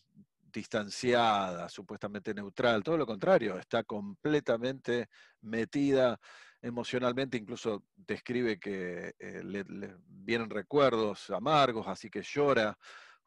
distanciada, 0.53 1.66
supuestamente 1.70 2.35
neutral, 2.35 2.83
todo 2.83 2.99
lo 2.99 3.07
contrario, 3.07 3.59
está 3.59 3.83
completamente 3.85 5.09
metida 5.41 6.20
emocionalmente, 6.61 7.39
incluso 7.39 7.85
describe 7.97 8.59
que 8.59 9.14
eh, 9.18 9.43
le, 9.43 9.64
vienen 10.07 10.51
recuerdos 10.51 11.31
amargos, 11.31 11.89
así 11.89 12.11
que 12.11 12.20
llora 12.22 12.76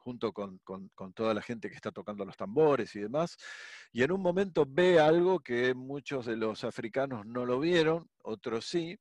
junto 0.04 0.34
con, 0.34 0.60
toda 1.16 1.34
la 1.34 1.42
gente 1.42 1.70
que 1.70 1.76
está 1.76 1.92
tocando 1.92 2.26
los 2.26 2.36
tambores 2.36 2.96
y 2.96 3.00
demás. 3.00 3.38
Y 3.92 4.04
en 4.04 4.12
un 4.12 4.22
momento 4.22 4.66
ve 4.68 5.00
algo 5.00 5.40
que 5.40 5.74
muchos 5.74 6.26
de 6.26 6.36
los 6.36 6.64
africanos 6.64 7.26
no 7.26 7.46
lo 7.46 7.60
vieron, 7.60 8.10
otros 8.24 8.66
sí, 8.66 9.00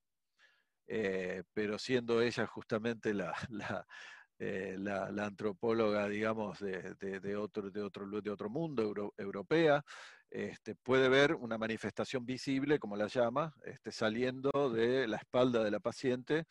eh, 0.86 1.42
pero 1.52 1.78
siendo 1.78 2.22
ella 2.22 2.46
justamente 2.46 3.14
la, 3.14 3.34
eh, 4.38 4.76
la, 4.78 5.06
antropóloga, 5.24 6.08
digamos, 6.08 6.60
de, 6.60 7.36
otro, 7.36 7.70
de, 7.70 7.82
otro, 7.82 8.20
de 8.20 8.30
otro 8.30 8.48
mundo, 8.48 9.12
europea, 9.16 9.84
este, 10.30 10.74
puede 10.76 11.08
ver 11.08 11.34
una 11.34 11.58
manifestación 11.58 12.24
visible, 12.24 12.78
como 12.78 12.96
la 12.96 13.08
llama, 13.08 13.52
este, 13.64 13.90
saliendo 13.90 14.70
de 14.70 15.06
la 15.08 15.16
espalda 15.16 15.64
de 15.64 15.70
la 15.70 15.80
paciente 15.80 16.46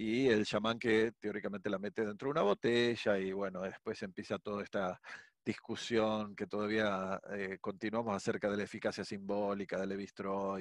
y 0.00 0.28
el 0.28 0.46
chamán 0.46 0.78
que 0.78 1.10
teóricamente 1.18 1.68
la 1.68 1.80
mete 1.80 2.06
dentro 2.06 2.26
de 2.28 2.30
una 2.30 2.42
botella 2.42 3.18
y 3.18 3.32
bueno, 3.32 3.62
después 3.62 4.00
empieza 4.04 4.38
toda 4.38 4.62
esta 4.62 5.00
discusión 5.44 6.36
que 6.36 6.46
todavía 6.46 7.20
eh, 7.32 7.58
continuamos 7.60 8.14
acerca 8.14 8.48
de 8.48 8.58
la 8.58 8.62
eficacia 8.62 9.04
simbólica 9.04 9.76
del 9.76 9.88
levi 9.88 10.06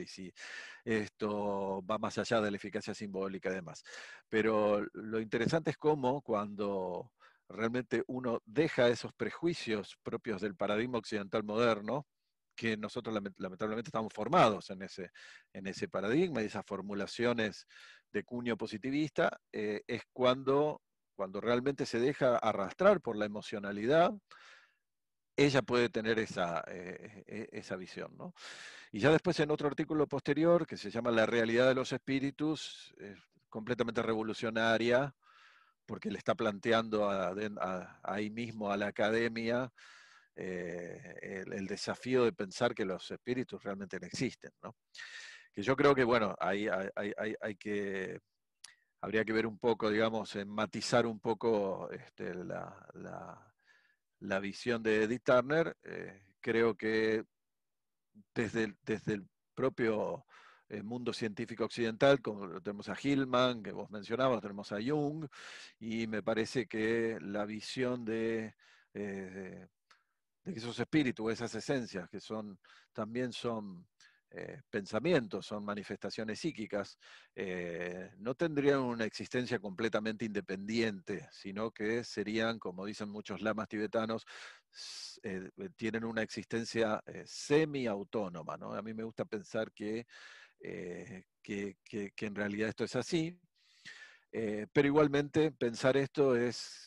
y 0.01 0.07
si 0.07 0.33
esto 0.83 1.83
va 1.85 1.99
más 1.99 2.17
allá 2.17 2.41
de 2.41 2.49
la 2.49 2.57
eficacia 2.57 2.95
simbólica 2.95 3.51
y 3.51 3.55
demás. 3.55 3.83
Pero 4.27 4.83
lo 4.93 5.19
interesante 5.19 5.69
es 5.69 5.77
cómo 5.77 6.21
cuando 6.21 7.11
realmente 7.47 8.03
uno 8.07 8.41
deja 8.43 8.89
esos 8.89 9.13
prejuicios 9.13 9.97
propios 10.01 10.41
del 10.41 10.55
paradigma 10.55 10.97
occidental 10.97 11.43
moderno, 11.43 12.07
que 12.57 12.75
nosotros 12.75 13.13
lamentablemente 13.37 13.89
estamos 13.89 14.11
formados 14.11 14.71
en 14.71 14.81
ese, 14.81 15.11
en 15.53 15.67
ese 15.67 15.87
paradigma 15.87 16.41
y 16.41 16.45
esas 16.45 16.65
formulaciones 16.65 17.67
de 18.11 18.23
cuño 18.23 18.57
positivista, 18.57 19.39
eh, 19.51 19.81
es 19.87 20.03
cuando, 20.13 20.81
cuando 21.15 21.41
realmente 21.41 21.85
se 21.85 21.99
deja 21.99 22.37
arrastrar 22.37 23.01
por 23.01 23.15
la 23.15 23.25
emocionalidad, 23.25 24.11
ella 25.35 25.61
puede 25.61 25.89
tener 25.89 26.17
esa, 26.19 26.63
eh, 26.67 27.23
e, 27.27 27.49
esa 27.51 27.75
visión. 27.75 28.15
¿no? 28.17 28.33
Y 28.91 28.99
ya 28.99 29.11
después 29.11 29.39
en 29.39 29.51
otro 29.51 29.67
artículo 29.67 30.07
posterior, 30.07 30.65
que 30.65 30.77
se 30.77 30.89
llama 30.89 31.11
La 31.11 31.25
realidad 31.25 31.67
de 31.67 31.75
los 31.75 31.91
espíritus, 31.91 32.93
completamente 33.49 34.01
revolucionaria, 34.01 35.15
porque 35.85 36.11
le 36.11 36.17
está 36.17 36.35
planteando 36.35 37.09
ahí 38.03 38.29
mismo 38.29 38.71
a 38.71 38.77
la 38.77 38.87
academia 38.87 39.71
eh, 40.39 41.45
el, 41.51 41.65
desafío 41.65 42.23
de 42.23 42.31
pensar 42.31 42.75
que 42.75 42.85
los 42.85 43.09
espíritus 43.09 43.63
realmente 43.63 43.97
existen. 44.03 44.51
¿no? 44.61 44.75
Que 45.57 45.63
yo 45.63 45.75
creo 45.75 45.95
que, 45.95 46.03
bueno, 46.03 46.35
hay, 46.39 46.67
hay, 46.67 47.55
que, 47.55 48.21
habría 49.01 49.25
que 49.25 49.33
ver 49.33 49.47
un 49.47 49.57
poco, 49.57 49.89
digamos, 49.89 50.37
matizar 50.45 51.07
un 51.07 51.19
poco 51.19 51.89
este, 51.89 52.35
la, 52.35 52.87
la, 54.19 54.39
visión 54.39 54.83
de 54.83 55.05
Edith 55.05 55.23
Turner. 55.23 55.75
Eh, 55.81 56.27
creo 56.39 56.77
que 56.77 57.23
desde, 58.35 58.75
desde 58.83 59.13
el 59.15 59.27
propio 59.55 60.25
eh, 60.69 60.83
mundo 60.83 61.11
científico 61.11 61.65
occidental, 61.65 62.21
como 62.21 62.61
tenemos 62.61 62.87
a 62.89 62.95
Hillman, 63.01 63.63
que 63.63 63.71
vos 63.71 63.89
mencionabas, 63.89 64.41
tenemos 64.41 64.71
a 64.71 64.77
Jung, 64.79 65.27
y 65.79 66.05
me 66.05 66.21
parece 66.21 66.67
que 66.67 67.17
la 67.19 67.45
visión 67.45 68.05
de 68.05 68.53
de 70.47 70.53
que 70.53 70.59
esos 70.59 70.79
espíritus, 70.79 71.33
esas 71.33 71.53
esencias, 71.55 72.09
que 72.09 72.21
son, 72.21 72.57
también 72.93 73.33
son 73.33 73.85
eh, 74.31 74.61
pensamientos, 74.69 75.45
son 75.45 75.63
manifestaciones 75.63 76.39
psíquicas, 76.39 76.99
eh, 77.33 78.11
no 78.17 78.35
tendrían 78.35 78.79
una 78.79 79.05
existencia 79.05 79.57
completamente 79.59 80.25
independiente, 80.25 81.29
sino 81.31 81.71
que 81.71 82.03
serían, 82.03 82.59
como 82.59 82.85
dicen 82.85 83.09
muchos 83.09 83.41
lamas 83.41 83.69
tibetanos, 83.69 84.25
eh, 85.23 85.49
tienen 85.77 86.03
una 86.03 86.23
existencia 86.23 87.01
semi-autónoma. 87.25 88.55
A 88.77 88.81
mí 88.81 88.93
me 88.93 89.03
gusta 89.03 89.23
pensar 89.23 89.71
que, 89.71 90.05
que, 90.59 91.77
en 92.19 92.35
realidad 92.35 92.69
esto 92.69 92.83
es 92.83 92.95
así, 92.97 93.39
pero 94.29 94.87
igualmente 94.87 95.51
pensar 95.51 95.95
esto 95.95 96.35
es 96.35 96.86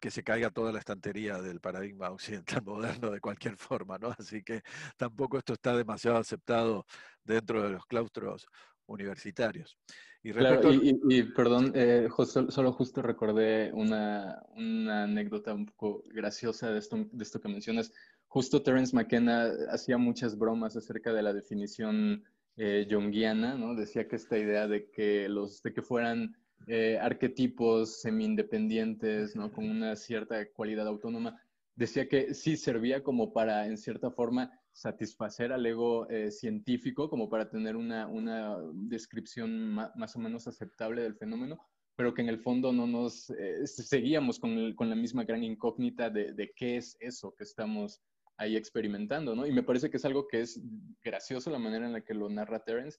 que 0.00 0.10
se 0.10 0.22
caiga 0.22 0.50
toda 0.50 0.72
la 0.72 0.78
estantería 0.78 1.40
del 1.40 1.60
paradigma 1.60 2.10
occidental 2.10 2.62
moderno 2.64 3.10
de 3.10 3.20
cualquier 3.20 3.56
forma, 3.56 3.98
¿no? 3.98 4.14
Así 4.18 4.42
que 4.42 4.62
tampoco 4.96 5.38
esto 5.38 5.54
está 5.54 5.76
demasiado 5.76 6.18
aceptado 6.18 6.86
dentro 7.24 7.62
de 7.62 7.70
los 7.70 7.86
claustros 7.86 8.46
universitarios. 8.86 9.78
Y, 10.22 10.32
claro, 10.32 10.72
y, 10.72 11.22
perdón, 11.34 11.70
eh, 11.74 12.08
solo 12.48 12.72
justo 12.72 13.00
recordé 13.00 13.70
una, 13.72 14.42
una, 14.56 15.04
anécdota 15.04 15.54
un 15.54 15.66
poco 15.66 16.02
graciosa 16.12 16.70
de 16.70 16.80
esto, 16.80 16.96
de 17.12 17.22
esto 17.22 17.40
que 17.40 17.48
mencionas. 17.48 17.92
Justo 18.26 18.60
Terence 18.60 18.94
McKenna 18.94 19.52
hacía 19.70 19.98
muchas 19.98 20.36
bromas 20.36 20.76
acerca 20.76 21.12
de 21.12 21.22
la 21.22 21.32
definición 21.32 22.24
eh, 22.56 22.88
junguiana, 22.90 23.54
¿no? 23.54 23.76
Decía 23.76 24.08
que 24.08 24.16
esta 24.16 24.36
idea 24.36 24.66
de 24.66 24.90
que, 24.90 25.28
los, 25.28 25.62
de 25.62 25.72
que 25.72 25.82
fueran 25.82 26.36
eh, 26.66 26.98
arquetipos 27.00 28.00
semi-independientes, 28.00 29.36
¿no? 29.36 29.52
Con 29.52 29.70
una 29.70 29.94
cierta 29.96 30.50
cualidad 30.52 30.88
autónoma. 30.88 31.40
Decía 31.74 32.08
que 32.08 32.34
sí 32.34 32.56
servía 32.56 33.02
como 33.02 33.32
para, 33.32 33.66
en 33.66 33.76
cierta 33.76 34.10
forma, 34.10 34.50
satisfacer 34.72 35.52
al 35.52 35.64
ego 35.64 36.08
eh, 36.08 36.30
científico, 36.30 37.08
como 37.08 37.28
para 37.28 37.48
tener 37.48 37.76
una, 37.76 38.06
una 38.08 38.58
descripción 38.74 39.70
más 39.70 40.16
o 40.16 40.18
menos 40.18 40.48
aceptable 40.48 41.02
del 41.02 41.14
fenómeno, 41.14 41.58
pero 41.96 42.12
que 42.12 42.22
en 42.22 42.28
el 42.28 42.40
fondo 42.40 42.72
no 42.72 42.86
nos 42.86 43.30
eh, 43.30 43.66
seguíamos 43.66 44.38
con, 44.38 44.74
con, 44.74 44.90
la 44.90 44.96
misma 44.96 45.24
gran 45.24 45.42
incógnita 45.44 46.10
de, 46.10 46.32
de, 46.32 46.52
qué 46.54 46.76
es 46.76 46.96
eso 47.00 47.34
que 47.34 47.44
estamos 47.44 48.02
ahí 48.36 48.56
experimentando, 48.56 49.34
¿no? 49.34 49.46
Y 49.46 49.52
me 49.52 49.62
parece 49.62 49.88
que 49.88 49.96
es 49.96 50.04
algo 50.04 50.28
que 50.28 50.42
es 50.42 50.60
gracioso 51.02 51.50
la 51.50 51.58
manera 51.58 51.86
en 51.86 51.92
la 51.92 52.02
que 52.02 52.14
lo 52.14 52.28
narra 52.28 52.64
Terence, 52.64 52.98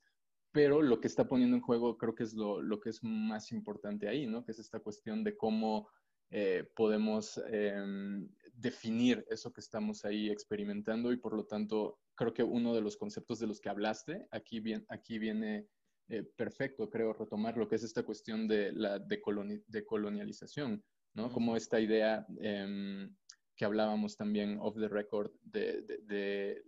pero 0.57 0.81
lo 0.81 0.99
que 0.99 1.05
está 1.05 1.27
poniendo 1.27 1.55
en 1.55 1.61
juego 1.61 1.99
creo 1.99 2.15
que 2.15 2.23
es 2.23 2.33
lo, 2.33 2.63
lo 2.63 2.79
que 2.79 2.89
es 2.89 3.03
más 3.03 3.51
importante 3.51 4.09
ahí, 4.09 4.25
¿no? 4.25 4.43
Que 4.43 4.53
es 4.53 4.57
esta 4.57 4.79
cuestión 4.79 5.23
de 5.23 5.37
cómo 5.37 5.87
eh, 6.31 6.67
podemos 6.75 7.39
em, 7.51 8.27
definir 8.53 9.23
eso 9.29 9.53
que 9.53 9.61
estamos 9.61 10.03
ahí 10.03 10.31
experimentando 10.31 11.11
y 11.11 11.17
por 11.17 11.35
lo 11.35 11.45
tanto 11.45 11.99
creo 12.15 12.33
que 12.33 12.41
uno 12.41 12.73
de 12.73 12.81
los 12.81 12.97
conceptos 12.97 13.37
de 13.37 13.45
los 13.45 13.61
que 13.61 13.69
hablaste 13.69 14.27
aquí, 14.31 14.59
bien, 14.59 14.83
aquí 14.89 15.19
viene 15.19 15.67
eh, 16.09 16.23
perfecto, 16.23 16.89
creo, 16.89 17.13
retomar 17.13 17.55
lo 17.55 17.67
que 17.67 17.75
es 17.75 17.83
esta 17.83 18.01
cuestión 18.01 18.47
de 18.47 18.71
la 18.71 18.97
decolonialización, 18.97 20.83
¿no? 21.13 21.31
Como 21.31 21.55
esta 21.55 21.79
idea 21.79 22.25
em, 22.39 23.15
que 23.55 23.65
hablábamos 23.65 24.17
también 24.17 24.57
off 24.59 24.75
the 24.75 24.87
record 24.87 25.29
de, 25.43 25.83
de, 26.01 26.63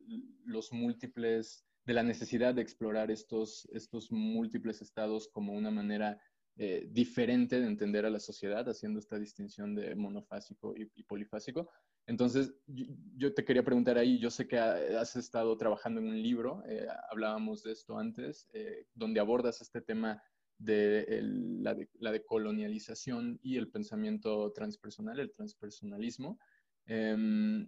los 0.46 0.72
múltiples, 0.72 1.66
de 1.90 1.96
la 1.96 2.04
necesidad 2.04 2.54
de 2.54 2.62
explorar 2.62 3.10
estos, 3.10 3.68
estos 3.74 4.12
múltiples 4.12 4.80
estados 4.80 5.28
como 5.28 5.54
una 5.54 5.72
manera 5.72 6.22
eh, 6.56 6.88
diferente 6.88 7.60
de 7.60 7.66
entender 7.66 8.06
a 8.06 8.12
la 8.12 8.20
sociedad, 8.20 8.70
haciendo 8.70 9.00
esta 9.00 9.18
distinción 9.18 9.74
de 9.74 9.96
monofásico 9.96 10.76
y, 10.78 10.86
polifásico. 11.02 11.68
Entonces, 12.06 12.54
yo, 12.68 13.34
te 13.34 13.44
quería 13.44 13.64
preguntar 13.64 13.98
ahí, 13.98 14.20
yo 14.20 14.30
sé 14.30 14.48
que 14.48 14.60
has 14.60 15.16
estado 15.16 15.58
trabajando 15.58 16.00
en 16.00 16.10
un 16.10 16.22
libro, 16.22 16.62
eh, 16.68 16.86
hablábamos 17.10 17.64
de 17.64 17.72
esto 17.72 17.98
antes, 17.98 18.48
eh, 18.54 18.86
donde 18.94 19.20
abordas 19.20 19.60
este 19.60 19.82
tema 19.82 20.22
de, 20.60 21.22
la, 21.24 21.74
de 21.74 21.90
la 21.98 22.12
decolonialización 22.12 23.40
y 23.42 23.58
el 23.58 23.68
pensamiento 23.72 24.52
transpersonal, 24.52 25.20
el 25.20 25.32
transpersonalismo. 25.32 26.38
Em, 26.86 27.68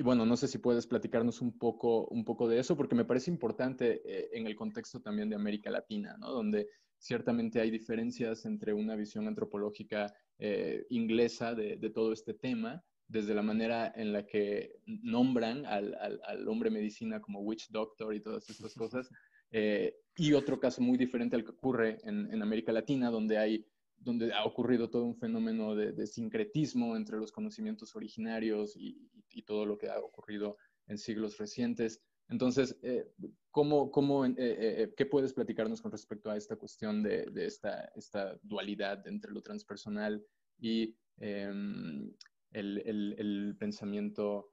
y 0.00 0.02
bueno, 0.02 0.24
no 0.24 0.34
sé 0.34 0.48
si 0.48 0.56
puedes 0.56 0.86
platicarnos 0.86 1.42
un 1.42 1.58
poco, 1.58 2.06
un 2.06 2.24
poco 2.24 2.48
de 2.48 2.58
eso, 2.58 2.74
porque 2.74 2.94
me 2.94 3.04
parece 3.04 3.30
importante 3.30 4.00
eh, 4.02 4.30
en 4.32 4.46
el 4.46 4.56
contexto 4.56 5.02
también 5.02 5.28
de 5.28 5.36
América 5.36 5.68
Latina, 5.68 6.16
¿no? 6.18 6.30
Donde 6.30 6.68
ciertamente 6.96 7.60
hay 7.60 7.70
diferencias 7.70 8.46
entre 8.46 8.72
una 8.72 8.96
visión 8.96 9.28
antropológica 9.28 10.10
eh, 10.38 10.86
inglesa 10.88 11.54
de, 11.54 11.76
de, 11.76 11.90
todo 11.90 12.14
este 12.14 12.32
tema, 12.32 12.82
desde 13.08 13.34
la 13.34 13.42
manera 13.42 13.92
en 13.94 14.14
la 14.14 14.24
que 14.24 14.76
nombran 14.86 15.66
al, 15.66 15.94
al, 16.00 16.18
al 16.24 16.48
hombre 16.48 16.70
medicina 16.70 17.20
como 17.20 17.40
witch 17.40 17.68
doctor 17.68 18.14
y 18.14 18.20
todas 18.20 18.48
estas 18.48 18.72
cosas, 18.82 19.10
eh, 19.50 19.96
y 20.16 20.32
otro 20.32 20.58
caso 20.58 20.80
muy 20.80 20.96
diferente 20.96 21.36
al 21.36 21.44
que 21.44 21.50
ocurre 21.50 21.98
en, 22.04 22.32
en 22.32 22.40
América 22.40 22.72
Latina, 22.72 23.10
donde 23.10 23.36
hay 23.36 23.66
donde 24.00 24.32
ha 24.32 24.44
ocurrido 24.44 24.88
todo 24.88 25.04
un 25.04 25.16
fenómeno 25.16 25.76
de, 25.76 26.06
sincretismo 26.06 26.96
entre 26.96 27.18
los 27.18 27.30
conocimientos 27.30 27.94
originarios 27.94 28.74
y, 28.76 29.08
todo 29.46 29.64
lo 29.64 29.78
que 29.78 29.88
ha 29.88 29.98
ocurrido 29.98 30.58
en 30.86 30.98
siglos 30.98 31.38
recientes. 31.38 32.02
Entonces, 32.28 32.78
eh, 32.82 33.10
¿cómo, 33.50 33.90
cómo, 33.90 34.24
eh, 34.24 34.34
eh, 34.38 34.94
¿qué 34.96 35.06
puedes 35.06 35.32
platicarnos 35.32 35.80
con 35.80 35.90
respecto 35.90 36.30
a 36.30 36.36
esta 36.36 36.56
cuestión 36.56 37.02
de, 37.02 37.30
esta, 37.34 37.90
esta, 37.96 38.38
dualidad 38.42 39.06
entre 39.08 39.32
lo 39.32 39.40
transpersonal 39.40 40.24
y 40.58 40.94
em, 41.18 42.12
el, 42.52 42.78
el, 43.18 43.56
pensamiento 43.58 44.52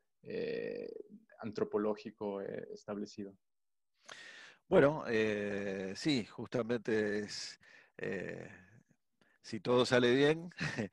antropológico 1.40 2.42
establecido? 2.42 3.36
Bueno, 4.68 5.04
sí, 5.96 6.26
justamente 6.26 7.20
es 7.20 7.60
si 9.48 9.62
todo 9.62 9.86
sale 9.86 10.14
bien, 10.14 10.54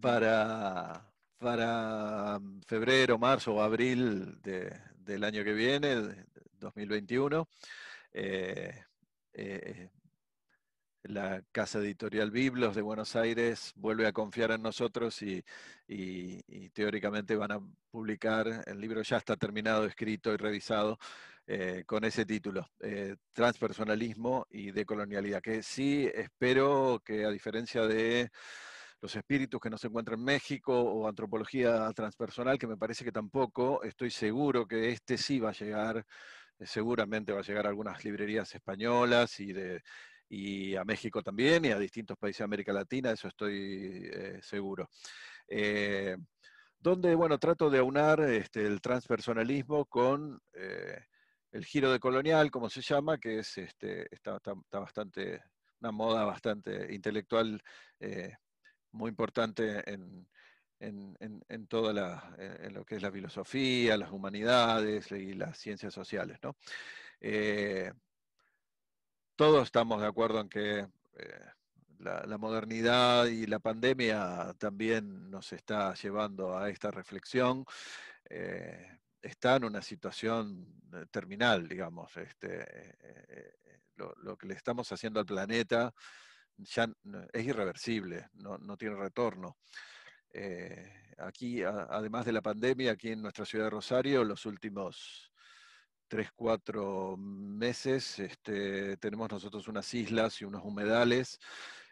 para, 0.00 1.10
para 1.38 2.38
febrero, 2.64 3.18
marzo 3.18 3.54
o 3.56 3.60
abril 3.60 4.40
del 4.42 5.24
año 5.24 5.42
que 5.42 5.52
viene, 5.52 6.24
2021, 6.60 7.48
eh, 8.12 8.84
eh, 9.32 9.90
la 11.02 11.42
casa 11.50 11.80
editorial 11.80 12.30
Biblos 12.30 12.76
de 12.76 12.82
Buenos 12.82 13.16
Aires 13.16 13.72
vuelve 13.74 14.06
a 14.06 14.12
confiar 14.12 14.52
en 14.52 14.62
nosotros 14.62 15.20
y, 15.22 15.42
teóricamente 16.72 17.34
van 17.34 17.52
a 17.52 17.60
publicar, 17.90 18.62
el 18.66 18.80
libro 18.80 19.02
ya 19.02 19.16
está 19.16 19.36
terminado, 19.36 19.84
escrito 19.84 20.32
y 20.32 20.36
revisado, 20.36 20.96
eh, 21.48 21.84
con 21.86 22.02
ese 22.02 22.26
título, 22.26 22.66
eh, 22.80 23.14
Transpersonalismo 23.32 24.48
y 24.50 24.72
Decolonialidad, 24.72 25.40
que 25.40 25.62
sí 25.62 26.10
espero 26.12 27.00
que 27.04 27.24
a 27.24 27.30
diferencia 27.30 27.86
de 27.86 28.30
los 29.00 29.14
espíritus 29.14 29.60
que 29.60 29.70
no 29.70 29.78
se 29.78 29.86
encuentran 29.86 30.18
en 30.18 30.24
México 30.24 30.76
o 30.76 31.06
antropología 31.06 31.88
transpersonal, 31.92 32.58
que 32.58 32.66
me 32.66 32.76
parece 32.76 33.04
que 33.04 33.12
tampoco, 33.12 33.80
estoy 33.84 34.10
seguro 34.10 34.66
que 34.66 34.90
este 34.90 35.16
sí 35.16 35.38
va 35.38 35.50
a 35.50 35.52
llegar, 35.52 36.04
eh, 36.58 36.66
seguramente 36.66 37.32
va 37.32 37.38
a 37.38 37.44
llegar 37.44 37.66
a 37.66 37.68
algunas 37.68 38.04
librerías 38.04 38.52
españolas 38.52 39.38
y, 39.38 39.52
de, 39.52 39.82
y 40.28 40.74
a 40.74 40.84
México 40.84 41.22
también 41.22 41.64
y 41.64 41.70
a 41.70 41.78
distintos 41.78 42.18
países 42.18 42.38
de 42.38 42.44
América 42.44 42.72
Latina, 42.72 43.12
eso 43.12 43.28
estoy 43.28 44.10
seguro. 44.42 44.90
Donde, 46.80 47.14
bueno, 47.14 47.38
trato 47.38 47.70
de 47.70 47.78
aunar 47.78 48.20
este, 48.22 48.66
el 48.66 48.80
transpersonalismo 48.80 49.84
con 49.86 50.40
el 51.56 51.64
giro 51.64 51.90
de 51.90 51.98
colonial, 51.98 52.50
como 52.50 52.68
se 52.68 52.82
llama, 52.82 53.18
que 53.18 53.38
es 53.38 53.56
este, 53.56 54.14
está, 54.14 54.38
bastante, 54.70 55.42
una 55.80 55.90
moda 55.90 56.24
bastante 56.24 56.92
intelectual 56.94 57.62
eh, 57.98 58.34
muy 58.92 59.08
importante 59.08 59.82
en, 59.90 60.28
en, 60.78 61.66
toda 61.66 61.94
la, 61.94 62.36
en 62.38 62.74
lo 62.74 62.84
que 62.84 62.96
es 62.96 63.02
la 63.02 63.10
filosofía, 63.10 63.96
las 63.96 64.12
humanidades 64.12 65.10
y 65.12 65.32
las 65.32 65.56
ciencias 65.56 65.94
sociales. 65.94 66.38
¿no? 66.42 66.56
Eh, 67.20 67.90
todos 69.34 69.64
estamos 69.64 70.02
de 70.02 70.06
acuerdo 70.08 70.40
en 70.40 70.48
que 70.50 70.80
eh, 70.80 71.46
la, 72.00 72.36
modernidad 72.36 73.26
y 73.26 73.46
la 73.46 73.60
pandemia 73.60 74.54
también 74.58 75.30
nos 75.30 75.54
está 75.54 75.94
llevando 75.94 76.58
a 76.58 76.68
esta 76.68 76.90
reflexión 76.90 77.64
está 79.26 79.56
en 79.56 79.64
una 79.64 79.82
situación 79.82 80.66
eh, 80.92 81.06
terminal, 81.10 81.68
digamos. 81.68 82.16
Este, 82.16 82.62
eh, 82.62 82.94
eh, 83.28 83.52
lo, 83.96 84.36
que 84.36 84.46
le 84.46 84.54
estamos 84.54 84.90
haciendo 84.92 85.20
al 85.20 85.26
planeta 85.26 85.92
ya 86.58 86.88
es 87.32 87.44
irreversible, 87.44 88.28
no, 88.34 88.76
tiene 88.76 88.96
retorno. 88.96 89.58
aquí, 91.18 91.62
además 91.62 92.24
de 92.24 92.32
la 92.32 92.40
pandemia, 92.40 92.92
aquí 92.92 93.10
en 93.10 93.22
nuestra 93.22 93.44
ciudad 93.44 93.66
de 93.66 93.70
Rosario, 93.70 94.24
los 94.24 94.46
últimos 94.46 95.32
tres, 96.08 96.30
cuatro 96.34 97.16
meses, 97.18 98.18
este, 98.18 98.96
tenemos 98.98 99.30
nosotros 99.30 99.68
unas 99.68 99.92
islas 99.92 100.40
y 100.40 100.44
unos 100.44 100.62
humedales 100.64 101.38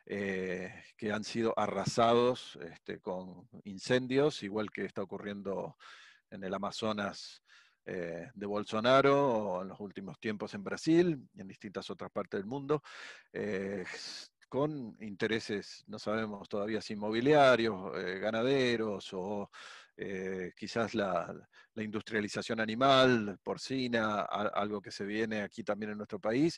que 0.07 1.13
han 1.13 1.25
sido 1.25 1.59
arrasados 1.59 2.59
este, 2.63 3.01
con 3.01 3.49
incendios, 3.65 4.43
igual 4.43 4.71
que 4.71 4.85
está 4.85 5.03
ocurriendo 5.03 5.77
en 6.31 6.45
el 6.45 6.55
Amazonas 6.55 7.43
eh, 7.87 8.31
de 8.35 8.47
Bolsonaro 8.47 9.61
en 9.61 9.69
los 9.69 9.79
últimos 9.81 10.19
tiempos 10.19 10.55
en 10.55 10.65
Brasil 10.65 11.29
y 11.35 11.41
en 11.43 11.49
distintas 11.49 11.91
otras 11.91 12.11
partes 12.11 12.41
del 12.41 12.47
mundo, 12.47 12.83
eh, 13.33 13.85
con 14.49 14.97
intereses, 15.01 15.85
no 15.89 15.99
sabemos 15.99 16.49
todavía 16.49 16.81
si 16.81 16.95
inmobiliarios, 16.95 17.93
eh, 17.97 18.19
ganaderos 18.21 19.13
o 19.13 19.51
quizás 20.57 20.95
la, 20.95 21.33
industrialización 21.77 22.61
animal, 22.61 23.39
porcina, 23.43 24.21
algo 24.23 24.81
que 24.81 24.91
se 24.91 25.05
viene 25.05 25.43
aquí 25.43 25.65
también 25.65 25.93
en 25.93 25.99
nuestro 25.99 26.21
país, 26.21 26.57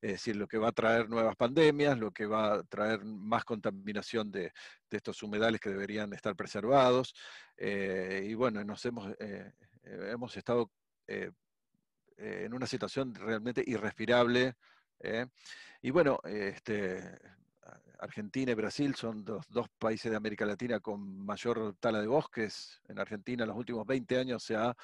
es 0.00 0.12
decir, 0.12 0.36
lo 0.36 0.46
que 0.46 0.58
va 0.58 0.68
a 0.68 0.72
traer 0.72 1.08
nuevas 1.08 1.36
pandemias, 1.36 1.98
lo 1.98 2.10
que 2.12 2.26
va 2.26 2.54
a 2.54 2.62
traer 2.62 3.04
más 3.04 3.44
contaminación 3.44 4.30
de, 4.30 4.52
estos 4.90 5.22
humedales 5.22 5.60
que 5.60 5.70
deberían 5.70 6.12
estar 6.12 6.36
preservados. 6.36 7.14
y 7.58 8.34
bueno, 8.34 8.62
nos 8.64 8.84
hemos 8.84 9.12
eh, 9.84 10.10
hemos 10.10 10.36
estado 10.36 10.70
eh, 11.06 11.30
eh, 12.16 12.42
en 12.44 12.54
una 12.54 12.66
situación 12.66 13.14
realmente 13.14 13.62
irrespirable. 13.66 14.54
Y 15.80 15.90
bueno, 15.90 16.20
este, 16.24 17.18
Argentina 17.98 18.52
y 18.52 18.54
Brasil 18.54 18.94
son 18.94 19.24
dos, 19.24 19.46
dos, 19.48 19.68
países 19.78 20.10
de 20.10 20.16
América 20.16 20.44
Latina 20.44 20.80
con 20.80 21.24
mayor 21.24 21.76
tala 21.78 22.00
de 22.00 22.06
bosques. 22.06 22.80
En 22.88 22.98
Argentina 22.98 23.44
en 23.44 23.48
los 23.48 23.58
últimos 23.58 23.86
20 23.86 24.18
años 24.18 24.42
se 24.42 24.56
ha 24.56 24.74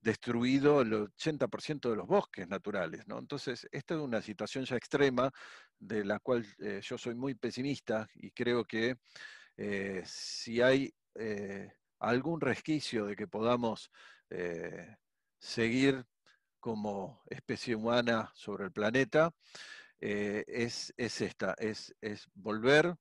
destruido 0.00 0.82
el 0.82 0.92
80% 0.92 1.90
de 1.90 1.96
los 1.96 2.06
bosques 2.06 2.46
naturales. 2.46 3.04
Entonces, 3.08 3.66
esta 3.72 3.94
es 3.94 4.00
una 4.00 4.20
situación 4.20 4.64
ya 4.64 4.76
extrema 4.76 5.30
de 5.78 6.04
la 6.04 6.18
cual 6.18 6.46
yo 6.82 6.98
soy 6.98 7.14
muy 7.14 7.34
pesimista 7.34 8.06
y 8.14 8.30
creo 8.30 8.64
que 8.64 8.96
si 10.04 10.60
hay 10.60 10.92
algún 12.04 12.40
resquicio 12.40 13.06
de 13.06 13.16
que 13.16 13.26
podamos 13.26 13.90
eh, 14.30 14.96
seguir 15.38 16.04
como 16.60 17.22
especie 17.28 17.74
humana 17.74 18.30
sobre 18.34 18.64
el 18.64 18.72
planeta, 18.72 19.30
eh, 20.00 20.44
es, 20.46 20.92
esta, 20.96 21.54
es, 21.58 21.94
es 22.00 22.28
volver 22.34 22.94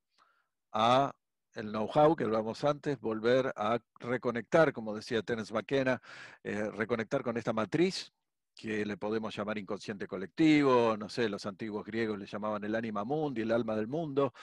a 0.72 1.14
el 1.56 1.70
know-how 1.70 2.16
que 2.16 2.24
hablamos 2.24 2.64
antes, 2.64 3.00
volver 3.00 3.54
a 3.56 3.80
reconectar, 4.00 4.74
como 4.74 4.96
decía 4.96 5.22
Terence 5.22 5.54
McKenna, 5.54 6.02
eh, 6.44 6.70
reconectar 6.72 7.22
con 7.24 7.38
esta 7.38 7.54
matriz 7.54 8.12
que 8.56 8.86
le 8.86 8.98
podemos 8.98 9.36
llamar 9.36 9.58
inconsciente 9.58 10.08
colectivo, 10.08 10.96
no 10.98 11.10
sé, 11.10 11.28
los 11.28 11.46
antiguos 11.46 11.86
griegos 11.86 12.20
le 12.20 12.28
llamaban 12.28 12.64
el 12.64 12.76
anima 12.76 13.04
mundi, 13.04 13.42
el 13.42 13.52
alma 13.52 13.76
del 13.76 13.88
mundo, 13.88 14.34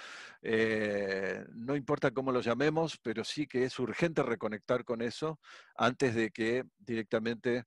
eh, 0.42 1.44
no 1.52 1.76
importa 1.76 2.10
cómo 2.10 2.32
lo 2.32 2.40
llamemos, 2.40 2.98
pero 3.02 3.24
sí 3.24 3.46
que 3.46 3.64
es 3.64 3.78
urgente 3.78 4.22
reconectar 4.22 4.84
con 4.84 5.00
eso 5.00 5.38
antes 5.76 6.14
de 6.14 6.30
que 6.30 6.64
directamente, 6.78 7.64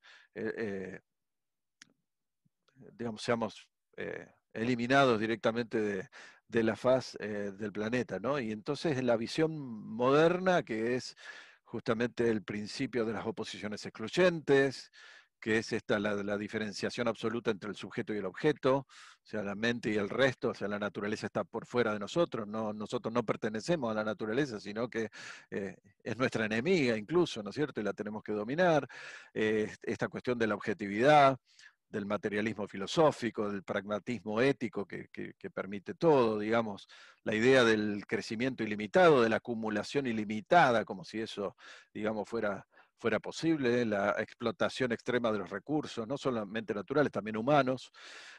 digamos, 2.97 3.21
seamos 3.21 3.67
eliminados 4.53 5.19
directamente 5.19 6.09
de, 6.47 6.63
la 6.63 6.75
faz 6.75 7.17
del 7.19 7.71
planeta, 7.71 8.19
¿no? 8.19 8.39
Y 8.39 8.51
entonces 8.51 9.03
la 9.03 9.17
visión 9.17 9.57
moderna 9.57 10.63
que 10.63 10.95
es 10.95 11.15
justamente 11.63 12.29
el 12.29 12.43
principio 12.43 13.05
de 13.05 13.13
las 13.13 13.25
oposiciones 13.25 13.83
excluyentes, 13.85 14.91
que 15.43 15.57
es 15.57 15.73
esta 15.73 15.99
la, 15.99 16.37
diferenciación 16.37 17.09
absoluta 17.09 17.51
entre 17.51 17.69
el 17.69 17.75
sujeto 17.75 18.13
y 18.13 18.17
el 18.17 18.25
objeto, 18.25 18.77
o 18.77 18.87
sea, 19.25 19.43
la 19.43 19.55
mente 19.55 19.89
y 19.89 19.95
el 19.95 20.07
resto, 20.07 20.51
o 20.51 20.53
sea, 20.53 20.69
la 20.69 20.79
naturaleza 20.79 21.25
está 21.25 21.43
por 21.43 21.65
fuera 21.65 21.91
de 21.91 21.99
nosotros, 21.99 22.47
no, 22.47 22.71
nosotros 22.71 23.13
no 23.13 23.23
pertenecemos 23.23 23.91
a 23.91 23.95
la 23.95 24.05
naturaleza, 24.05 24.59
sino 24.61 24.87
que 24.87 25.09
eh, 25.51 25.75
es 26.01 26.17
nuestra 26.17 26.45
enemiga 26.45 26.95
incluso, 26.95 27.43
¿no 27.43 27.49
es 27.49 27.55
cierto? 27.55 27.81
Y 27.81 27.83
la 27.83 27.91
tenemos 27.91 28.23
que 28.23 28.31
dominar. 28.31 28.87
Eh, 29.33 29.69
esta 29.81 30.07
cuestión 30.07 30.37
de 30.37 30.47
la 30.47 30.55
objetividad, 30.55 31.37
del 31.93 32.07
materialismo 32.07 32.67
filosófico, 32.67 33.51
del 33.51 33.63
pragmatismo 33.63 34.41
ético 34.41 34.87
que, 34.87 35.07
permite 35.53 35.93
todo, 35.93 36.39
digamos, 36.39 36.87
la 37.23 37.35
idea 37.35 37.63
del 37.63 38.07
crecimiento 38.07 38.63
ilimitado, 38.63 39.21
de 39.21 39.29
la 39.29 39.35
acumulación 39.35 40.07
ilimitada, 40.07 40.85
como 40.85 41.05
si 41.05 41.21
eso, 41.21 41.55
digamos, 41.93 42.27
fuera 42.27 42.65
fuera 42.97 43.19
posible, 43.19 43.85
la 43.85 44.15
explotación 44.17 44.93
extrema 44.93 45.29
de 45.29 45.39
los 45.39 45.49
recursos, 45.49 46.07
no 46.07 46.17
solamente 46.17 46.73
naturales, 46.73 47.11
también 47.11 47.35
humanos, 47.35 47.91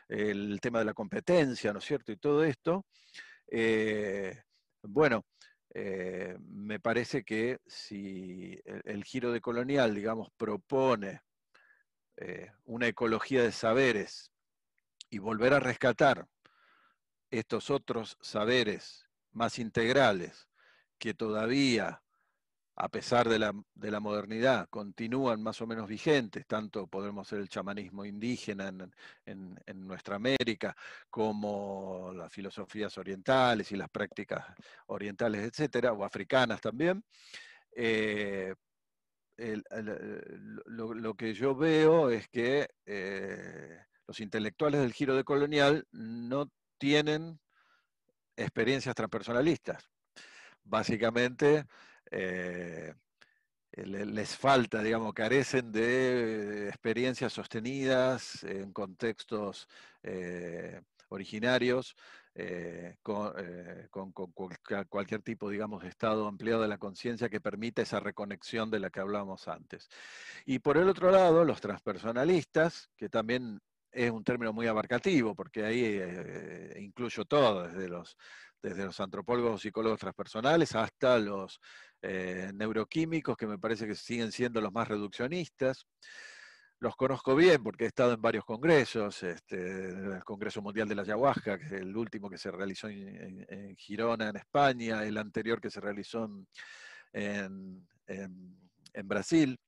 el 0.09 0.59
tema 0.59 0.79
de 0.79 0.87
la 0.87 0.95
competencia, 0.95 1.71
¿no 1.71 1.81
es 1.81 1.85
cierto? 1.85 2.13
Y 2.13 2.17
todo 2.17 2.43
esto. 2.43 2.87
Eh, 3.47 4.35
bueno, 4.83 5.27
eh, 5.75 6.39
me 6.41 6.81
parece 6.81 7.25
que 7.25 7.59
si 7.67 8.59
el, 8.65 9.05
giro 9.05 9.33
de 9.33 9.43
colonial, 9.43 9.95
digamos, 9.95 10.31
propone 10.35 11.21
eh, 12.17 12.51
una 12.65 12.87
ecología 12.87 13.43
de 13.43 13.53
saberes 13.53 14.31
y 15.11 15.19
volver 15.19 15.55
a 15.55 15.61
rescatar 15.61 16.29
estos 17.31 17.71
otros 17.71 18.17
saberes 18.21 19.07
más 19.33 19.59
integrales 19.59 20.49
que 20.99 21.15
todavía 21.15 22.05
a 22.77 22.89
pesar 22.89 23.29
de 23.29 23.39
la, 23.39 24.01
modernidad, 24.01 24.69
continúan 24.69 25.43
más 25.43 25.61
o 25.61 25.67
menos 25.67 25.89
vigentes, 25.89 26.47
tanto 26.47 26.87
podemos 26.89 27.29
ser 27.29 27.39
el 27.39 27.49
chamanismo 27.49 28.05
indígena 28.05 28.73
en, 29.27 29.87
nuestra 29.87 30.17
América, 30.17 30.77
como 31.09 32.13
las 32.15 32.33
filosofías 32.33 32.99
orientales 32.99 33.71
y 33.71 33.77
las 33.77 33.89
prácticas 33.89 34.45
orientales, 34.87 35.43
etcétera, 35.45 35.93
o 35.93 36.05
africanas 36.05 36.61
también. 36.61 37.05
Eh, 37.77 38.55
lo, 39.37 41.15
que 41.15 41.35
yo 41.35 41.55
veo 41.55 42.11
es 42.11 42.29
que 42.29 42.69
eh, 42.87 43.79
los 44.07 44.21
intelectuales 44.21 44.81
del 44.81 44.93
giro 44.93 45.17
de 45.17 45.25
colonial 45.25 45.87
no 45.93 46.51
tienen 46.79 47.41
experiencias 48.37 48.95
transpersonalistas. 48.95 49.91
Básicamente, 50.63 51.67
eh, 52.11 52.95
les 53.73 54.37
falta, 54.37 54.83
digamos, 54.83 55.13
carecen 55.15 55.73
de 55.73 56.69
experiencias 56.69 57.33
sostenidas 57.33 58.45
en 58.45 58.73
contextos 58.73 59.69
eh, 60.03 60.81
originarios, 61.09 61.97
eh, 62.35 62.97
con, 63.03 63.33
cualquier 64.89 65.23
tipo, 65.23 65.51
digamos, 65.51 65.83
de 65.83 65.89
estado 65.89 66.27
ampliado 66.27 66.63
de 66.63 66.69
la 66.69 66.79
conciencia 66.79 67.29
que 67.29 67.41
permita 67.41 67.83
esa 67.83 68.01
reconexión 68.01 68.71
de 68.71 68.81
la 68.81 68.91
que 68.91 69.01
hablábamos 69.01 69.49
antes. 69.49 69.89
Y 70.45 70.59
por 70.59 70.77
el 70.77 70.89
otro 70.89 71.11
lado, 71.11 71.45
los 71.45 71.61
transpersonalistas, 71.61 72.91
que 72.97 73.09
también 73.09 73.61
es 73.93 74.11
un 74.11 74.25
término 74.25 74.53
muy 74.53 74.67
abarcativo, 74.67 75.35
porque 75.35 75.65
ahí 75.65 76.01
incluyo 76.77 77.25
todo, 77.25 77.69
desde 77.69 77.89
los, 77.89 78.17
desde 78.65 78.85
los 78.85 78.99
antropólogos, 78.99 79.61
psicólogos 79.61 80.01
transpersonales 80.01 80.75
hasta 80.75 81.19
los 81.19 81.61
eh, 82.01 82.51
neuroquímicos, 82.55 83.37
que 83.37 83.47
me 83.47 83.59
parece 83.59 83.87
que 83.87 83.95
siguen 83.95 84.33
siendo 84.33 84.61
los 84.61 84.73
más 84.73 84.89
reduccionistas. 84.89 85.87
Los 86.81 86.97
conozco 86.97 87.35
bien 87.35 87.63
porque 87.63 87.85
he 87.85 87.87
estado 87.87 88.13
en 88.13 88.21
varios 88.21 88.45
congresos, 88.45 89.23
este, 89.23 89.89
el 89.89 90.25
Congreso 90.25 90.61
Mundial 90.61 90.89
de 90.89 90.95
la 90.95 91.03
Ayahuasca, 91.03 91.59
que 91.59 91.67
es 91.67 91.73
el 91.73 91.97
último 91.97 92.29
que 92.29 92.37
se 92.37 92.51
realizó 92.51 92.89
en, 92.89 93.75
Girona, 93.77 94.29
en 94.29 94.37
España, 94.37 95.05
el 95.05 95.17
anterior 95.17 95.61
que 95.61 95.71
se 95.71 95.81
realizó 95.81 96.29
en, 97.13 97.87
Brasil. 99.05 99.59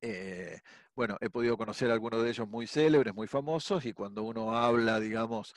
Eh, 0.00 0.60
bueno, 0.94 1.16
he 1.20 1.30
podido 1.30 1.56
conocer 1.56 1.90
a 1.90 1.94
algunos 1.94 2.22
de 2.22 2.30
ellos 2.30 2.46
muy 2.46 2.66
célebres, 2.66 3.14
muy 3.14 3.26
famosos, 3.26 3.84
y 3.86 3.92
cuando 3.92 4.22
uno 4.22 4.54
habla, 4.56 5.00
digamos, 5.00 5.54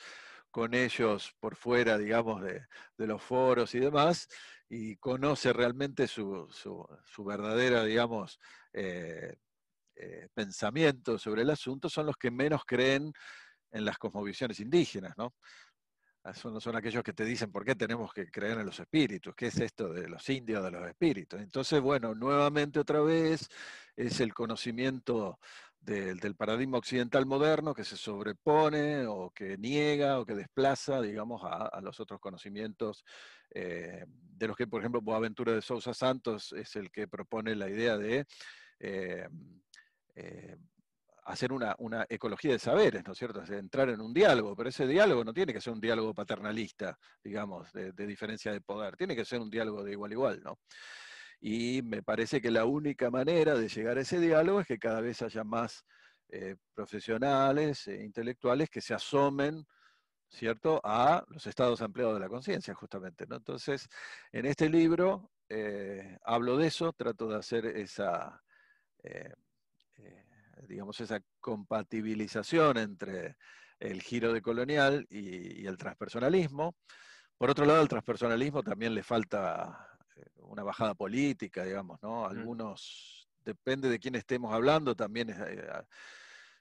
con 0.50 0.74
ellos 0.74 1.34
por 1.38 1.54
fuera, 1.56 1.98
digamos, 1.98 2.42
de, 2.42 2.66
los 2.96 3.22
foros 3.22 3.74
y 3.74 3.80
demás, 3.80 4.28
y 4.68 4.96
conoce 4.96 5.52
realmente 5.52 6.08
su, 6.08 6.48
su, 6.50 7.24
verdadera, 7.24 7.84
digamos, 7.84 8.40
eh, 8.72 9.36
eh, 9.98 10.28
pensamiento 10.32 11.18
sobre 11.18 11.42
el 11.42 11.50
asunto, 11.50 11.88
son 11.88 12.06
los 12.06 12.16
que 12.16 12.30
menos 12.30 12.62
creen 12.64 13.12
en 13.70 13.84
las 13.84 13.98
cosmovisiones 13.98 14.60
indígenas, 14.60 15.14
¿no? 15.16 15.34
Ah, 16.24 16.34
son, 16.34 16.60
son 16.60 16.76
aquellos 16.76 17.02
que 17.02 17.12
te 17.12 17.24
dicen 17.24 17.50
por 17.52 17.64
qué 17.64 17.74
tenemos 17.74 18.12
que 18.12 18.30
creer 18.30 18.58
en 18.58 18.66
los 18.66 18.78
espíritus, 18.80 19.34
qué 19.34 19.46
es 19.46 19.58
esto 19.60 19.92
de 19.92 20.08
los 20.08 20.28
indios 20.28 20.62
de 20.64 20.70
los 20.70 20.86
espíritus. 20.88 21.40
Entonces, 21.40 21.80
bueno, 21.80 22.14
nuevamente 22.14 22.80
otra 22.80 23.00
vez 23.00 23.48
es 23.96 24.20
el 24.20 24.34
conocimiento 24.34 25.38
del 25.80 26.34
paradigma 26.34 26.78
occidental 26.78 27.24
moderno 27.24 27.72
que 27.72 27.84
se 27.84 27.96
sobrepone 27.96 29.06
o 29.06 29.30
que 29.30 29.56
niega 29.56 30.18
o 30.18 30.26
que 30.26 30.34
desplaza, 30.34 31.00
digamos, 31.00 31.40
a, 31.44 31.80
los 31.80 31.98
otros 32.00 32.20
conocimientos, 32.20 33.04
eh, 33.50 34.04
de 34.06 34.48
los 34.48 34.56
que, 34.56 34.66
por 34.66 34.80
ejemplo, 34.80 35.00
Boaventura 35.00 35.52
de 35.52 35.62
Sousa 35.62 35.94
Santos 35.94 36.52
es 36.52 36.76
el 36.76 36.90
que 36.90 37.08
propone 37.08 37.54
la 37.54 37.70
idea 37.70 37.96
de 37.96 38.26
eh, 38.80 39.28
eh, 40.18 40.56
hacer 41.26 41.52
una, 41.52 41.76
ecología 42.08 42.52
de 42.52 42.58
saberes, 42.58 43.04
¿no 43.06 43.12
es 43.12 43.18
cierto? 43.18 43.42
entrar 43.52 43.90
en 43.90 44.00
un 44.00 44.12
diálogo, 44.12 44.56
pero 44.56 44.70
ese 44.70 44.86
diálogo 44.86 45.22
no 45.24 45.32
tiene 45.32 45.52
que 45.52 45.60
ser 45.60 45.74
un 45.74 45.80
diálogo 45.80 46.14
paternalista, 46.14 46.98
digamos, 47.22 47.72
de, 47.72 47.92
de 47.92 48.06
diferencia 48.06 48.50
de 48.50 48.60
poder, 48.60 48.96
tiene 48.96 49.14
que 49.14 49.24
ser 49.24 49.40
un 49.40 49.50
diálogo 49.50 49.84
de 49.84 49.92
igual 49.92 50.10
a 50.10 50.14
igual, 50.14 50.42
¿no? 50.42 50.58
Y 51.40 51.82
me 51.82 52.02
parece 52.02 52.40
que 52.40 52.50
la 52.50 52.64
única 52.64 53.10
manera 53.10 53.54
de 53.54 53.68
llegar 53.68 53.98
a 53.98 54.00
ese 54.00 54.18
diálogo 54.18 54.60
es 54.60 54.66
que 54.66 54.78
cada 54.78 55.00
vez 55.00 55.22
haya 55.22 55.44
más 55.44 55.84
eh, 56.30 56.56
profesionales 56.74 57.86
e 57.86 58.02
intelectuales 58.02 58.70
que 58.70 58.80
se 58.80 58.94
asomen, 58.94 59.64
¿cierto?, 60.28 60.80
a 60.82 61.24
los 61.28 61.46
estados 61.46 61.80
ampliados 61.80 62.14
de 62.14 62.20
la 62.20 62.28
conciencia, 62.28 62.74
justamente. 62.74 63.26
¿no? 63.28 63.36
Entonces, 63.36 63.88
en 64.32 64.46
este 64.46 64.68
libro 64.68 65.30
eh, 65.48 66.18
hablo 66.24 66.56
de 66.56 66.66
eso, 66.66 66.92
trato 66.92 67.28
de 67.28 67.36
hacer 67.36 67.66
esa, 67.66 68.42
digamos, 70.66 71.00
esa 71.00 71.20
compatibilización 71.40 72.78
entre 72.78 73.36
el 73.78 74.02
giro 74.02 74.32
de 74.32 74.42
colonial 74.42 75.06
y, 75.10 75.62
y 75.62 75.66
el 75.66 75.76
transpersonalismo. 75.76 76.74
Por 77.36 77.50
otro 77.50 77.64
lado, 77.64 77.80
al 77.80 77.88
transpersonalismo 77.88 78.62
también 78.62 78.94
le 78.94 79.02
falta 79.02 79.88
una 80.36 80.62
bajada 80.62 80.94
política, 80.94 81.64
digamos, 81.64 82.02
¿no? 82.02 82.26
Algunos, 82.26 83.28
depende 83.44 83.88
de 83.88 83.98
quién 83.98 84.14
estemos 84.14 84.52
hablando, 84.52 84.94
también, 84.94 85.30
eh, 85.30 85.68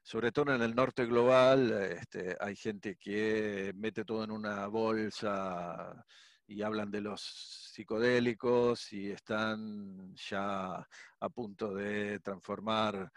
sobre 0.03 0.31
todo 0.31 0.53
en 0.53 0.61
el 0.61 0.75
norte 0.75 1.05
global, 1.05 1.71
este, 1.71 2.35
hay 2.39 2.55
gente 2.55 2.95
que 2.95 3.73
mete 3.75 4.05
todo 4.05 4.23
en 4.23 4.31
una 4.31 4.67
bolsa 4.67 6.05
y 6.47 6.61
hablan 6.61 6.89
de 6.91 7.01
los 7.01 7.71
psicodélicos 7.73 8.93
y 8.93 9.11
están 9.11 10.15
ya 10.15 10.87
a 11.19 11.29
punto 11.29 11.73
de 11.73 12.19
transformar 12.21 13.11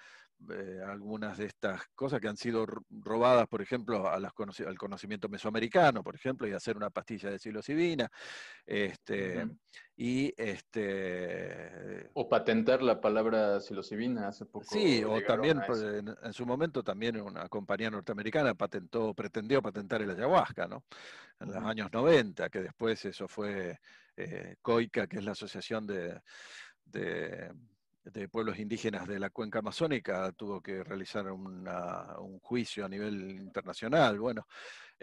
eh, 0.48 0.80
algunas 0.86 1.36
de 1.38 1.46
estas 1.46 1.86
cosas 1.94 2.20
que 2.20 2.28
han 2.28 2.36
sido 2.36 2.66
robadas, 2.90 3.46
por 3.48 3.60
ejemplo, 3.60 4.08
a 4.08 4.18
las 4.18 4.32
al 4.66 4.78
conocimiento 4.78 5.28
mesoamericano, 5.28 6.02
por 6.02 6.14
ejemplo, 6.14 6.48
y 6.48 6.52
hacer 6.52 6.76
una 6.76 6.90
pastilla 6.90 7.30
de 7.30 7.38
psilocibina. 7.38 8.10
Este, 8.64 9.46
y 9.96 10.32
este, 10.36 12.08
o 12.14 12.28
patentar 12.28 12.82
la 12.82 13.00
palabra 13.00 13.60
psilocibina 13.60 14.28
hace 14.28 14.46
poco. 14.46 14.66
Sí, 14.70 15.04
o 15.04 15.22
también 15.22 15.60
pues, 15.66 15.82
en, 15.82 16.32
su 16.32 16.46
momento 16.46 16.82
también 16.82 17.20
una 17.20 17.48
compañía 17.48 17.90
norteamericana 17.90 18.54
patentó, 18.54 19.12
pretendió 19.14 19.60
patentar 19.60 20.02
el 20.02 20.10
ayahuasca, 20.10 20.66
¿no? 20.66 20.84
En 21.38 21.48
los 21.48 21.56
años 21.56 21.92
90, 21.92 22.48
que 22.48 22.60
después 22.60 23.04
eso 23.04 23.28
fue 23.28 23.78
eh, 24.16 24.56
COICA, 24.62 25.06
que 25.06 25.18
es 25.18 25.24
la 25.24 25.32
asociación 25.32 25.86
de 25.86 26.20
de 26.92 27.52
pueblos 28.30 28.58
indígenas 28.58 29.06
de 29.06 29.18
la 29.18 29.30
cuenca 29.30 29.60
amazónica 29.60 30.32
tuvo 30.32 30.60
que 30.60 30.82
realizar 30.82 31.30
un 31.30 32.38
juicio 32.40 32.84
a 32.84 32.88
nivel 32.88 33.30
internacional. 33.32 34.18
Bueno, 34.18 34.46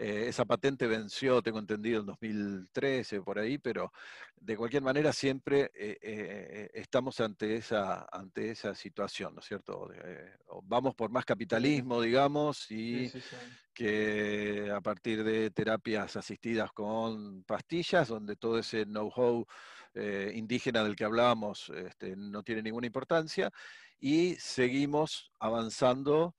eh, 0.00 0.28
esa 0.28 0.44
patente 0.44 0.86
venció, 0.86 1.42
tengo 1.42 1.58
entendido, 1.58 2.00
en 2.00 2.06
2013, 2.06 3.20
por 3.20 3.36
ahí, 3.36 3.58
pero 3.58 3.92
de 4.36 4.56
cualquier 4.56 4.84
manera 4.84 5.12
siempre 5.12 5.72
eh, 5.74 5.98
eh, 6.00 6.70
estamos 6.72 7.18
ante 7.18 7.56
esa, 7.56 8.06
ante 8.12 8.52
esa 8.52 8.76
situación, 8.76 9.34
¿no 9.34 9.40
es 9.40 9.46
cierto? 9.46 9.90
vamos 10.62 10.94
por 10.94 11.10
más 11.10 11.24
capitalismo, 11.24 12.00
digamos, 12.00 12.70
y 12.70 13.10
que 13.74 14.70
a 14.72 14.80
partir 14.80 15.24
de 15.24 15.50
terapias 15.50 16.16
asistidas 16.16 16.70
con 16.72 17.42
pastillas, 17.42 18.06
donde 18.06 18.36
todo 18.36 18.58
ese 18.60 18.84
know-how 18.84 19.44
eh, 19.98 20.30
indígena 20.34 20.84
del 20.84 20.94
que 20.94 21.04
hablábamos 21.04 21.70
este, 21.70 22.14
no 22.14 22.44
tiene 22.44 22.62
ninguna 22.62 22.86
importancia 22.86 23.50
y 23.98 24.36
seguimos 24.36 25.32
avanzando, 25.40 26.36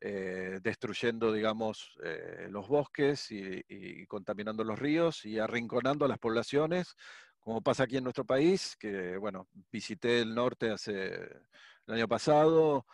eh, 0.00 0.60
destruyendo, 0.62 1.32
digamos, 1.32 1.96
eh, 2.04 2.48
los 2.50 2.68
bosques 2.68 3.30
y, 3.30 4.06
contaminando 4.06 4.62
los 4.62 4.78
ríos 4.78 5.24
y 5.24 5.38
arrinconando 5.38 6.04
a 6.04 6.08
las 6.08 6.18
poblaciones, 6.18 6.94
como 7.38 7.62
pasa 7.62 7.84
aquí 7.84 7.96
en 7.96 8.04
nuestro 8.04 8.26
país, 8.26 8.76
que, 8.78 9.16
bueno, 9.16 9.48
visité 9.72 10.20
el 10.20 10.34
norte 10.34 10.70
hace 10.70 11.14
el 11.86 11.94
año 11.94 12.08
pasado, 12.08 12.84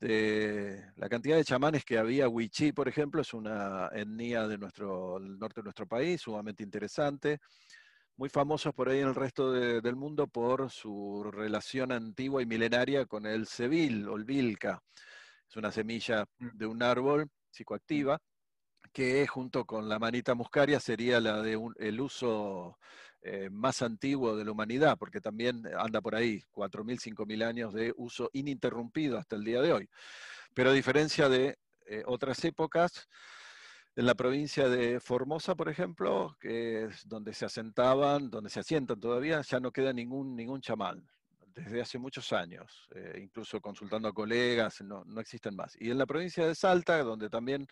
de 0.00 0.82
la 0.96 1.10
cantidad 1.10 1.36
de 1.36 1.44
chamanes 1.44 1.84
que 1.84 1.98
había, 1.98 2.28
Huichí, 2.28 2.72
por 2.72 2.88
ejemplo, 2.88 3.20
es 3.20 3.34
una 3.34 3.90
etnia 3.92 4.48
de 4.48 4.56
del 4.56 5.38
norte 5.38 5.60
de 5.60 5.64
nuestro 5.64 5.86
país, 5.86 6.22
sumamente 6.22 6.62
interesante 6.62 7.40
muy 8.20 8.28
famosos 8.28 8.74
por 8.74 8.90
ahí 8.90 8.98
en 8.98 9.08
el 9.08 9.14
resto 9.14 9.50
del 9.50 9.96
mundo 9.96 10.26
por 10.26 10.70
su 10.70 11.24
relación 11.32 11.90
antigua 11.90 12.42
y 12.42 12.46
milenaria 12.46 13.06
con 13.06 13.24
el 13.24 13.46
sevil 13.46 14.06
o 14.10 14.16
el 14.16 14.24
vilca. 14.24 14.82
Es 15.48 15.56
una 15.56 15.72
semilla 15.72 16.26
mm. 16.38 16.48
de 16.52 16.66
un 16.66 16.82
árbol 16.82 17.30
psicoactiva 17.50 18.18
que 18.92 19.26
junto 19.26 19.64
con 19.64 19.88
la 19.88 19.98
manita 19.98 20.34
muscaria 20.34 20.80
sería 20.80 21.18
la 21.18 21.40
de 21.40 21.58
el 21.78 21.98
uso 21.98 22.76
eh, 23.22 23.48
más 23.50 23.80
antiguo 23.80 24.36
de 24.36 24.44
la 24.44 24.52
humanidad, 24.52 24.98
porque 24.98 25.22
también 25.22 25.62
anda 25.78 26.02
por 26.02 26.14
ahí 26.14 26.42
4.000, 26.52 27.14
5.000 27.14 27.42
años 27.42 27.72
de 27.72 27.94
uso 27.96 28.28
ininterrumpido 28.34 29.16
hasta 29.16 29.36
el 29.36 29.44
día 29.44 29.62
de 29.62 29.72
hoy. 29.72 29.88
Pero 30.52 30.68
a 30.68 30.74
diferencia 30.74 31.30
de 31.30 31.56
eh, 31.86 32.02
otras 32.04 32.44
épocas, 32.44 33.08
en 34.00 34.06
la 34.06 34.14
provincia 34.14 34.66
de 34.66 34.98
Formosa, 34.98 35.54
por 35.54 35.68
ejemplo, 35.68 36.34
que 36.40 36.84
es 36.84 37.06
donde 37.06 37.34
se 37.34 37.44
asentaban, 37.44 38.30
donde 38.30 38.48
se 38.48 38.60
asientan 38.60 38.98
todavía, 38.98 39.42
ya 39.42 39.60
no 39.60 39.72
queda 39.72 39.92
ningún, 39.92 40.34
ningún 40.34 40.62
chamán, 40.62 41.06
desde 41.54 41.82
hace 41.82 41.98
muchos 41.98 42.32
años, 42.32 42.88
eh, 42.94 43.20
incluso 43.22 43.60
consultando 43.60 44.08
a 44.08 44.14
colegas, 44.14 44.80
no, 44.80 45.04
no, 45.04 45.20
existen 45.20 45.54
más. 45.54 45.76
Y 45.78 45.90
en 45.90 45.98
la 45.98 46.06
provincia 46.06 46.46
de 46.46 46.54
Salta, 46.54 47.02
donde 47.02 47.28
también 47.28 47.66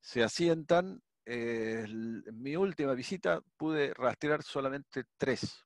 se 0.00 0.24
asientan, 0.24 1.00
eh, 1.24 1.84
en 1.86 2.42
mi 2.42 2.56
última 2.56 2.94
visita 2.94 3.40
pude 3.56 3.94
rastrear 3.94 4.42
solamente 4.42 5.04
tres, 5.16 5.64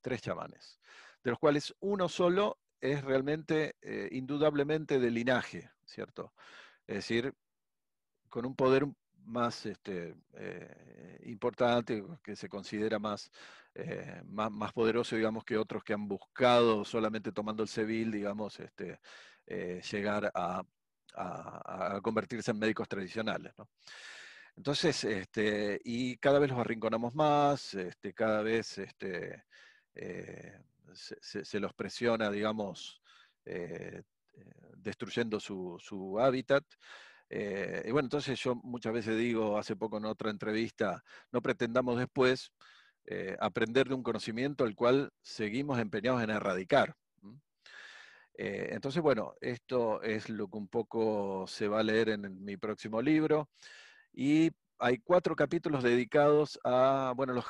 tres 0.00 0.22
chamanes, 0.22 0.80
de 1.22 1.32
los 1.32 1.38
cuales 1.38 1.74
uno 1.80 2.08
solo 2.08 2.58
es 2.80 3.04
realmente, 3.04 3.76
eh, 3.82 4.08
indudablemente 4.12 4.98
de 4.98 5.10
linaje, 5.10 5.70
¿cierto? 5.84 6.32
Es 6.86 6.96
decir, 6.96 7.34
con 8.30 8.46
un 8.46 8.56
poder 8.56 8.86
más 9.26 9.66
este, 9.66 10.14
eh, 10.34 11.20
importante, 11.24 12.04
que 12.22 12.36
se 12.36 12.48
considera 12.48 12.98
más, 12.98 13.30
eh, 13.74 14.22
más, 14.26 14.50
más, 14.50 14.72
poderoso, 14.72 15.16
digamos, 15.16 15.44
que 15.44 15.58
otros 15.58 15.84
que 15.84 15.92
han 15.92 16.08
buscado 16.08 16.84
solamente 16.84 17.32
tomando 17.32 17.62
el 17.62 17.68
civil, 17.68 18.10
digamos, 18.10 18.58
este, 18.60 19.00
eh, 19.46 19.82
llegar 19.90 20.30
a, 20.34 20.62
convertirse 22.02 22.50
en 22.50 22.58
médicos 22.58 22.86
tradicionales. 22.88 23.54
¿no? 23.56 23.70
Entonces, 24.54 25.02
este, 25.04 25.80
y 25.82 26.18
cada 26.18 26.38
vez 26.38 26.50
los 26.50 26.58
arrinconamos 26.58 27.14
más, 27.14 27.72
este, 27.72 28.12
cada 28.12 28.42
vez 28.42 28.76
este, 28.76 29.44
se, 30.92 31.44
se, 31.44 31.58
los 31.60 31.72
presiona, 31.72 32.30
digamos, 32.30 33.00
destruyendo 34.76 35.40
su, 35.40 35.78
su 35.80 36.20
hábitat. 36.20 36.64
Eh, 37.28 37.82
y 37.86 37.90
bueno, 37.90 38.06
entonces 38.06 38.38
yo 38.40 38.54
muchas 38.54 38.92
veces 38.92 39.16
digo, 39.18 39.58
hace 39.58 39.76
poco 39.76 39.98
en 39.98 40.04
otra 40.04 40.30
entrevista, 40.30 41.02
no 41.32 41.42
pretendamos 41.42 41.98
después 41.98 42.52
eh, 43.06 43.36
aprender 43.40 43.88
de 43.88 43.94
un 43.94 44.02
conocimiento 44.02 44.64
al 44.64 44.74
cual 44.74 45.10
seguimos 45.22 45.78
empeñados 45.78 46.22
en 46.22 46.30
erradicar. 46.30 46.94
Eh, 48.38 48.68
entonces, 48.72 49.02
bueno, 49.02 49.34
esto 49.40 50.02
es 50.02 50.28
lo 50.28 50.48
que 50.48 50.58
un 50.58 50.68
poco 50.68 51.46
se 51.46 51.68
va 51.68 51.80
a 51.80 51.82
leer 51.82 52.10
en, 52.10 52.44
mi 52.44 52.56
próximo 52.56 53.00
libro. 53.00 53.48
Y 54.12 54.50
hay 54.78 54.98
cuatro 54.98 55.34
capítulos 55.34 55.82
dedicados 55.82 56.58
a, 56.64 57.12
bueno, 57.16 57.32
los 57.32 57.46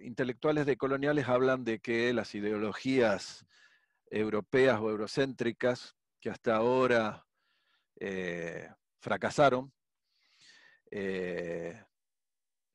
intelectuales 0.00 0.66
de 0.66 0.76
coloniales 0.76 1.28
hablan 1.28 1.64
de 1.64 1.80
que 1.80 2.12
las 2.12 2.34
ideologías 2.34 3.46
europeas 4.10 4.80
o 4.80 4.90
eurocéntricas, 4.90 5.96
que 6.20 6.30
hasta 6.30 6.56
ahora 6.56 7.26
fracasaron 9.06 9.72
eh, 10.90 11.80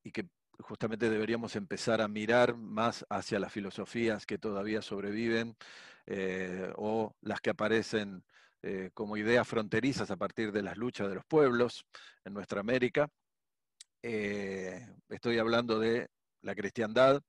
y 0.01 0.11
que 0.13 0.29
justamente 0.59 1.09
deberíamos 1.09 1.57
empezar 1.57 2.01
a 2.01 2.07
mirar 2.07 2.55
más 2.55 3.05
hacia 3.09 3.37
las 3.37 3.51
filosofías 3.51 4.25
que 4.25 4.37
todavía 4.37 4.81
sobreviven 4.81 5.57
eh, 6.05 6.71
o 6.77 7.17
las 7.19 7.41
que 7.41 7.49
aparecen 7.49 8.23
eh, 8.61 8.91
como 8.93 9.17
ideas 9.17 9.45
fronterizas 9.45 10.09
a 10.09 10.15
partir 10.15 10.53
de 10.53 10.61
las 10.61 10.77
luchas 10.77 11.09
de 11.09 11.15
los 11.15 11.25
pueblos 11.25 11.85
en 12.23 12.33
nuestra 12.33 12.61
América. 12.61 13.09
estoy 14.01 15.37
hablando 15.37 15.79
de 15.79 16.07
la 16.43 16.55
cristiandad, 16.55 17.21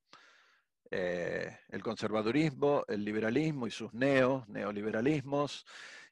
el 0.91 1.83
conservadurismo, 1.83 2.85
el 2.87 3.05
liberalismo 3.05 3.67
y 3.67 3.71
sus 3.73 3.93
neos, 3.95 4.47
neoliberalismos, 4.49 5.65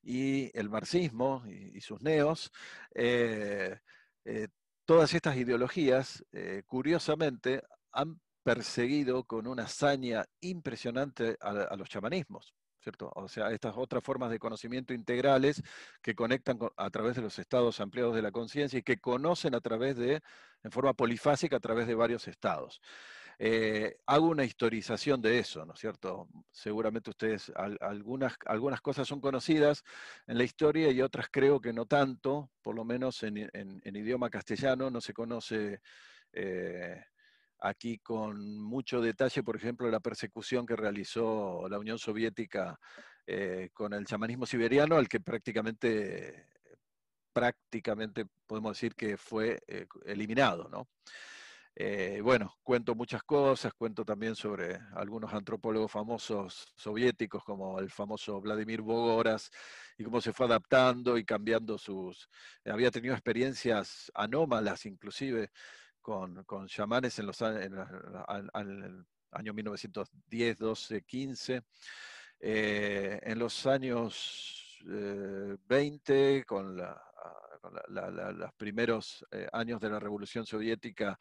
y 0.02 0.56
el 0.58 0.68
marxismo 0.70 1.44
y, 1.46 1.80
sus 1.80 2.00
neos, 2.02 2.50
eh, 2.94 3.78
eh, 4.24 4.48
todas 4.84 5.14
estas 5.14 5.36
ideologías, 5.36 6.24
eh, 6.32 6.62
curiosamente, 6.66 7.62
han 7.92 8.20
perseguido 8.42 9.24
con 9.24 9.46
una 9.46 9.64
hazaña 9.64 10.24
impresionante 10.40 11.36
a, 11.40 11.76
los 11.76 11.88
chamanismos. 11.88 12.54
¿Cierto? 12.82 13.12
O 13.14 13.28
sea, 13.28 13.50
estas 13.50 13.74
otras 13.76 14.02
formas 14.02 14.30
de 14.30 14.38
conocimiento 14.38 14.94
integrales 14.94 15.62
que 16.00 16.14
conectan 16.14 16.58
a 16.78 16.88
través 16.88 17.14
de 17.14 17.20
los 17.20 17.38
estados 17.38 17.78
ampliados 17.78 18.14
de 18.14 18.22
la 18.22 18.32
conciencia 18.32 18.78
y 18.78 18.82
que 18.82 18.98
conocen 18.98 19.54
a 19.54 19.60
través 19.60 19.98
de, 19.98 20.22
en 20.62 20.70
forma 20.72 20.94
polifásica, 20.94 21.56
a 21.56 21.60
través 21.60 21.86
de 21.86 21.94
varios 21.94 22.26
estados. 22.26 22.80
Eh, 23.42 23.96
hago 24.04 24.26
una 24.26 24.44
historización 24.44 25.22
de 25.22 25.38
eso, 25.38 25.64
¿no 25.64 25.72
es 25.72 25.80
cierto? 25.80 26.28
Seguramente 26.52 27.08
ustedes, 27.08 27.50
algunas, 27.80 28.34
algunas 28.44 28.82
cosas 28.82 29.08
son 29.08 29.18
conocidas 29.18 29.82
en 30.26 30.36
la 30.36 30.44
historia 30.44 30.90
y 30.90 31.00
otras 31.00 31.28
creo 31.30 31.58
que 31.58 31.72
no 31.72 31.86
tanto, 31.86 32.50
por 32.60 32.74
lo 32.74 32.84
menos 32.84 33.22
en, 33.22 33.38
idioma 33.82 34.28
castellano 34.28 34.90
no 34.90 35.00
se 35.00 35.14
conoce 35.14 35.80
eh, 36.34 37.02
aquí 37.60 37.98
con 38.00 38.60
mucho 38.60 39.00
detalle, 39.00 39.42
por 39.42 39.56
ejemplo, 39.56 39.90
la 39.90 40.00
persecución 40.00 40.66
que 40.66 40.76
realizó 40.76 41.66
la 41.66 41.78
Unión 41.78 41.98
Soviética 41.98 42.78
eh, 43.26 43.70
con 43.72 43.94
el 43.94 44.04
chamanismo 44.04 44.44
siberiano, 44.44 44.96
al 44.96 45.08
que 45.08 45.20
prácticamente, 45.20 46.46
prácticamente 47.32 48.26
podemos 48.46 48.72
decir 48.72 48.94
que 48.94 49.16
fue 49.16 49.62
eliminado, 50.04 50.68
¿no? 50.68 50.88
Eh, 51.74 52.20
bueno, 52.22 52.58
cuento 52.62 52.94
muchas 52.94 53.22
cosas, 53.22 53.72
cuento 53.74 54.04
también 54.04 54.34
sobre 54.34 54.78
algunos 54.94 55.32
antropólogos 55.32 55.90
famosos 55.90 56.72
soviéticos 56.76 57.44
como 57.44 57.78
el 57.78 57.90
famoso 57.90 58.40
Vladimir 58.40 58.82
Bogoras 58.82 59.50
y 59.96 60.04
cómo 60.04 60.20
se 60.20 60.32
fue 60.32 60.46
adaptando 60.46 61.16
y 61.16 61.24
cambiando 61.24 61.78
sus... 61.78 62.28
había 62.64 62.90
tenido 62.90 63.14
experiencias 63.14 64.10
anómalas 64.14 64.84
inclusive 64.86 65.50
con, 66.00 66.44
chamanes 66.66 67.18
en 67.18 67.26
los 67.26 67.40
en, 67.42 67.72
el 67.72 69.06
año 69.30 69.54
1910, 69.54 70.58
12, 70.58 71.02
15. 71.02 71.62
en 72.40 73.38
los 73.38 73.66
años 73.66 74.60
20, 74.84 76.36
eh, 76.38 76.44
con, 76.44 76.76
los 76.76 78.52
primeros 78.56 79.26
eh, 79.30 79.46
años 79.52 79.80
de 79.80 79.90
la 79.90 80.00
Revolución 80.00 80.46
Soviética, 80.46 81.18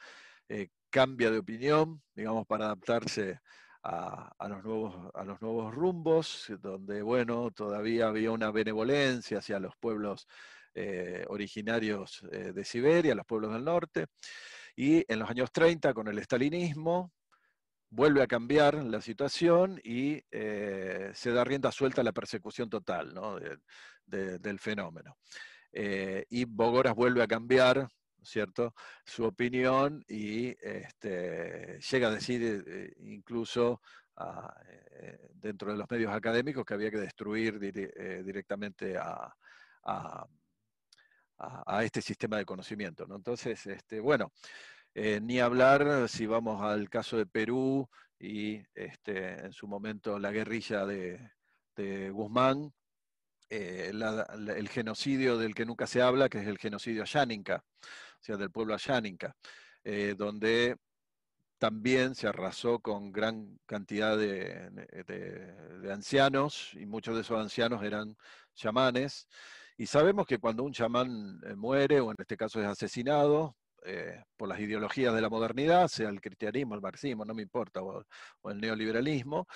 eh, 0.50 0.70
cambia 0.90 1.30
de 1.30 1.38
opinión, 1.38 2.02
digamos, 2.16 2.48
para 2.48 2.66
adaptarse 2.66 3.40
a, 3.84 4.48
los 4.50 4.64
nuevos, 4.64 5.12
a 5.14 5.24
los 5.24 5.40
nuevos 5.42 5.74
rumbos, 5.74 6.52
donde, 6.60 7.04
bueno, 7.04 7.52
todavía 7.52 8.08
había 8.08 8.32
una 8.32 8.50
benevolencia 8.52 9.38
hacia 9.38 9.60
los 9.60 9.76
pueblos 9.78 10.28
eh, 10.74 11.24
originarios 11.28 12.24
eh, 12.32 12.52
de 12.52 12.64
Siberia, 12.64 13.14
los 13.14 13.28
pueblos 13.28 13.54
del 13.54 13.64
norte. 13.64 14.08
Y 14.76 15.06
en 15.08 15.20
los 15.20 15.30
años 15.30 15.52
30, 15.52 15.94
con 15.94 16.08
el 16.08 16.18
estalinismo, 16.18 17.14
vuelve 17.92 18.24
a 18.24 18.28
cambiar 18.28 18.84
la 18.84 19.02
situación 19.02 19.80
y 19.84 20.22
se 20.32 21.32
da 21.32 21.44
rienda 21.44 21.72
suelta 21.72 22.02
a 22.02 22.04
la 22.04 22.12
persecución 22.12 22.70
total 22.70 23.14
del 24.06 24.60
fenómeno. 24.60 25.18
y 25.74 26.46
Bogoras 26.46 26.96
vuelve 26.96 27.24
a 27.24 27.28
cambiar 27.28 27.90
¿cierto? 28.24 28.74
Su 29.06 29.26
opinión 29.26 30.04
y 30.08 30.50
este, 30.62 31.80
llega 31.80 32.08
a 32.08 32.12
decir 32.12 32.64
eh, 32.68 32.94
incluso 33.00 33.82
ah, 34.18 34.54
eh, 34.68 35.30
dentro 35.34 35.72
de 35.72 35.78
los 35.78 35.90
medios 35.90 36.14
académicos 36.14 36.66
que 36.66 36.74
había 36.74 36.92
que 36.92 37.00
destruir 37.00 37.60
eh, 37.62 38.24
directamente 38.24 38.98
a, 38.98 39.34
este 41.82 42.02
sistema 42.02 42.38
de 42.38 42.46
conocimiento. 42.46 43.08
¿no? 43.08 43.16
Entonces, 43.16 43.66
este, 43.66 44.02
bueno, 44.02 44.34
ni 44.94 45.40
hablar 45.40 46.10
si 46.10 46.26
vamos 46.26 46.62
al 46.62 46.90
caso 46.90 47.16
de 47.18 47.26
Perú, 47.26 47.88
y 48.20 48.62
este, 48.76 49.46
en 49.46 49.54
su 49.54 49.68
momento 49.68 50.20
la 50.20 50.32
guerrilla 50.32 50.86
de, 50.86 51.32
Guzmán, 52.12 52.74
eh, 53.50 53.92
el 53.92 54.70
genocidio 54.70 55.38
del 55.38 55.56
que 55.56 55.66
nunca 55.66 55.88
se 55.88 56.02
habla, 56.02 56.30
que 56.30 56.40
es 56.40 56.48
el 56.48 56.58
genocidio 56.58 57.04
ayáninca, 57.04 57.64
o 57.82 58.24
sea, 58.24 58.38
del 58.38 58.52
pueblo 58.52 58.74
ayáninca, 58.74 59.36
eh, 59.84 60.16
donde 60.18 60.76
también 61.58 62.16
se 62.16 62.28
arrasó 62.28 62.80
con 62.80 63.12
gran 63.12 63.60
cantidad 63.66 64.18
de, 64.18 64.72
ancianos, 65.92 66.72
y 66.74 66.86
muchos 66.86 67.16
de 67.16 67.22
esos 67.22 67.40
ancianos 67.40 67.84
eran 67.84 68.16
chamanes, 68.56 69.28
y 69.78 69.86
sabemos 69.86 70.28
que 70.28 70.40
cuando 70.40 70.64
un 70.64 70.74
chamán 70.74 71.40
eh, 71.46 71.56
muere, 71.56 72.00
o 72.02 72.12
en 72.12 72.18
este 72.20 72.38
caso 72.38 72.62
es 72.62 72.68
asesinado, 72.68 73.56
eh, 73.86 74.22
por 74.36 74.50
las 74.50 74.60
ideologías 74.60 75.14
de 75.14 75.22
la 75.22 75.30
modernidad, 75.30 75.88
sea 75.88 76.10
el 76.10 76.20
cristianismo, 76.20 76.76
el 76.76 76.82
marxismo, 76.82 77.24
no 77.24 77.34
me 77.34 77.44
importa, 77.44 77.82
o, 77.82 78.04
el 78.50 78.60
neoliberalismo, 78.60 79.48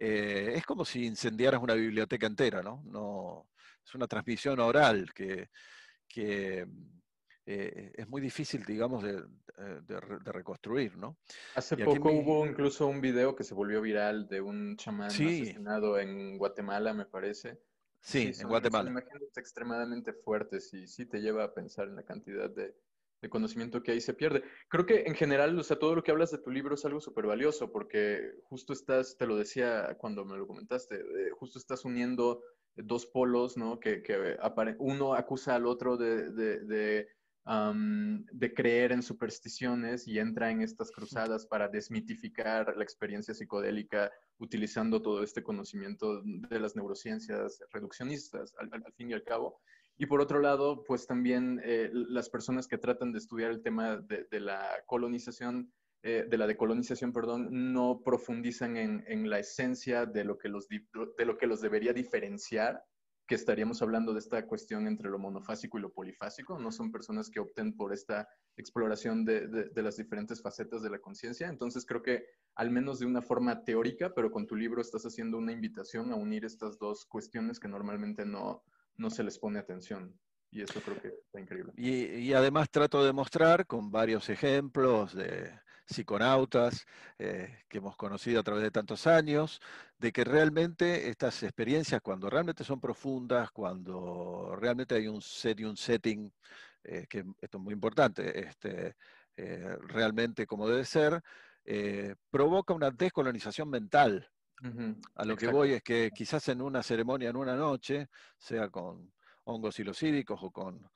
eh, 0.00 0.52
es 0.56 0.64
como 0.64 0.84
si 0.84 1.04
incendiaras 1.04 1.62
una 1.62 1.74
biblioteca 1.74 2.26
entera, 2.26 2.62
¿no? 2.62 2.82
no 2.86 3.48
es 3.84 3.94
una 3.94 4.06
transmisión 4.06 4.60
oral 4.60 5.12
que, 5.14 5.48
es 7.44 8.08
muy 8.08 8.20
difícil, 8.20 8.64
digamos, 8.64 9.02
de, 9.02 9.22
reconstruir, 10.24 10.96
¿no? 10.96 11.16
Hace 11.54 11.76
poco 11.76 12.10
hubo 12.10 12.46
incluso 12.46 12.86
un 12.86 13.00
video 13.00 13.34
que 13.34 13.44
se 13.44 13.54
volvió 13.54 13.80
viral 13.80 14.28
de 14.28 14.40
un 14.40 14.76
chamán 14.76 15.08
asesinado 15.08 15.98
en 15.98 16.36
Guatemala, 16.36 16.92
me 16.92 17.06
parece, 17.06 17.58
Sí, 18.00 18.32
en 18.38 18.48
Guatemala. 18.48 18.84
Son 18.84 18.92
imágenes 18.92 19.36
extremadamente 19.36 20.12
fuertes 20.12 20.72
y 20.72 20.86
sí 20.86 21.06
te 21.06 21.20
lleva 21.20 21.44
a 21.44 21.54
pensar 21.54 21.88
en 21.88 21.96
la 21.96 22.04
cantidad 22.04 22.48
de, 22.48 22.74
conocimiento 23.28 23.82
que 23.82 23.92
ahí 23.92 24.00
se 24.00 24.14
pierde. 24.14 24.42
Creo 24.68 24.86
que 24.86 25.02
en 25.06 25.14
general, 25.14 25.58
o 25.58 25.62
sea, 25.62 25.78
todo 25.78 25.94
lo 25.94 26.02
que 26.02 26.10
hablas 26.10 26.30
de 26.30 26.38
tu 26.38 26.50
libro 26.50 26.74
es 26.74 26.84
algo 26.84 27.00
súper 27.00 27.26
valioso 27.26 27.72
porque 27.72 28.32
justo 28.44 28.72
estás, 28.72 29.16
te 29.16 29.26
lo 29.26 29.36
decía 29.36 29.96
cuando 29.98 30.24
me 30.24 30.36
lo 30.36 30.46
comentaste, 30.46 31.02
justo 31.38 31.58
estás 31.58 31.84
uniendo 31.84 32.42
dos 32.76 33.06
polos, 33.06 33.56
¿no? 33.56 33.80
Que, 33.80 34.02
que 34.02 34.36
uno 34.78 35.14
acusa 35.14 35.56
al 35.56 35.66
otro 35.66 35.96
de 35.96 37.08
de 38.32 38.52
creer 38.54 38.92
en 38.92 39.02
supersticiones 39.02 40.06
y 40.06 40.18
entra 40.18 40.50
en 40.50 40.60
estas 40.60 40.90
cruzadas 40.90 41.46
para 41.46 41.68
desmitificar 41.68 42.76
la 42.76 42.84
experiencia 42.84 43.32
psicodélica 43.32 44.12
utilizando 44.38 45.00
todo 45.00 45.22
este 45.22 45.42
conocimiento 45.42 46.20
de 46.24 46.60
las 46.60 46.76
neurociencias 46.76 47.62
reduccionistas, 47.72 48.54
al, 48.58 48.70
fin 48.92 49.10
y 49.10 49.14
al 49.14 49.24
cabo. 49.24 49.62
Y 49.98 50.06
por 50.06 50.20
otro 50.20 50.40
lado, 50.40 50.84
pues 50.84 51.06
también 51.06 51.60
eh, 51.64 51.90
las 51.92 52.30
personas 52.30 52.68
que 52.68 52.78
tratan 52.78 53.12
de 53.12 53.18
estudiar 53.18 53.50
el 53.50 53.62
tema 53.62 53.96
de, 53.96 54.40
la 54.40 54.64
colonización, 54.86 55.72
eh, 56.02 56.24
de 56.28 56.38
la 56.38 56.46
decolonización, 56.46 57.12
perdón, 57.12 57.72
no 57.72 58.00
profundizan 58.04 58.76
en, 58.76 59.04
en, 59.08 59.28
la 59.28 59.40
esencia 59.40 60.06
de 60.06 60.24
lo, 60.24 60.38
que 60.38 60.48
los, 60.48 60.68
de 60.68 61.24
lo 61.24 61.36
que 61.36 61.48
los 61.48 61.60
debería 61.60 61.92
diferenciar 61.92 62.84
que 63.28 63.34
estaríamos 63.34 63.82
hablando 63.82 64.14
de 64.14 64.20
esta 64.20 64.46
cuestión 64.46 64.86
entre 64.86 65.10
lo 65.10 65.18
monofásico 65.18 65.76
y 65.78 65.82
lo 65.82 65.92
polifásico, 65.92 66.58
no 66.58 66.72
son 66.72 66.90
personas 66.90 67.28
que 67.28 67.40
opten 67.40 67.76
por 67.76 67.92
esta 67.92 68.26
exploración 68.56 69.24
de, 69.26 69.70
las 69.76 69.98
diferentes 69.98 70.40
facetas 70.40 70.82
de 70.82 70.88
la 70.88 70.98
conciencia. 70.98 71.46
Entonces 71.46 71.84
creo 71.84 72.02
que 72.02 72.24
al 72.54 72.70
menos 72.70 72.98
de 72.98 73.06
una 73.06 73.20
forma 73.20 73.64
teórica, 73.64 74.14
pero 74.14 74.30
con 74.30 74.46
tu 74.46 74.56
libro 74.56 74.80
estás 74.80 75.04
haciendo 75.04 75.36
una 75.36 75.52
invitación 75.52 76.10
a 76.10 76.16
unir 76.16 76.46
estas 76.46 76.78
dos 76.78 77.04
cuestiones 77.04 77.60
que 77.60 77.68
normalmente 77.68 78.24
no, 78.24 78.64
no 78.98 79.10
se 79.10 79.24
les 79.24 79.38
pone 79.38 79.58
atención. 79.58 80.18
Y 80.50 80.62
eso 80.62 80.80
creo 80.80 81.00
que 81.00 81.08
está 81.08 81.40
increíble. 81.40 81.72
Y, 81.76 82.32
además 82.32 82.70
trato 82.70 83.04
de 83.04 83.12
mostrar 83.12 83.66
con 83.66 83.90
varios 83.90 84.28
ejemplos 84.30 85.14
de, 85.14 85.52
psiconautas 85.88 86.86
eh, 87.18 87.62
que 87.68 87.78
hemos 87.78 87.96
conocido 87.96 88.40
a 88.40 88.42
través 88.42 88.62
de 88.62 88.70
tantos 88.70 89.06
años, 89.06 89.60
de 89.98 90.12
que 90.12 90.24
realmente 90.24 91.08
estas 91.08 91.42
experiencias, 91.42 92.00
cuando 92.02 92.28
realmente 92.28 92.62
son 92.64 92.80
profundas, 92.80 93.50
cuando 93.50 94.54
realmente 94.56 94.94
hay 94.94 95.08
un 95.08 95.22
set 95.22 95.58
y 95.60 95.64
un 95.64 95.76
setting, 95.76 96.30
eh, 96.84 97.06
que 97.08 97.24
esto 97.40 97.58
es 97.58 97.64
muy 97.64 97.72
importante, 97.72 98.38
este, 98.48 98.96
eh, 99.36 99.76
realmente 99.80 100.46
como 100.46 100.68
debe 100.68 100.84
ser, 100.84 101.22
provoca 102.30 102.72
una 102.72 102.90
descolonización 102.90 103.68
mental. 103.68 104.26
A 105.14 105.24
lo 105.24 105.36
que 105.36 105.48
voy 105.48 105.72
es 105.72 105.82
que 105.82 106.10
quizás 106.14 106.48
en 106.48 106.60
una 106.60 106.82
ceremonia, 106.82 107.30
en 107.30 107.36
una 107.36 107.54
noche, 107.54 108.08
sea 108.36 108.68
con 108.68 109.12
hongos 109.44 109.74
silocídicos 109.74 110.38
o 110.42 110.50
con, 110.50 110.90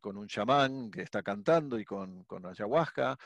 con 0.00 0.16
un 0.16 0.26
chamán 0.26 0.90
que 0.90 1.02
está 1.02 1.22
cantando 1.22 1.78
y 1.78 1.84
con, 1.84 2.24
con 2.24 2.46
ayahuasca, 2.46 3.18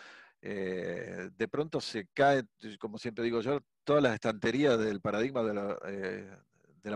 eh, 0.47 1.31
de 1.35 1.49
pronto 1.49 1.81
se 1.81 2.09
cae, 2.13 2.45
como 2.79 2.99
siempre 2.99 3.25
digo 3.25 3.41
yo, 3.41 3.61
todas 3.83 4.03
las 4.03 4.15
estanterías 4.15 4.79
del 4.79 5.01
paradigma 5.01 5.43
de 5.43 5.55
la, 5.55 5.79
eh, 5.87 6.37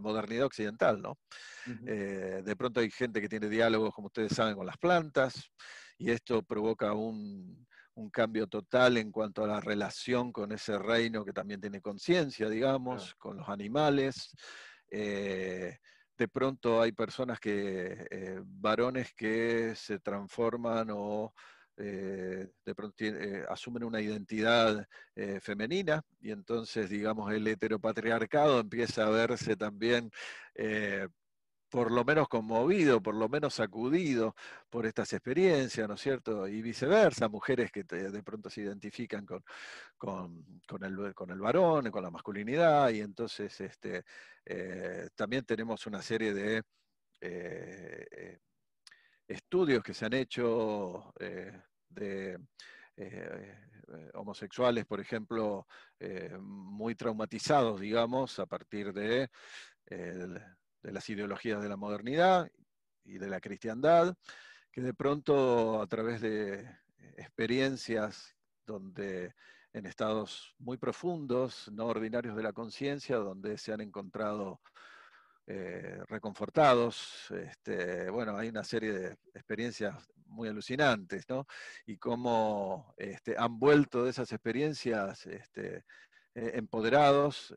modernidad 0.03 0.45
occidental, 0.45 1.01
¿no? 1.01 1.19
Eh, 1.87 2.43
de 2.45 2.57
pronto 2.57 2.81
hay 2.81 2.91
gente 2.91 3.23
que 3.23 3.29
tiene 3.29 3.49
diálogos, 3.49 3.95
como 3.95 4.09
ustedes 4.09 4.33
saben, 4.33 4.55
con 4.55 4.67
las 4.67 4.77
plantas, 4.77 5.51
y 5.97 6.11
esto 6.11 6.43
provoca 6.43 6.93
un, 6.93 7.67
cambio 8.11 8.47
total 8.47 8.97
en 8.97 9.11
cuanto 9.11 9.45
a 9.45 9.49
la 9.49 9.61
relación 9.61 10.33
con 10.33 10.53
ese 10.53 10.79
reino 10.79 11.25
que 11.25 11.33
también 11.33 11.61
tiene 11.61 11.81
conciencia, 11.81 12.49
digamos, 12.49 13.15
con 13.17 13.37
los 13.37 13.49
animales. 13.49 14.35
de 14.91 16.29
pronto 16.33 16.81
hay 16.81 16.93
personas 16.93 17.39
que, 17.39 18.41
varones 18.45 19.13
que 19.15 19.75
se 19.77 19.99
transforman 20.01 20.89
o 20.93 21.33
eh, 21.81 22.49
de 22.65 22.75
pronto 22.75 23.05
eh, 23.05 23.45
asumen 23.49 23.85
una 23.85 24.01
identidad 24.01 24.85
eh, 25.15 25.39
femenina 25.41 26.03
y 26.21 26.33
entonces, 26.33 26.91
digamos, 26.91 27.33
el 27.33 27.47
heteropatriarcado 27.47 28.59
empieza 28.59 29.07
a 29.07 29.11
verse 29.11 29.55
también 29.57 30.11
por 31.69 31.91
lo 31.93 32.05
menos 32.05 32.29
conmovido, 32.29 33.03
por 33.03 33.15
lo 33.15 33.29
menos 33.29 33.55
sacudido 33.55 34.35
por 34.71 34.87
estas 34.87 35.13
experiencias, 35.13 35.89
¿no 35.89 35.95
es 35.95 36.01
cierto? 36.01 36.49
Y 36.49 36.63
viceversa, 36.63 37.29
mujeres 37.29 37.71
que 37.73 37.85
de 37.85 38.23
pronto 38.23 38.51
se 38.51 38.63
identifican 38.63 39.27
con, 39.27 39.45
con, 39.97 40.85
el, 40.85 41.15
con, 41.15 41.31
el, 41.31 41.41
varón, 41.41 41.91
con 41.91 42.03
la 42.03 42.11
masculinidad, 42.11 42.91
y 42.91 43.01
entonces 43.01 43.61
este, 43.61 44.05
también 45.15 45.45
tenemos 45.45 45.87
una 45.87 46.03
serie 46.03 46.35
de 46.35 46.63
estudios 49.27 49.83
que 49.83 49.95
se 49.95 50.07
han 50.07 50.15
hecho 50.15 51.13
de 51.91 52.39
eh, 53.01 53.55
eh, 53.93 54.11
homosexuales, 54.15 54.85
por 54.85 54.99
ejemplo, 55.01 55.69
eh, 56.01 56.37
muy 56.41 56.97
traumatizados, 56.97 57.81
digamos, 57.81 58.41
a 58.41 58.47
partir 58.47 58.93
de, 58.93 59.31
de 60.83 60.93
las 60.93 61.09
ideologías 61.09 61.63
de 61.63 61.69
la 61.69 61.77
modernidad 61.77 62.51
y 63.05 63.19
de 63.19 63.29
la 63.29 63.41
cristiandad, 63.41 64.15
que 64.71 64.81
de 64.83 64.95
pronto 64.95 65.81
a 65.81 65.87
través 65.87 66.21
de 66.21 66.69
experiencias 67.17 68.37
donde 68.67 69.35
en 69.73 69.87
estados 69.87 70.55
muy 70.59 70.77
profundos, 70.77 71.71
no 71.73 71.87
ordinarios 71.87 72.37
de 72.37 72.43
la 72.43 72.53
conciencia, 72.53 73.17
donde 73.17 73.59
se 73.59 73.73
han 73.73 73.81
encontrado 73.81 74.61
reconfortados. 76.09 77.31
Este, 77.31 78.11
bueno, 78.11 78.37
hay 78.37 78.49
una 78.49 78.65
serie 78.65 78.93
de 78.93 79.17
experiencias 79.35 79.95
muy 80.27 80.49
alucinantes, 80.49 81.25
¿no? 81.29 81.47
Y 81.87 81.97
cómo 81.97 82.95
este, 82.99 83.35
han 83.39 83.59
vuelto 83.59 84.05
de 84.05 84.11
esas 84.11 84.31
experiencias 84.33 85.27
este, 85.27 85.85
eh, 86.35 86.53
empoderados, 86.55 87.55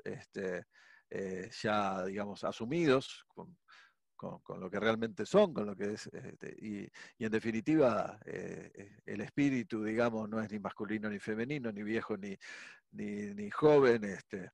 eh, 1.12 1.50
ya, 1.62 2.06
digamos, 2.06 2.44
asumidos 2.44 3.26
con, 3.28 3.56
lo 4.60 4.70
que 4.70 4.80
realmente 4.80 5.26
son, 5.26 5.54
con 5.54 5.66
lo 5.66 5.76
que 5.76 5.94
es, 5.94 6.08
este, 6.08 6.56
y, 6.62 6.88
en 7.24 7.32
definitiva, 7.32 8.20
eh, 8.26 9.00
el 9.06 9.22
espíritu, 9.22 9.84
digamos, 9.84 10.30
no 10.30 10.40
es 10.40 10.52
ni 10.52 10.60
masculino 10.60 11.10
ni 11.10 11.20
femenino, 11.20 11.72
ni 11.72 11.82
viejo 11.84 12.16
ni, 12.18 12.38
ni, 12.92 13.34
ni 13.34 13.50
joven, 13.50 14.04
este, 14.04 14.52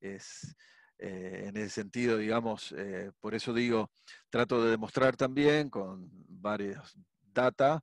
es 0.00 0.54
eh, 1.00 1.44
en 1.46 1.56
ese 1.56 1.70
sentido, 1.70 2.18
digamos, 2.18 2.74
eh, 2.76 3.12
por 3.20 3.32
eso 3.34 3.54
digo, 3.54 3.92
trato 4.28 4.64
de 4.64 4.72
demostrar 4.72 5.16
también 5.16 5.70
con 5.70 6.08
varias 6.28 6.96
data 7.22 7.80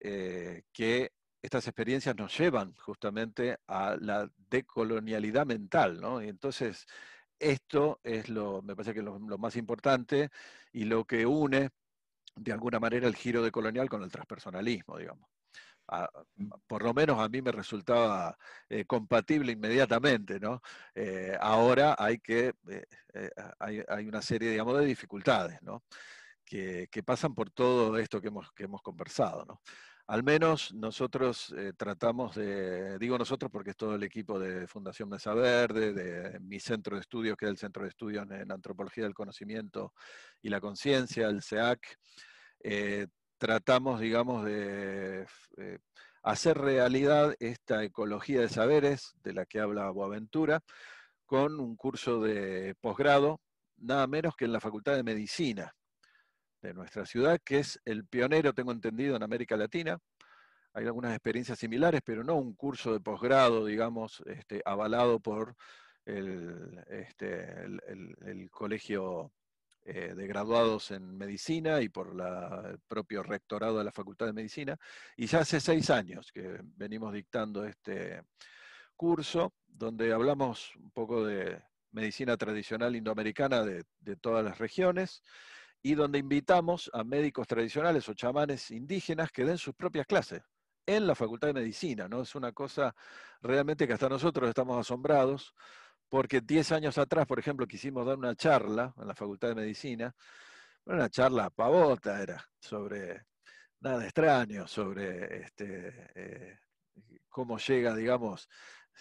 eh, 0.00 0.62
que 0.72 1.12
estas 1.42 1.66
experiencias 1.66 2.16
nos 2.16 2.36
llevan 2.38 2.74
justamente 2.76 3.58
a 3.66 3.96
la 4.00 4.30
decolonialidad 4.50 5.46
mental, 5.46 6.00
¿no? 6.00 6.22
Y 6.22 6.28
entonces, 6.28 6.86
esto 7.38 8.00
es 8.04 8.28
lo, 8.28 8.62
me 8.62 8.74
parece 8.76 8.94
que 8.94 9.02
lo, 9.02 9.18
lo 9.18 9.38
más 9.38 9.56
importante 9.56 10.30
y 10.72 10.84
lo 10.84 11.04
que 11.06 11.26
une 11.26 11.70
de 12.36 12.52
alguna 12.52 12.80
manera 12.80 13.08
el 13.08 13.16
giro 13.16 13.42
decolonial 13.42 13.88
con 13.88 14.02
el 14.02 14.10
transpersonalismo, 14.12 14.98
digamos 14.98 15.28
por 16.66 16.82
lo 16.82 16.92
menos 16.92 17.18
a 17.18 17.28
mí 17.28 17.40
me 17.40 17.52
resultaba 17.52 18.36
eh, 18.68 18.84
compatible 18.84 19.52
inmediatamente, 19.52 20.38
¿no? 20.38 20.60
Eh, 20.94 21.36
ahora 21.40 21.96
hay 21.98 22.18
que, 22.18 22.52
eh, 22.68 23.30
hay, 23.58 24.06
una 24.06 24.20
serie, 24.20 24.50
digamos, 24.50 24.78
de 24.78 24.84
dificultades, 24.84 25.62
¿no? 25.62 25.84
Que, 26.44 26.88
pasan 27.04 27.34
por 27.34 27.50
todo 27.50 27.96
esto 27.98 28.20
que 28.20 28.28
hemos, 28.28 28.52
que 28.52 28.64
hemos 28.64 28.82
conversado, 28.82 29.44
¿no? 29.46 29.62
Al 30.08 30.22
menos 30.22 30.72
nosotros 30.72 31.54
eh, 31.54 31.74
tratamos 31.76 32.34
de, 32.34 32.98
digo 32.98 33.18
nosotros 33.18 33.50
porque 33.52 33.70
es 33.70 33.76
todo 33.76 33.94
el 33.94 34.02
equipo 34.02 34.38
de 34.38 34.66
Fundación 34.66 35.10
Mesa 35.10 35.34
Verde, 35.34 35.92
de 35.92 36.40
mi 36.40 36.58
centro 36.60 36.96
de 36.96 37.02
estudios, 37.02 37.36
que 37.36 37.44
es 37.44 37.50
el 37.50 37.58
Centro 37.58 37.82
de 37.82 37.90
Estudios 37.90 38.26
en 38.30 38.50
Antropología 38.50 39.04
del 39.04 39.12
Conocimiento 39.12 39.92
y 40.40 40.48
la 40.48 40.62
Conciencia, 40.62 41.28
el 41.28 41.42
CEAC, 41.42 41.98
eh, 42.60 43.08
tratamos, 43.36 44.00
digamos, 44.00 44.46
de 44.46 45.26
eh, 45.58 45.78
hacer 46.22 46.56
realidad 46.56 47.34
esta 47.38 47.84
ecología 47.84 48.40
de 48.40 48.48
saberes 48.48 49.12
de 49.22 49.34
la 49.34 49.44
que 49.44 49.60
habla 49.60 49.90
Boaventura 49.90 50.62
con 51.26 51.60
un 51.60 51.76
curso 51.76 52.22
de 52.22 52.74
posgrado, 52.80 53.42
nada 53.76 54.06
menos 54.06 54.34
que 54.36 54.46
en 54.46 54.52
la 54.52 54.60
Facultad 54.60 54.96
de 54.96 55.02
Medicina 55.02 55.74
de 56.62 56.74
nuestra 56.74 57.06
ciudad, 57.06 57.40
que 57.44 57.60
es 57.60 57.80
el 57.84 58.04
pionero, 58.06 58.52
tengo 58.52 58.72
entendido, 58.72 59.16
en 59.16 59.22
América 59.22 59.56
Latina. 59.56 59.98
Hay 60.74 60.86
algunas 60.86 61.12
experiencias 61.12 61.58
similares, 61.58 62.02
pero 62.04 62.24
no 62.24 62.36
un 62.36 62.54
curso 62.54 62.92
de 62.92 63.00
posgrado, 63.00 63.64
digamos, 63.64 64.22
este, 64.26 64.62
avalado 64.64 65.20
por 65.20 65.56
el, 66.04 66.84
este, 66.88 67.66
colegio 68.50 69.32
eh, 69.82 70.14
de 70.14 70.26
graduados 70.26 70.90
en 70.90 71.16
medicina 71.16 71.80
y 71.80 71.88
por 71.88 72.08
el 72.08 72.78
propio 72.86 73.22
rectorado 73.22 73.78
de 73.78 73.84
la 73.84 73.92
Facultad 73.92 74.26
de 74.26 74.32
Medicina. 74.32 74.76
Y 75.16 75.26
ya 75.26 75.40
hace 75.40 75.60
seis 75.60 75.90
años 75.90 76.30
que 76.32 76.58
venimos 76.76 77.12
dictando 77.12 77.64
este 77.64 78.22
curso, 78.96 79.54
donde 79.66 80.12
hablamos 80.12 80.74
un 80.76 80.90
poco 80.90 81.24
de 81.24 81.62
medicina 81.92 82.36
tradicional 82.36 82.94
indoamericana 82.96 83.64
de 83.64 84.16
todas 84.20 84.44
las 84.44 84.58
regiones 84.58 85.22
y 85.88 85.94
donde 85.94 86.18
invitamos 86.18 86.90
a 86.92 87.02
médicos 87.02 87.46
tradicionales 87.46 88.06
o 88.10 88.12
chamanes 88.12 88.70
indígenas 88.70 89.32
que 89.32 89.46
den 89.46 89.56
sus 89.56 89.74
propias 89.74 90.06
clases 90.06 90.42
en 90.84 91.06
la 91.06 91.14
Facultad 91.14 91.48
de 91.48 91.54
Medicina, 91.54 92.06
¿no? 92.06 92.20
Es 92.20 92.34
una 92.34 92.52
cosa 92.52 92.94
realmente 93.40 93.86
que 93.86 93.94
hasta 93.94 94.06
nosotros 94.06 94.50
estamos 94.50 94.78
asombrados, 94.78 95.54
porque 96.10 96.42
10 96.42 96.72
años 96.72 96.98
atrás, 96.98 97.26
por 97.26 97.38
ejemplo, 97.38 97.66
quisimos 97.66 98.04
dar 98.04 98.18
una 98.18 98.34
charla 98.34 98.92
en 98.98 99.08
la 99.08 99.14
Facultad 99.14 99.48
de 99.48 99.54
Medicina, 99.54 100.14
una 100.84 101.08
charla 101.08 101.48
pavota 101.48 102.22
era, 102.22 102.44
sobre 102.60 103.24
nada 103.80 104.04
extraño, 104.04 104.68
sobre 104.68 105.44
este, 105.44 106.10
eh, 106.14 106.58
cómo 107.30 107.56
llega, 107.56 107.96
digamos, 107.96 108.46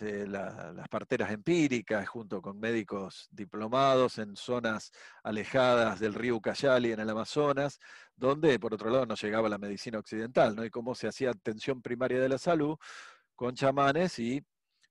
eh, 0.02 0.26
las 0.28 0.88
parteras 0.90 1.32
empíricas, 1.32 2.08
junto 2.08 2.42
con 2.42 2.60
médicos 2.60 3.28
diplomados 3.32 4.18
en 4.18 4.36
zonas 4.36 4.92
alejadas 5.24 6.00
del 6.00 6.14
río 6.14 6.38
Ucayali 6.38 6.92
en 6.92 7.00
el 7.00 7.10
Amazonas, 7.10 7.80
donde 8.16 8.60
por 8.60 8.74
otro 8.74 8.90
lado 8.90 9.06
no 9.06 9.16
llegaba 9.16 9.50
la 9.50 9.58
medicina 9.58 10.00
occidental, 10.00 10.56
¿no? 10.56 10.66
y 10.66 10.70
cómo 10.70 10.96
se 10.96 11.08
hacía 11.08 11.32
atención 11.32 11.82
primaria 11.82 12.20
de 12.20 12.30
la 12.30 12.38
salud 12.38 12.78
con 13.36 13.56
chamanes 13.56 14.20
y 14.20 14.44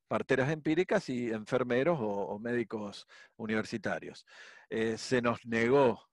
parteras 0.08 0.50
empíricas 0.50 1.08
y 1.08 1.30
enfermeros 1.30 1.98
o, 2.00 2.38
médicos 2.38 3.06
universitarios. 3.36 4.24
Eh, 4.70 4.96
se 4.98 5.20
nos 5.22 5.44
negó 5.46 6.06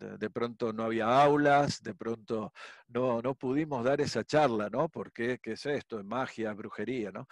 de, 0.00 0.30
pronto 0.30 0.72
no 0.72 0.84
había 0.84 1.22
aulas, 1.22 1.82
de 1.82 1.94
pronto 1.94 2.52
no, 2.88 3.20
no 3.20 3.34
pudimos 3.34 3.84
dar 3.84 4.00
esa 4.00 4.24
charla, 4.24 4.68
¿no? 4.70 4.88
Porque, 4.88 5.38
¿qué 5.38 5.52
es 5.52 5.66
esto? 5.66 5.98
Es 5.98 6.04
magia, 6.04 6.52
brujería, 6.54 7.12
¿no? 7.12 7.28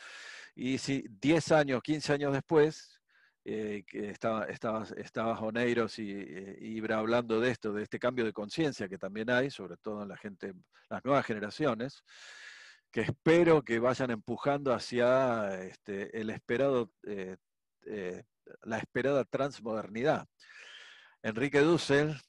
Y 0.61 0.78
si 0.78 1.04
10 1.09 1.52
años, 1.52 1.80
15 1.84 2.14
años 2.14 2.32
después, 2.32 3.00
eh, 3.44 3.84
que 3.86 4.11
estaba, 4.11 4.46
estaba, 4.46 4.84
estaba 4.96 5.36
Joneiros 5.36 6.00
y, 6.00 6.11
eh, 6.11 6.59
Ibra 6.61 6.98
hablando 6.98 7.38
de 7.38 7.52
esto, 7.52 7.72
de 7.72 7.84
este 7.84 8.00
cambio 8.00 8.24
de 8.24 8.32
conciencia 8.32 8.88
que 8.88 8.98
también 8.98 9.30
hay, 9.30 9.52
sobre 9.52 9.76
todo 9.76 10.02
en 10.02 10.09
la 10.09 10.16
gente, 10.16 10.54
las 10.90 11.04
nuevas 11.04 11.24
generaciones, 11.24 12.02
que 12.90 13.02
espero 13.02 13.62
que 13.62 13.78
vayan 13.78 14.11
empujando 14.11 14.74
hacia 14.74 15.62
este, 15.62 16.20
el 16.20 16.28
esperado, 16.28 16.90
eh, 17.04 17.36
la 18.64 18.78
esperada 18.78 19.24
transmodernidad. 19.26 20.26
Enrique 21.22 21.61
Dussel, 21.61 22.20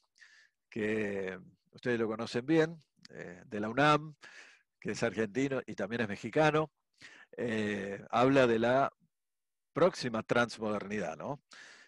que 0.70 1.36
ustedes 1.72 2.00
lo 2.00 2.06
conocen 2.08 2.46
bien, 2.46 2.84
de 3.48 3.60
la 3.60 3.70
UNAM, 3.70 4.14
que 4.80 4.92
es 4.92 5.02
argentino 5.02 5.62
y 5.66 5.74
también 5.74 6.04
es 6.04 6.08
mexicano, 6.08 6.72
eh, 7.42 8.06
habla 8.10 8.48
de 8.48 8.60
la 8.60 8.92
próxima 9.72 10.24
transmodernidad, 10.24 11.16
¿no? 11.16 11.42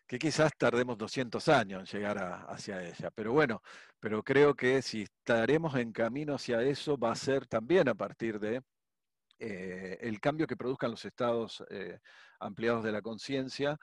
que 0.07 0.17
quizás 0.17 0.53
tardemos 0.57 0.97
200 0.97 1.45
años 1.49 1.81
en 1.81 1.99
llegar 1.99 2.45
hacia 2.47 2.81
ella. 2.81 3.11
Pero 3.13 3.33
bueno, 3.33 3.61
pero 3.99 4.23
creo 4.23 4.55
que 4.55 4.81
si 4.81 5.01
estaremos 5.01 5.75
en 5.75 5.91
camino 5.91 6.35
hacia 6.35 6.61
eso, 6.61 6.97
va 6.97 7.11
a 7.11 7.15
ser 7.15 7.47
también 7.47 7.89
a 7.89 7.95
partir 7.95 8.39
de 8.39 8.61
eh, 9.39 9.97
el 9.99 10.21
cambio 10.21 10.47
que 10.47 10.55
produzcan 10.55 10.91
los 10.91 11.03
estados 11.03 11.61
eh, 11.69 11.99
ampliados 12.39 12.83
de 12.85 12.91
la 12.93 13.01
conciencia, 13.01 13.77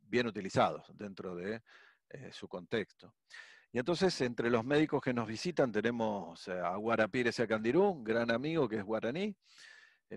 bien 0.00 0.26
utilizados 0.26 0.84
dentro 0.94 1.36
de 1.36 1.62
su 2.32 2.48
contexto. 2.48 3.14
Y 3.70 3.78
entonces, 3.78 4.20
entre 4.22 4.50
los 4.50 4.64
médicos 4.64 5.00
que 5.00 5.14
nos 5.14 5.28
visitan, 5.28 5.70
tenemos 5.70 6.48
a 6.48 6.74
Guarapires 6.74 7.40
Candirú, 7.48 7.84
un 7.84 8.02
gran 8.02 8.32
amigo 8.32 8.68
que 8.68 8.78
es 8.78 8.82
guaraní, 8.82 9.36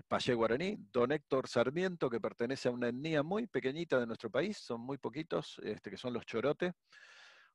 Payé 0.08 0.34
Guaraní, 0.34 0.76
don 0.92 1.12
Héctor 1.12 1.48
Sarmiento, 1.48 2.08
que 2.08 2.20
pertenece 2.20 2.68
a 2.68 2.72
una 2.72 2.88
etnia 2.88 3.22
muy 3.22 3.46
pequeñita 3.46 4.00
de 4.00 4.06
nuestro 4.06 4.30
país, 4.30 4.56
son 4.56 4.80
muy 4.80 4.98
poquitos, 4.98 5.60
este, 5.62 5.90
que 5.90 5.96
son 5.96 6.14
los 6.14 6.24
chorotes, 6.24 6.72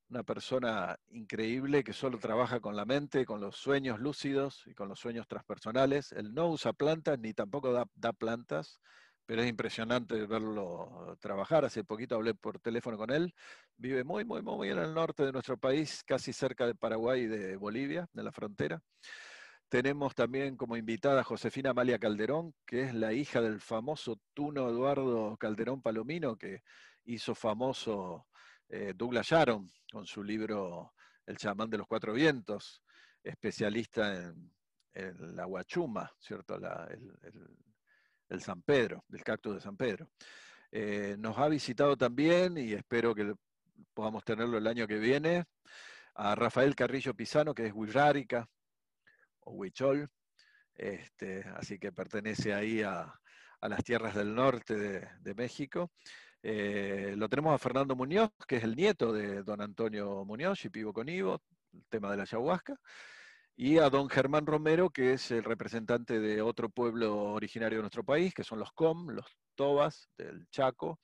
una 0.09 0.23
persona 0.23 0.97
increíble 1.09 1.83
que 1.83 1.93
solo 1.93 2.19
trabaja 2.19 2.59
con 2.59 2.75
la 2.75 2.85
mente, 2.85 3.25
con 3.25 3.41
los 3.41 3.57
sueños 3.57 3.99
lúcidos 3.99 4.63
y 4.67 4.73
con 4.73 4.87
los 4.87 4.99
sueños 4.99 5.27
transpersonales. 5.27 6.11
Él 6.13 6.33
no 6.33 6.49
usa 6.49 6.73
plantas 6.73 7.19
ni 7.19 7.33
tampoco 7.33 7.73
da 7.73 8.13
plantas, 8.13 8.79
pero 9.27 9.41
es 9.41 9.49
impresionante 9.49 10.25
verlo 10.25 11.17
trabajar. 11.19 11.65
Hace 11.65 11.83
poquito 11.83 12.15
hablé 12.15 12.33
por 12.33 12.59
teléfono 12.59 12.97
con 12.97 13.11
él. 13.11 13.35
Vive 13.75 14.05
muy, 14.05 14.23
muy, 14.23 14.41
muy 14.41 14.69
en 14.69 14.79
el 14.79 14.93
norte 14.93 15.25
de 15.25 15.33
nuestro 15.33 15.57
país, 15.57 16.01
casi 16.05 16.31
cerca 16.31 16.65
de 16.65 16.75
Paraguay 16.75 17.23
y 17.23 17.27
de 17.27 17.57
Bolivia, 17.57 18.07
de 18.13 18.23
la 18.23 18.31
frontera. 18.31 18.81
Tenemos 19.69 20.15
también 20.15 20.55
como 20.55 20.77
invitada 20.77 21.21
a 21.21 21.25
Josefina 21.25 21.71
Amalia 21.71 21.99
Calderón, 21.99 22.55
que 22.65 22.83
es 22.83 22.93
la 22.93 23.11
hija 23.11 23.41
del 23.41 23.59
famoso 23.59 24.17
Tuno 24.33 24.69
Eduardo 24.69 25.35
Calderón 25.37 25.81
Palomino, 25.81 26.37
que 26.37 26.63
hizo 27.03 27.35
famoso 27.35 28.27
eh, 28.69 28.93
Douglas 28.95 29.27
Sharon 29.27 29.69
con 29.91 30.05
su 30.05 30.23
libro 30.23 30.93
El 31.25 31.37
chamán 31.37 31.69
de 31.69 31.79
los 31.79 31.87
cuatro 31.87 32.13
vientos, 32.13 32.81
especialista 33.21 34.13
en, 34.13 34.51
la 35.35 35.45
huachuma, 35.45 36.11
¿cierto? 36.17 36.57
el, 38.29 38.41
San 38.41 38.61
Pedro, 38.61 39.03
el 39.11 39.23
cactus 39.23 39.55
de 39.55 39.61
San 39.61 39.75
Pedro. 39.75 40.09
Eh, 40.71 41.17
nos 41.19 41.37
ha 41.37 41.49
visitado 41.49 41.97
también, 41.97 42.57
y 42.57 42.71
espero 42.71 43.13
que 43.13 43.33
podamos 43.93 44.23
tenerlo 44.23 44.57
el 44.57 44.65
año 44.65 44.87
que 44.87 44.97
viene, 44.97 45.43
a 46.15 46.35
Rafael 46.35 46.73
Carrillo 46.73 47.13
Pisano, 47.13 47.53
que 47.53 47.67
es 47.67 47.73
Huirrárica, 47.73 48.49
Huichol, 49.49 50.09
este, 50.75 51.43
así 51.55 51.79
que 51.79 51.91
pertenece 51.91 52.53
ahí 52.53 52.81
a, 52.81 53.13
las 53.61 53.83
tierras 53.83 54.15
del 54.15 54.35
norte 54.35 54.75
de, 54.75 55.35
México. 55.35 55.91
Eh, 56.43 57.15
lo 57.17 57.27
tenemos 57.27 57.53
a 57.53 57.57
Fernando 57.57 57.95
Muñoz, 57.95 58.29
que 58.47 58.57
es 58.57 58.63
el 58.63 58.75
nieto 58.75 59.11
de 59.11 59.43
don 59.43 59.61
Antonio 59.61 60.23
Muñoz, 60.25 60.63
y 60.65 60.69
Pivo 60.69 60.93
con 60.93 61.09
Ivo, 61.09 61.41
el 61.73 61.83
tema 61.89 62.11
de 62.11 62.17
la 62.17 62.23
ayahuasca, 62.23 62.75
y 63.55 63.79
a 63.79 63.89
don 63.89 64.07
Germán 64.09 64.45
Romero, 64.45 64.91
que 64.91 65.13
es 65.13 65.31
el 65.31 65.43
representante 65.43 66.19
de 66.19 66.41
otro 66.41 66.69
pueblo 66.69 67.15
originario 67.33 67.79
de 67.79 67.83
nuestro 67.83 68.03
país, 68.03 68.33
que 68.33 68.43
son 68.43 68.59
los 68.59 68.71
Com, 68.73 69.09
los 69.09 69.25
Tobas 69.55 70.09
del 70.15 70.47
Chaco, 70.51 70.99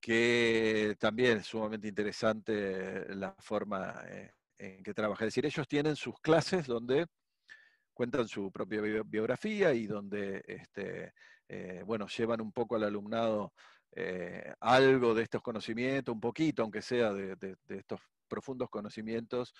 que 0.00 0.96
también 1.00 1.38
es 1.38 1.46
sumamente 1.46 1.88
interesante 1.88 3.12
la 3.14 3.34
forma 3.40 4.00
eh, 4.06 4.32
en 4.58 4.82
que 4.82 4.94
trabaja. 4.94 5.24
Es 5.24 5.34
decir, 5.34 5.44
ellos 5.44 5.66
tienen 5.66 5.96
sus 5.96 6.14
clases 6.20 6.66
donde 6.66 7.06
cuentan 7.92 8.28
su 8.28 8.50
propia 8.50 8.80
biografía 8.80 9.72
y 9.74 9.86
donde 9.86 10.42
este, 10.46 11.12
eh, 11.48 11.82
bueno, 11.84 12.06
llevan 12.08 12.40
un 12.40 12.52
poco 12.52 12.76
al 12.76 12.84
alumnado 12.84 13.52
eh, 13.94 14.54
algo 14.60 15.14
de 15.14 15.22
estos 15.22 15.42
conocimientos, 15.42 16.14
un 16.14 16.20
poquito, 16.20 16.62
aunque 16.62 16.80
sea 16.80 17.12
de, 17.12 17.56
estos 17.68 18.00
profundos 18.26 18.70
conocimientos. 18.70 19.52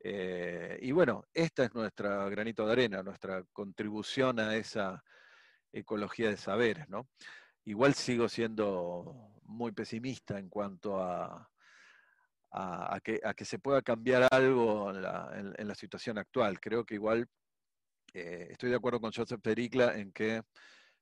Eh, 0.00 0.78
y 0.82 0.92
bueno, 0.92 1.24
esta 1.32 1.64
es 1.64 1.74
nuestra 1.74 2.28
granito 2.28 2.66
de 2.66 2.72
arena, 2.72 3.02
nuestra 3.02 3.42
contribución 3.52 4.38
a 4.40 4.56
esa 4.56 5.02
ecología 5.72 6.28
de 6.28 6.36
saberes. 6.36 6.88
¿no? 6.88 7.08
Igual 7.64 7.94
sigo 7.94 8.28
siendo 8.28 9.32
muy 9.44 9.72
pesimista 9.72 10.38
en 10.38 10.50
cuanto 10.50 11.00
a, 11.00 11.48
a, 12.50 13.00
que, 13.02 13.44
se 13.46 13.58
pueda 13.58 13.80
cambiar 13.80 14.28
algo 14.30 14.90
en 14.90 15.02
la, 15.02 15.54
en 15.56 15.66
la 15.66 15.74
situación 15.74 16.18
actual. 16.18 16.60
Creo 16.60 16.84
que 16.84 16.94
igual 16.94 17.26
eh, 18.14 18.48
estoy 18.50 18.70
de 18.70 18.76
acuerdo 18.76 19.00
con 19.00 19.12
Joseph 19.12 19.40
Pericla 19.40 19.96
en 19.98 20.12
que 20.12 20.42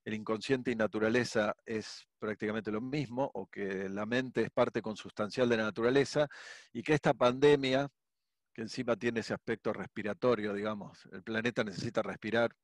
el 0.04 0.14
inconsciente 0.14 0.70
y 0.70 0.76
naturaleza 0.76 1.56
es 1.64 2.06
prácticamente 2.18 2.70
lo 2.70 2.80
mismo, 2.80 3.30
o 3.34 3.46
que 3.46 3.88
la 3.88 4.06
mente 4.06 4.42
es 4.42 4.50
parte 4.50 4.80
consustancial 4.80 5.48
de 5.48 5.56
la 5.56 5.64
naturaleza, 5.64 6.28
y 6.72 6.82
que 6.82 6.94
esta 6.94 7.12
pandemia 7.12 7.88
que 8.54 8.62
encima 8.62 8.96
tiene 8.96 9.20
ese 9.20 9.34
aspecto 9.34 9.72
respiratorio, 9.72 10.54
digamos, 10.54 11.06
el 11.12 11.22
planeta 11.22 11.62
necesita 11.62 12.02
respirar 12.02 12.54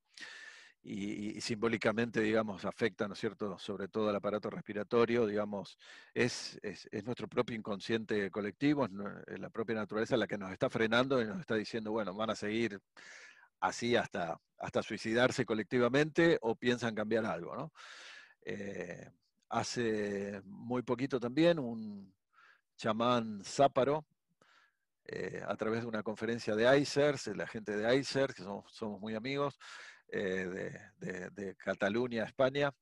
y, 0.84 1.40
simbólicamente, 1.40 2.20
digamos, 2.20 2.64
afecta, 2.64 3.06
¿no 3.06 3.14
es 3.14 3.20
cierto?, 3.20 3.58
sobre 3.58 3.88
todo 3.88 4.10
el 4.10 4.16
aparato 4.16 4.50
respiratorio, 4.50 5.26
digamos, 5.26 5.78
es, 6.14 6.58
nuestro 7.04 7.28
propio 7.28 7.54
inconsciente 7.54 8.30
colectivo, 8.30 8.88
es 9.26 9.38
la 9.38 9.50
propia 9.50 9.76
naturaleza 9.76 10.16
la 10.16 10.26
que 10.26 10.38
nos 10.38 10.50
está 10.50 10.68
frenando 10.70 11.20
y 11.20 11.26
nos 11.26 11.40
está 11.40 11.54
diciendo, 11.54 11.92
bueno, 11.92 12.14
van 12.14 12.30
a 12.30 12.34
seguir 12.34 12.80
así 13.62 13.94
hasta, 13.94 14.38
hasta 14.58 14.82
suicidarse 14.82 15.46
colectivamente 15.46 16.36
o 16.42 16.56
piensan 16.56 16.94
cambiar 16.94 17.24
algo, 17.24 17.54
¿no? 17.54 17.72
Eh, 18.44 19.08
hace 19.50 20.42
muy 20.44 20.82
poquito 20.82 21.20
también 21.20 21.60
un 21.60 22.12
chamán 22.76 23.40
záparo, 23.44 24.04
eh, 25.04 25.42
a 25.46 25.56
través 25.56 25.82
de 25.82 25.86
una 25.86 26.02
conferencia 26.02 26.56
de 26.56 26.78
ICERS, 26.78 27.28
la 27.36 27.46
gente 27.46 27.76
de 27.76 27.96
ICERS, 27.96 28.34
que 28.34 28.42
somos, 28.42 29.00
muy 29.00 29.14
amigos, 29.14 29.58
eh, 30.08 30.72
de, 30.98 31.54
Cataluña, 31.56 32.24
España. 32.24 32.72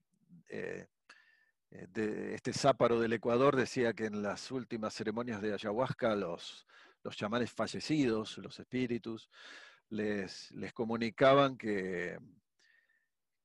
De 0.49 2.35
este 2.35 2.53
záparo 2.53 2.99
del 2.99 3.13
Ecuador 3.13 3.55
decía 3.55 3.93
que 3.93 4.07
en 4.07 4.23
las 4.23 4.51
últimas 4.51 4.93
ceremonias 4.93 5.41
de 5.41 5.53
ayahuasca 5.53 6.17
los, 6.17 6.67
los 7.05 7.17
chamanes 7.17 7.53
fallecidos, 7.53 8.39
los 8.39 8.59
espíritus, 8.59 9.31
les, 9.91 10.51
les 10.53 10.73
comunicaban 10.73 11.57
que, 11.57 12.19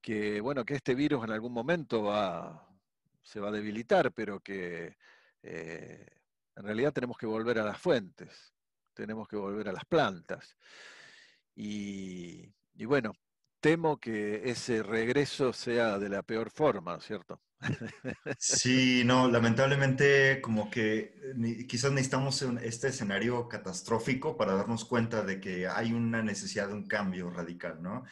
que, 0.02 0.42
bueno, 0.42 0.66
que 0.66 0.76
este 0.76 0.96
virus 0.96 1.24
en 1.24 1.32
algún 1.32 1.54
momento 1.54 2.04
va, 2.04 2.68
se 3.22 3.40
va 3.40 3.50
a 3.50 3.52
debilitar, 3.52 4.14
pero 4.14 4.40
que 4.40 4.96
en 6.56 6.64
realidad 6.64 6.94
tenemos 6.94 7.18
que 7.18 7.26
volver 7.26 7.60
a 7.60 7.66
las 7.66 7.80
fuentes, 7.80 8.54
tenemos 8.94 9.28
que 9.28 9.36
volver 9.36 9.70
a 9.70 9.74
las 9.74 9.86
plantas. 9.86 10.58
Y, 11.56 12.54
y 12.74 12.86
bueno, 12.86 13.14
temo 13.66 14.00
que 14.00 14.48
ese 14.48 14.84
regreso 14.84 15.52
sea 15.52 15.98
de 15.98 16.08
la 16.08 16.22
peor 16.22 16.52
forma, 16.52 17.00
¿cierto? 17.00 17.42
Sí, 18.38 19.02
no, 19.04 19.28
lamentablemente 19.28 20.40
como 20.40 20.70
que 20.70 21.16
quizás 21.68 21.92
necesitamos 21.92 22.44
este 22.62 22.90
escenario 22.90 23.50
catastrófico 23.50 24.38
para 24.38 24.54
darnos 24.54 24.86
cuenta 24.86 25.24
de 25.24 25.40
que 25.40 25.68
hay 25.68 25.94
una 25.94 26.22
necesidad 26.22 26.68
de 26.68 26.76
un 26.76 26.88
cambio 26.88 27.32
radical, 27.32 27.82
¿no? 27.82 28.04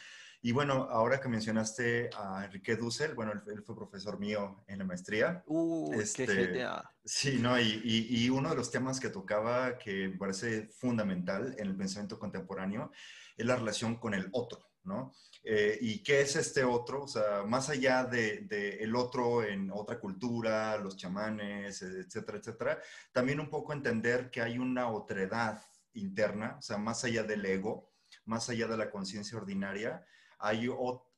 Y 0.42 0.50
bueno, 0.50 0.88
ahora 0.90 1.20
que 1.20 1.28
mencionaste 1.28 2.10
a 2.16 2.44
Enrique 2.46 2.74
Dussel, 2.74 3.14
bueno, 3.14 3.30
él, 3.32 3.62
fue 3.62 3.76
profesor 3.76 4.18
mío 4.18 4.64
en 4.66 4.80
la 4.80 4.84
maestría. 4.84 5.44
Uh, 5.46 5.92
qué 5.92 6.02
este, 6.02 6.26
genial. 6.26 6.82
Sí, 7.04 7.38
¿no? 7.40 7.60
Y, 7.60 7.80
y, 7.84 8.28
uno 8.28 8.50
de 8.50 8.56
los 8.56 8.72
temas 8.72 8.98
que 8.98 9.08
tocaba 9.08 9.78
que 9.78 10.08
me 10.08 10.18
parece 10.18 10.66
fundamental 10.66 11.54
en 11.58 11.68
el 11.68 11.76
pensamiento 11.76 12.18
contemporáneo 12.18 12.90
es 13.36 13.46
la 13.46 13.54
relación 13.54 13.94
con 13.96 14.14
el 14.14 14.28
otro, 14.32 14.58
¿no? 14.82 15.14
Eh, 15.46 15.76
¿Y 15.82 16.02
qué 16.02 16.22
es 16.22 16.36
este 16.36 16.64
otro? 16.64 17.02
O 17.02 17.08
sea, 17.08 17.44
más 17.46 17.68
allá 17.68 18.04
de, 18.04 18.90
otro 18.94 19.44
en 19.44 19.70
otra 19.70 20.00
cultura, 20.00 20.78
los 20.78 20.96
chamanes, 20.96 21.82
etcétera, 21.82 22.38
etcétera, 22.38 22.78
también 23.12 23.40
un 23.40 23.50
poco 23.50 23.74
entender 23.74 24.30
que 24.30 24.40
hay 24.40 24.58
una 24.58 24.88
otredad 24.88 25.62
interna, 25.92 26.56
o 26.58 26.62
sea, 26.62 26.78
más 26.78 27.04
allá 27.04 27.24
del 27.24 27.44
ego, 27.44 27.92
más 28.24 28.48
allá 28.48 28.66
de 28.66 28.78
la 28.78 28.90
conciencia 28.90 29.36
ordinaria, 29.36 30.04
hay, 30.38 30.68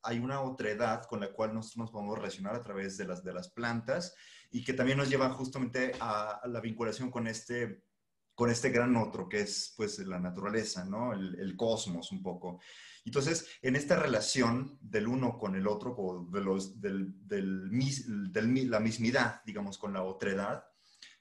hay 0.03 0.19
una 0.19 0.41
otredad 0.41 1.03
con 1.05 1.21
la 1.21 1.31
cual 1.31 1.53
nosotros 1.53 1.77
nos 1.77 1.91
podemos 1.91 2.17
relacionar 2.17 2.55
a 2.55 2.63
través 2.63 2.97
de 2.97 3.05
las, 3.05 3.23
de 3.23 3.33
las 3.33 3.49
plantas 3.49 4.13
y 4.51 4.63
que 4.63 4.73
también 4.73 4.97
nos 4.97 5.09
lleva 5.09 5.29
justamente 5.29 5.93
a, 5.99 6.41
la 6.45 6.59
vinculación 6.59 7.11
con 7.11 7.27
este 7.27 7.83
con 8.37 8.51
este 8.51 8.69
gran 8.69 8.95
otro 8.95 9.27
que 9.27 9.39
es 9.39 9.73
pues 9.75 9.97
la 9.97 10.19
naturaleza, 10.19 10.85
¿no? 10.85 11.11
El, 11.11 11.39
el 11.39 11.55
cosmos 11.55 12.11
un 12.11 12.21
poco. 12.21 12.59
Entonces, 13.03 13.47
en 13.63 13.75
esta 13.75 13.97
relación 13.97 14.77
del 14.79 15.07
uno 15.07 15.39
con 15.39 15.55
el 15.55 15.65
otro, 15.65 15.95
o 15.97 16.29
de 16.29 16.41
los, 16.41 16.79
del, 16.79 17.15
la 18.69 18.79
mismidad, 18.79 19.41
digamos, 19.43 19.79
con 19.79 19.91
la 19.91 20.03
otredad, 20.03 20.65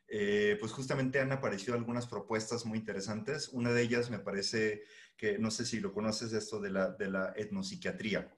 eh, 0.07 0.59
pues 0.61 0.73
justamente 0.73 1.19
han 1.19 1.33
aparecido 1.33 1.75
algunas 1.75 2.07
propuestas 2.07 2.67
muy 2.67 2.77
interesantes. 2.77 3.49
Una 3.49 3.73
de 3.73 3.81
ellas 3.81 4.11
me 4.11 4.19
parece 4.19 4.83
que, 5.17 5.39
no 5.39 5.51
sé 5.51 5.64
si 5.64 5.81
lo 5.81 5.95
conoces, 5.95 6.35
esto 6.35 6.61
de 6.61 6.71
la, 6.71 6.91
de 6.91 7.09
la 7.09 7.33
etnopsiquiatría. 7.35 8.31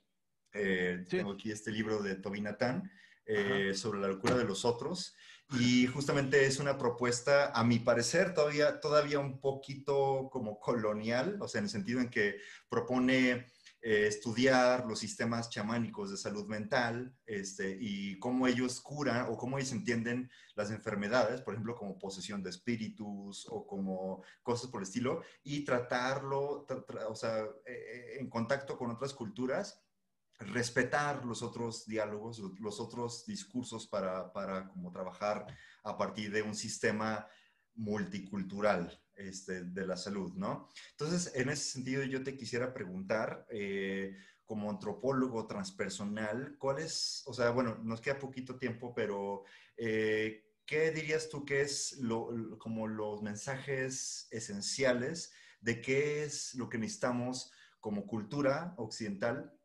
Eh, 0.53 1.05
tengo 1.09 1.33
aquí 1.33 1.51
este 1.51 1.73
libro 1.73 2.01
de 2.01 2.15
Tobinatán 2.15 2.89
eh, 3.27 3.73
sobre 3.75 3.99
la 3.99 4.07
locura 4.07 4.37
de 4.37 4.45
los 4.45 4.65
otros. 4.65 5.17
Y 5.53 5.87
justamente 5.87 6.45
es 6.45 6.59
una 6.59 6.77
propuesta, 6.77 7.53
a 7.53 7.65
mi 7.65 7.79
parecer, 7.79 8.35
todavía, 8.35 8.81
todavía 8.81 9.19
un 9.19 9.41
poquito 9.41 10.29
como 10.31 10.61
colonial, 10.61 11.39
o 11.41 11.49
sea, 11.49 11.61
en 11.61 11.65
el 11.65 11.71
sentido 11.71 12.01
en 12.01 12.11
que 12.11 12.37
propone 12.69 13.47
eh, 13.81 14.07
estudiar 14.09 14.85
los 14.87 14.99
sistemas 14.99 15.49
chamánicos 15.49 16.11
de 16.11 16.19
salud 16.19 16.47
mental 16.49 17.15
este, 17.25 17.79
y 17.81 18.19
cómo 18.19 18.47
ellos 18.47 18.81
curan 18.83 19.27
o 19.31 19.39
cómo 19.39 19.57
ellos 19.57 19.73
entienden 19.73 20.31
las 20.55 20.71
enfermedades, 20.71 21.41
por 21.41 21.55
ejemplo, 21.55 21.77
como 21.77 21.99
posesión 21.99 22.43
de 22.43 22.51
espíritus 22.51 23.47
o 23.49 23.67
como 23.67 24.23
cosas 24.43 24.69
por 24.69 24.83
el 24.83 24.87
estilo, 24.87 25.23
y 25.45 25.65
tratarlo, 25.65 26.67
o 27.09 27.15
sea, 27.15 27.47
eh, 27.65 28.17
en 28.19 28.29
contacto 28.29 28.77
con 28.77 28.91
otras 28.91 29.15
culturas 29.15 29.81
respetar 30.39 31.25
los 31.25 31.43
otros 31.43 31.87
diálogos, 31.87 32.39
los 32.61 32.81
otros 32.81 33.27
discursos 33.27 33.87
para, 33.87 34.33
para 34.33 34.69
como 34.69 34.93
trabajar 34.93 35.47
a 35.83 35.97
partir 35.97 36.31
de 36.31 36.43
un 36.43 36.55
sistema 36.55 37.27
multicultural 37.75 39.01
este, 39.15 39.65
de 39.65 39.87
la 39.87 39.97
salud, 39.97 40.33
¿no? 40.35 40.69
Entonces, 40.93 41.33
en 41.35 41.49
ese 41.49 41.71
sentido, 41.71 42.03
yo 42.05 42.23
te 42.23 42.37
quisiera 42.37 42.73
preguntar, 42.73 43.47
eh, 43.51 44.17
como 44.49 44.71
antropólogo 44.71 45.47
transpersonal, 45.47 46.57
¿cuál 46.57 46.79
es, 46.79 47.23
o 47.27 47.35
sea, 47.35 47.51
bueno, 47.51 47.77
nos 47.83 48.01
queda 48.01 48.19
poquito 48.19 48.57
tiempo, 48.57 48.95
pero 48.95 49.45
eh, 49.77 50.55
¿qué 50.65 50.91
dirías 50.91 51.29
tú 51.29 51.45
que 51.45 51.61
es 51.61 51.99
lo, 51.99 52.57
como 52.59 52.89
los 52.89 53.21
mensajes 53.21 54.27
esenciales 54.31 55.33
de 55.61 55.83
qué 55.83 56.25
es 56.25 56.55
lo 56.55 56.71
que 56.71 56.79
necesitamos 56.79 57.53
como 57.79 58.07
cultura 58.07 58.73
occidental 58.79 59.58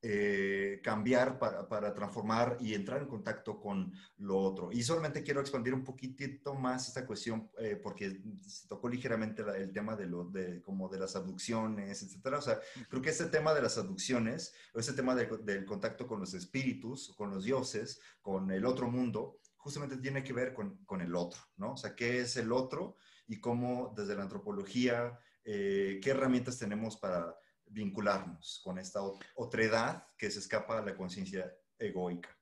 eh, 0.00 0.80
cambiar 0.82 1.40
para, 1.40 1.92
transformar 1.92 2.56
y 2.60 2.74
entrar 2.74 3.02
en 3.02 3.08
contacto 3.08 3.58
con 3.58 3.92
lo 4.18 4.38
otro. 4.38 4.70
Y 4.70 4.82
solamente 4.82 5.24
quiero 5.24 5.40
expandir 5.40 5.74
un 5.74 5.82
poquitito 5.82 6.54
más 6.54 6.86
esta 6.86 7.04
cuestión 7.04 7.50
eh, 7.58 7.74
porque 7.82 8.20
se 8.46 8.68
tocó 8.68 8.88
ligeramente 8.88 9.42
el 9.56 9.72
tema 9.72 9.96
de, 9.96 10.06
lo, 10.06 10.24
de, 10.24 10.62
como 10.62 10.88
de 10.88 11.00
las 11.00 11.16
abducciones, 11.16 12.00
etcétera. 12.02 12.38
O 12.38 12.42
sea, 12.42 12.60
creo 12.88 13.02
que 13.02 13.10
este 13.10 13.26
tema 13.26 13.52
de 13.52 13.62
las 13.62 13.76
abducciones, 13.76 14.54
o 14.72 14.78
ese 14.78 14.92
tema 14.92 15.16
del 15.16 15.64
contacto 15.64 16.06
con 16.06 16.20
los 16.20 16.32
espíritus, 16.32 17.12
con 17.16 17.30
los 17.30 17.44
dioses, 17.44 18.00
con 18.20 18.52
el 18.52 18.66
otro 18.66 18.88
mundo, 18.88 19.40
justamente 19.56 19.96
tiene 19.96 20.22
que 20.22 20.32
ver 20.32 20.54
con, 20.54 20.76
con 20.84 21.00
el 21.00 21.16
otro, 21.16 21.40
¿no? 21.56 21.72
O 21.72 21.76
sea, 21.76 21.96
¿qué 21.96 22.20
es 22.20 22.36
el 22.36 22.52
otro? 22.52 22.96
Y 23.26 23.40
cómo 23.40 23.92
desde 23.96 24.14
la 24.14 24.22
antropología, 24.22 25.18
eh, 25.44 25.98
qué 26.02 26.10
herramientas 26.10 26.58
tenemos 26.58 26.96
para 26.96 27.36
vincularnos 27.70 28.60
con 28.64 28.78
esta 28.78 29.00
otra 29.36 29.62
edad 29.62 30.06
que 30.16 30.30
se 30.30 30.40
escapa 30.40 30.78
a 30.78 30.84
la 30.84 30.96
conciencia 30.96 31.52
egoica. 31.78 32.36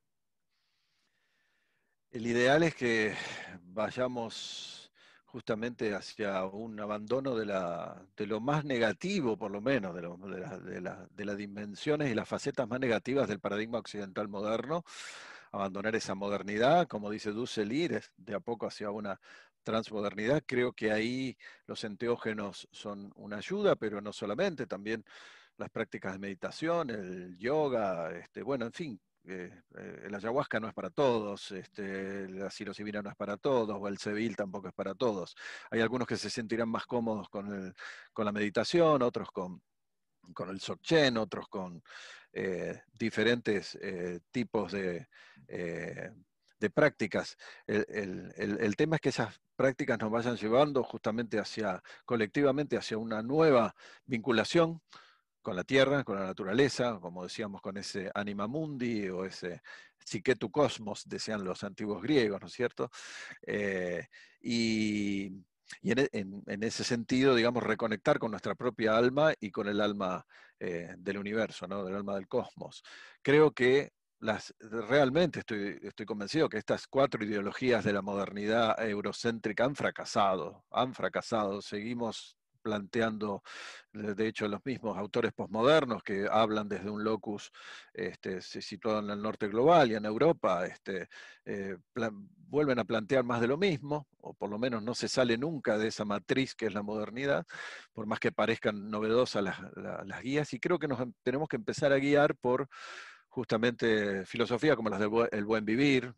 El 2.10 2.26
ideal 2.26 2.62
es 2.62 2.74
que 2.74 3.14
vayamos 3.62 4.90
justamente 5.26 5.94
hacia 5.94 6.44
un 6.46 6.80
abandono 6.80 7.34
de, 7.34 7.44
la, 7.44 8.02
de 8.16 8.26
lo 8.26 8.40
más 8.40 8.64
negativo, 8.64 9.36
por 9.36 9.50
lo 9.50 9.60
menos, 9.60 9.94
de, 9.94 10.00
de, 10.00 10.96
de, 11.10 11.24
las 11.24 11.36
dimensiones 11.36 12.10
y 12.10 12.14
las 12.14 12.26
facetas 12.26 12.66
más 12.66 12.80
negativas 12.80 13.28
del 13.28 13.40
paradigma 13.40 13.78
occidental 13.78 14.28
moderno, 14.28 14.84
abandonar 15.52 15.94
esa 15.94 16.14
modernidad, 16.14 16.86
como 16.86 17.10
dice 17.10 17.32
Dussel, 17.32 17.72
ir 17.72 18.02
de 18.16 18.34
a 18.34 18.40
poco 18.40 18.66
hacia 18.66 18.90
una 18.90 19.20
transmodernidad. 19.66 20.44
Creo 20.46 20.72
que 20.72 20.92
ahí 20.92 21.36
los 21.66 21.82
enteógenos 21.84 22.68
son 22.70 23.12
una 23.16 23.38
ayuda, 23.38 23.74
pero 23.76 24.00
no 24.00 24.12
solamente, 24.12 24.66
también 24.66 25.04
las 25.58 25.70
prácticas 25.70 26.12
de 26.12 26.18
meditación, 26.20 26.90
el 26.90 27.36
yoga, 27.36 28.12
este, 28.16 28.42
bueno, 28.42 28.66
en 28.66 28.72
fin, 28.72 29.00
eh, 29.24 29.50
eh, 29.76 30.02
el 30.04 30.14
ayahuasca 30.14 30.60
no 30.60 30.68
es 30.68 30.74
para 30.74 30.90
todos, 30.90 31.50
este, 31.50 32.28
la 32.28 32.48
psilocibina 32.48 33.02
no 33.02 33.10
es 33.10 33.16
para 33.16 33.36
todos, 33.36 33.76
o 33.80 33.88
el 33.88 33.98
sevil 33.98 34.36
tampoco 34.36 34.68
es 34.68 34.74
para 34.74 34.94
todos. 34.94 35.34
Hay 35.70 35.80
algunos 35.80 36.06
que 36.06 36.16
se 36.16 36.30
sentirán 36.30 36.68
más 36.68 36.86
cómodos 36.86 37.28
con, 37.28 37.74
con 38.12 38.24
la 38.24 38.32
meditación, 38.32 39.02
otros 39.02 39.30
con, 39.32 39.60
con 40.32 40.48
el 40.48 40.58
Dzogchen, 40.58 41.16
otros 41.16 41.48
con 41.48 41.82
eh, 42.32 42.82
diferentes 42.92 43.76
tipos 44.30 44.72
de, 44.72 45.08
de 46.58 46.70
prácticas. 46.70 47.36
El, 47.66 48.74
tema 48.76 48.96
es 48.96 49.02
que 49.02 49.08
esas 49.10 49.40
prácticas 49.56 49.98
nos 49.98 50.10
vayan 50.10 50.36
llevando 50.36 50.82
justamente 50.82 51.38
hacia, 51.38 51.82
colectivamente, 52.04 52.76
hacia 52.76 52.98
una 52.98 53.22
nueva 53.22 53.74
vinculación 54.04 54.80
con 55.42 55.56
la 55.56 55.64
tierra, 55.64 56.02
con 56.04 56.16
la 56.16 56.26
naturaleza, 56.26 56.98
como 57.00 57.22
decíamos, 57.22 57.60
con 57.60 57.76
ese 57.76 58.10
anima 58.14 58.46
mundi 58.48 59.08
o 59.08 59.24
ese 59.24 59.62
psique 60.04 60.34
tu 60.36 60.50
cosmos, 60.50 61.04
decían 61.08 61.44
los 61.44 61.62
antiguos 61.64 62.02
griegos, 62.02 62.40
¿no 62.40 62.46
es 62.48 62.52
cierto? 62.52 62.90
Eh, 63.46 64.06
y, 64.40 65.26
y 65.82 65.92
e, 65.92 66.08
en, 66.12 66.62
ese 66.62 66.84
sentido, 66.84 67.34
digamos, 67.34 67.62
reconectar 67.62 68.18
con 68.18 68.30
nuestra 68.30 68.54
propia 68.54 68.96
alma 68.96 69.34
y 69.40 69.50
con 69.50 69.68
el 69.68 69.80
alma 69.80 70.26
eh, 70.58 70.94
del 70.98 71.18
universo, 71.18 71.66
¿no? 71.66 71.84
del 71.84 71.96
alma 71.96 72.14
del 72.14 72.28
cosmos. 72.28 72.82
Creo 73.22 73.52
que 73.52 73.92
las, 74.18 74.54
realmente 74.60 75.40
estoy, 75.40 75.78
estoy 75.82 76.06
convencido 76.06 76.48
que 76.48 76.58
estas 76.58 76.86
cuatro 76.86 77.24
ideologías 77.24 77.84
de 77.84 77.92
la 77.92 78.02
modernidad 78.02 78.80
eurocéntrica 78.84 79.64
han 79.64 79.76
fracasado, 79.76 80.64
han 80.70 80.94
fracasado. 80.94 81.60
Seguimos 81.62 82.36
planteando, 82.66 83.44
de 83.92 84.26
hecho, 84.26 84.48
los 84.48 84.60
mismos 84.64 84.98
autores 84.98 85.32
posmodernos 85.32 86.02
que 86.02 86.26
hablan 86.28 86.68
desde 86.68 86.90
un 86.90 87.04
locus 87.04 87.52
este, 87.94 88.40
situado 88.40 88.98
en 88.98 89.10
el 89.10 89.22
norte 89.22 89.46
global 89.46 89.92
y 89.92 89.94
en 89.94 90.04
Europa, 90.04 90.66
este, 90.66 91.08
eh, 91.44 91.76
vuelven 92.48 92.80
a 92.80 92.84
plantear 92.84 93.22
más 93.22 93.40
de 93.40 93.46
lo 93.46 93.56
mismo, 93.56 94.08
o 94.20 94.34
por 94.34 94.50
lo 94.50 94.58
menos 94.58 94.82
no 94.82 94.96
se 94.96 95.06
sale 95.06 95.38
nunca 95.38 95.78
de 95.78 95.86
esa 95.86 96.04
matriz 96.04 96.56
que 96.56 96.66
es 96.66 96.74
la 96.74 96.82
modernidad, 96.82 97.46
por 97.92 98.06
más 98.06 98.18
que 98.18 98.32
parezcan 98.32 98.90
novedosas 98.90 99.44
las, 99.44 100.22
guías, 100.22 100.52
y 100.52 100.58
creo 100.58 100.80
que 100.80 100.88
nos 100.88 100.98
em, 100.98 101.12
tenemos 101.22 101.48
que 101.48 101.56
empezar 101.56 101.92
a 101.92 101.98
guiar 101.98 102.34
por 102.34 102.68
justamente 103.36 104.24
filosofía 104.24 104.74
como 104.74 104.88
las 104.88 104.98
del 104.98 105.44
buen 105.44 105.62
vivir, 105.62 106.10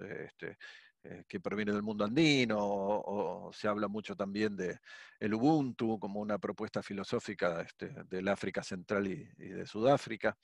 este, 0.00 0.58
eh, 1.04 1.22
que 1.28 1.38
proviene 1.38 1.70
del 1.70 1.84
mundo 1.84 2.04
andino, 2.04 2.56
o, 2.58 3.52
se 3.52 3.68
habla 3.68 3.86
mucho 3.86 4.16
también 4.16 4.56
de 4.56 4.80
el 5.20 5.32
Ubuntu 5.32 5.96
como 6.00 6.18
una 6.18 6.36
propuesta 6.38 6.82
filosófica 6.82 7.60
este, 7.60 7.94
del 8.10 8.26
África 8.26 8.64
Central 8.64 9.06
y, 9.06 9.24
de 9.36 9.64
Sudáfrica. 9.64 10.36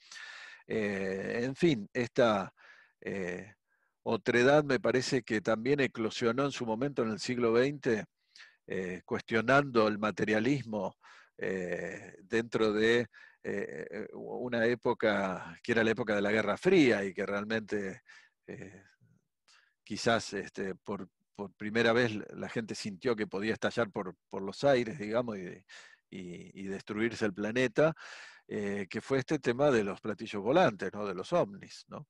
Eh, 0.65 1.41
en 1.43 1.57
fin, 1.57 1.89
esta 1.91 2.53
eh, 3.01 3.55
otredad 4.03 4.63
me 4.63 4.79
parece 4.79 5.23
que 5.23 5.41
también 5.41 5.81
eclosionó 5.81 6.45
en 6.45 6.53
su 6.53 6.65
momento 6.65 7.03
en 7.03 7.09
el 7.09 7.19
siglo 7.19 7.53
XX, 7.53 8.05
cuestionando 9.03 9.89
el 9.89 9.99
materialismo 9.99 10.95
dentro 12.29 12.71
de 12.71 13.09
una 14.13 14.65
época 14.65 15.59
que 15.63 15.71
era 15.71 15.83
la 15.83 15.91
época 15.91 16.15
de 16.15 16.21
la 16.21 16.31
Guerra 16.31 16.57
Fría 16.57 17.03
y 17.03 17.13
que 17.13 17.25
realmente 17.25 18.01
quizás 19.83 20.33
este, 20.33 20.75
por, 20.75 21.09
primera 21.57 21.93
vez 21.93 22.11
la 22.33 22.49
gente 22.49 22.75
sintió 22.75 23.15
que 23.15 23.27
podía 23.27 23.53
estallar 23.53 23.91
por, 23.91 24.15
los 24.31 24.63
aires, 24.63 24.97
digamos, 24.97 25.37
y, 26.09 26.63
destruirse 26.67 27.25
el 27.25 27.33
planeta, 27.33 27.93
eh, 28.47 28.87
que 28.89 29.01
fue 29.01 29.19
este 29.19 29.39
tema 29.39 29.71
de 29.71 29.83
los 29.83 29.99
platillos 30.01 30.41
volantes, 30.41 30.91
¿no? 30.93 31.05
de 31.05 31.13
los 31.13 31.33
ovnis. 31.33 31.85
¿no? 31.87 32.07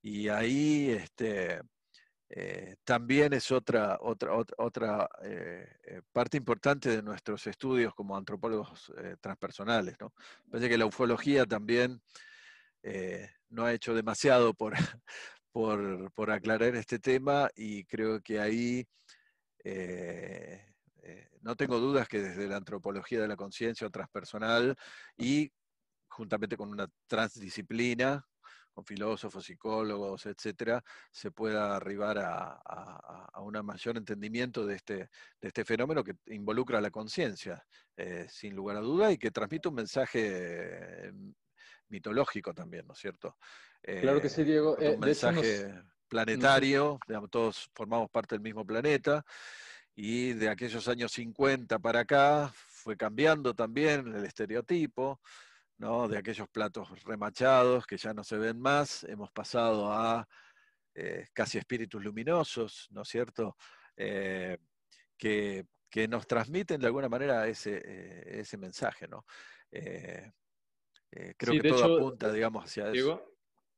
Y 0.00 0.28
ahí 0.28 0.90
este, 0.90 1.60
eh, 2.34 2.76
también 2.84 3.32
es 3.34 3.50
otra, 3.52 3.98
otra, 4.00 4.32
otra, 4.56 5.08
eh, 5.22 6.00
parte 6.12 6.36
importante 6.38 6.88
de 6.88 7.02
nuestros 7.02 7.46
estudios 7.46 7.94
como 7.94 8.16
antropólogos 8.16 8.92
transpersonales. 9.20 9.96
¿no? 10.00 10.12
Parece 10.50 10.68
que 10.68 10.78
la 10.78 10.86
ufología 10.86 11.44
también 11.46 12.00
no 13.50 13.64
ha 13.64 13.72
hecho 13.72 13.94
demasiado 13.94 14.54
por, 15.52 16.10
por, 16.14 16.30
aclarar 16.30 16.74
este 16.74 16.98
tema 16.98 17.50
y 17.54 17.84
creo 17.84 18.20
que 18.20 18.40
ahí 18.40 18.86
eh, 19.64 20.60
eh, 21.02 21.28
no 21.40 21.54
tengo 21.56 21.78
dudas 21.78 22.08
que 22.08 22.20
desde 22.20 22.48
la 22.48 22.56
antropología 22.56 23.20
de 23.20 23.28
la 23.28 23.36
conciencia 23.36 23.88
transpersonal 23.90 24.76
y 25.16 25.52
juntamente 26.08 26.56
con 26.56 26.70
una 26.70 26.88
transdisciplina, 27.06 28.26
con 28.72 28.84
filósofos, 28.84 29.44
psicólogos, 29.44 30.26
etcétera, 30.26 30.82
se 31.10 31.30
pueda 31.30 31.76
arribar 31.76 32.18
a, 32.18 33.40
un 33.40 33.64
mayor 33.64 33.96
entendimiento 33.96 34.64
de 34.66 34.76
este, 34.76 34.94
de 35.40 35.48
este 35.48 35.64
fenómeno 35.64 36.02
que 36.02 36.14
involucra 36.26 36.78
a 36.78 36.80
la 36.80 36.90
conciencia, 36.90 37.64
eh, 37.96 38.26
sin 38.28 38.54
lugar 38.54 38.76
a 38.76 38.80
duda, 38.80 39.12
y 39.12 39.18
que 39.18 39.30
transmite 39.30 39.68
un 39.68 39.74
mensaje 39.74 41.12
mitológico 41.88 42.54
también, 42.54 42.86
¿no 42.86 42.94
es 42.94 42.98
cierto? 42.98 43.36
Claro 43.82 44.20
que 44.20 44.28
sí, 44.28 44.44
Diego. 44.44 44.76
un 44.76 44.84
eh, 44.84 44.96
mensaje 44.98 45.74
planetario, 46.08 46.98
todos 47.30 47.70
formamos 47.74 48.10
parte 48.10 48.34
del 48.34 48.42
mismo 48.42 48.64
planeta, 48.64 49.24
y 49.94 50.32
de 50.32 50.48
aquellos 50.48 50.88
años 50.88 51.12
50 51.12 51.78
para 51.78 52.00
acá 52.00 52.52
fue 52.68 52.96
cambiando 52.96 53.54
también 53.54 54.14
el 54.14 54.24
estereotipo, 54.24 55.20
¿no? 55.82 56.06
de 56.06 56.16
aquellos 56.16 56.48
platos 56.48 56.88
remachados 57.02 57.86
que 57.86 57.96
ya 57.96 58.14
no 58.14 58.22
se 58.22 58.38
ven 58.38 58.58
más, 58.58 59.02
hemos 59.04 59.32
pasado 59.32 59.92
a 59.92 60.28
eh, 60.94 61.26
casi 61.32 61.58
espíritus 61.58 62.02
luminosos, 62.02 62.86
¿no 62.92 63.02
es 63.02 63.08
cierto? 63.08 63.56
Eh, 63.96 64.58
que, 65.18 65.66
nos 66.08 66.26
transmiten 66.26 66.80
de 66.80 66.86
alguna 66.86 67.08
manera 67.08 67.46
ese, 67.46 68.40
ese 68.40 68.56
mensaje, 68.56 69.06
¿no? 69.08 69.26
creo 69.70 70.32
que 71.60 71.68
todo 71.68 71.96
apunta, 71.98 72.32
digamos, 72.32 72.64
hacia 72.64 72.90
eso. 72.90 73.32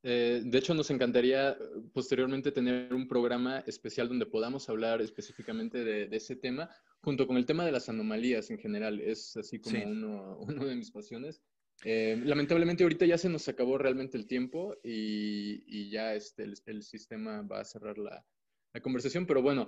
Eh, 0.07 0.43
de 0.45 0.59
hecho, 0.59 0.75
nos 0.75 0.91
encantaría 0.91 1.53
eh, 1.53 1.57
posteriormente 1.95 2.53
tener 2.53 2.93
un 2.93 3.09
programa 3.09 3.61
especial 3.61 4.07
donde 4.07 4.27
podamos 4.27 4.69
hablar 4.69 5.01
específicamente 5.01 5.83
de, 5.83 6.15
ese 6.15 6.37
tema, 6.37 6.69
junto 7.01 7.27
con 7.27 7.39
el 7.39 7.47
tema 7.47 7.65
de 7.65 7.73
las 7.73 7.89
anomalías 7.89 8.51
en 8.51 8.59
general. 8.59 9.01
Es 9.01 9.35
así 9.39 9.59
como 9.59 9.83
uno, 9.83 10.37
uno, 10.41 10.67
de 10.67 10.75
mis 10.77 10.91
pasiones. 10.91 11.41
Eh, 11.85 12.21
lamentablemente 12.25 12.83
ahorita 12.83 13.07
ya 13.07 13.19
se 13.19 13.29
nos 13.29 13.49
acabó 13.49 13.79
realmente 13.79 14.17
el 14.17 14.27
tiempo 14.27 14.77
y, 14.83 15.91
ya 15.91 16.15
este, 16.15 16.45
el, 16.67 16.83
sistema 16.83 17.43
va 17.43 17.61
a 17.61 17.65
cerrar 17.65 17.99
la, 17.99 18.25
la 18.73 18.81
conversación, 18.81 19.27
pero 19.27 19.43
bueno, 19.43 19.67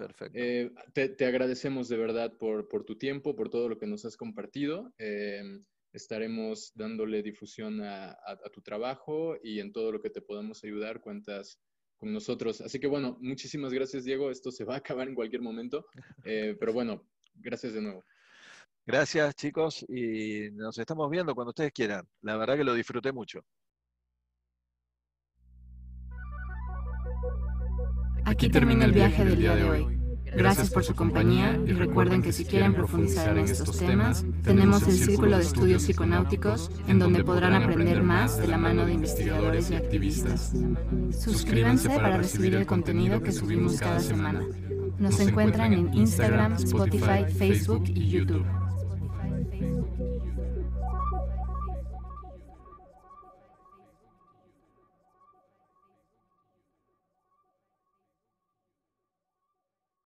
te, 0.93 1.09
te, 1.09 1.26
agradecemos 1.26 1.88
de 1.88 1.97
verdad 1.97 2.36
por, 2.38 2.68
por, 2.68 2.84
tu 2.84 2.97
tiempo, 2.97 3.36
por 3.36 3.51
todo 3.51 3.68
lo 3.68 3.78
que 3.78 3.86
nos 3.86 4.05
has 4.05 4.16
compartido 4.16 4.93
estaremos 5.97 6.72
dándole 6.74 7.22
difusión 7.22 7.80
a, 7.82 8.16
tu 8.52 8.60
trabajo 8.60 9.36
y 9.43 9.60
en 9.60 9.72
todo 9.72 9.90
lo 9.90 10.01
que 10.01 10.10
te 10.10 10.20
podamos 10.20 10.62
ayudar, 10.62 11.01
cuentas 11.01 11.59
con 11.97 12.12
nosotros. 12.12 12.60
Así 12.60 12.78
que 12.78 12.86
bueno, 12.86 13.16
muchísimas 13.20 13.72
gracias 13.72 14.05
Diego, 14.05 14.30
esto 14.30 14.52
se 14.52 14.64
va 14.64 14.74
a 14.74 14.78
acabar 14.78 15.09
en 15.09 15.14
cualquier 15.14 15.43
momento, 15.43 15.86
eh, 16.24 16.55
pero 16.60 16.72
bueno, 16.72 17.09
gracias 17.34 17.72
de 17.72 17.80
nuevo. 17.80 18.05
Gracias 18.86 19.34
chicos 19.34 19.84
y 19.88 20.48
nos 20.52 20.78
estamos 20.78 21.10
viendo 21.10 21.34
cuando 21.34 21.50
ustedes 21.50 21.72
quieran. 21.72 22.06
La 22.22 22.36
verdad 22.36 22.56
que 22.56 22.62
lo 22.62 22.72
disfruté 22.72 23.12
mucho. 23.12 23.40
Aquí 28.24 28.48
termina 28.48 28.84
el 28.84 28.92
viaje 28.92 29.24
del 29.24 29.38
día 29.38 29.56
de 29.56 29.64
hoy. 29.64 29.98
Gracias 30.36 30.70
por 30.70 30.84
su 30.84 30.94
compañía 30.94 31.58
y 31.66 31.72
recuerden 31.72 32.22
que 32.22 32.32
si 32.32 32.44
quieren 32.44 32.74
profundizar 32.74 33.36
en 33.38 33.46
estos 33.46 33.78
temas, 33.78 34.24
tenemos 34.42 34.82
el 34.86 34.92
Círculo 34.92 35.36
de 35.36 35.42
Estudios 35.42 35.84
Psiconáuticos, 35.84 36.70
en 36.86 36.98
donde 36.98 37.24
podrán 37.24 37.54
aprender 37.54 38.02
más 38.02 38.36
de 38.36 38.46
la 38.46 38.58
mano 38.58 38.84
de 38.84 38.92
investigadores 38.92 39.70
y 39.70 39.76
activistas. 39.76 40.52
Suscríbanse 41.10 41.88
para 41.88 42.18
recibir 42.18 42.54
el 42.54 42.66
contenido 42.66 43.22
que 43.22 43.32
subimos 43.32 43.80
cada 43.80 43.98
semana. 43.98 44.46
Nos 44.98 45.18
encuentran 45.20 45.72
en 45.72 45.92
Instagram, 45.94 46.54
Spotify, 46.54 47.24
Facebook 47.32 47.84
y 47.86 48.08
YouTube. 48.08 48.65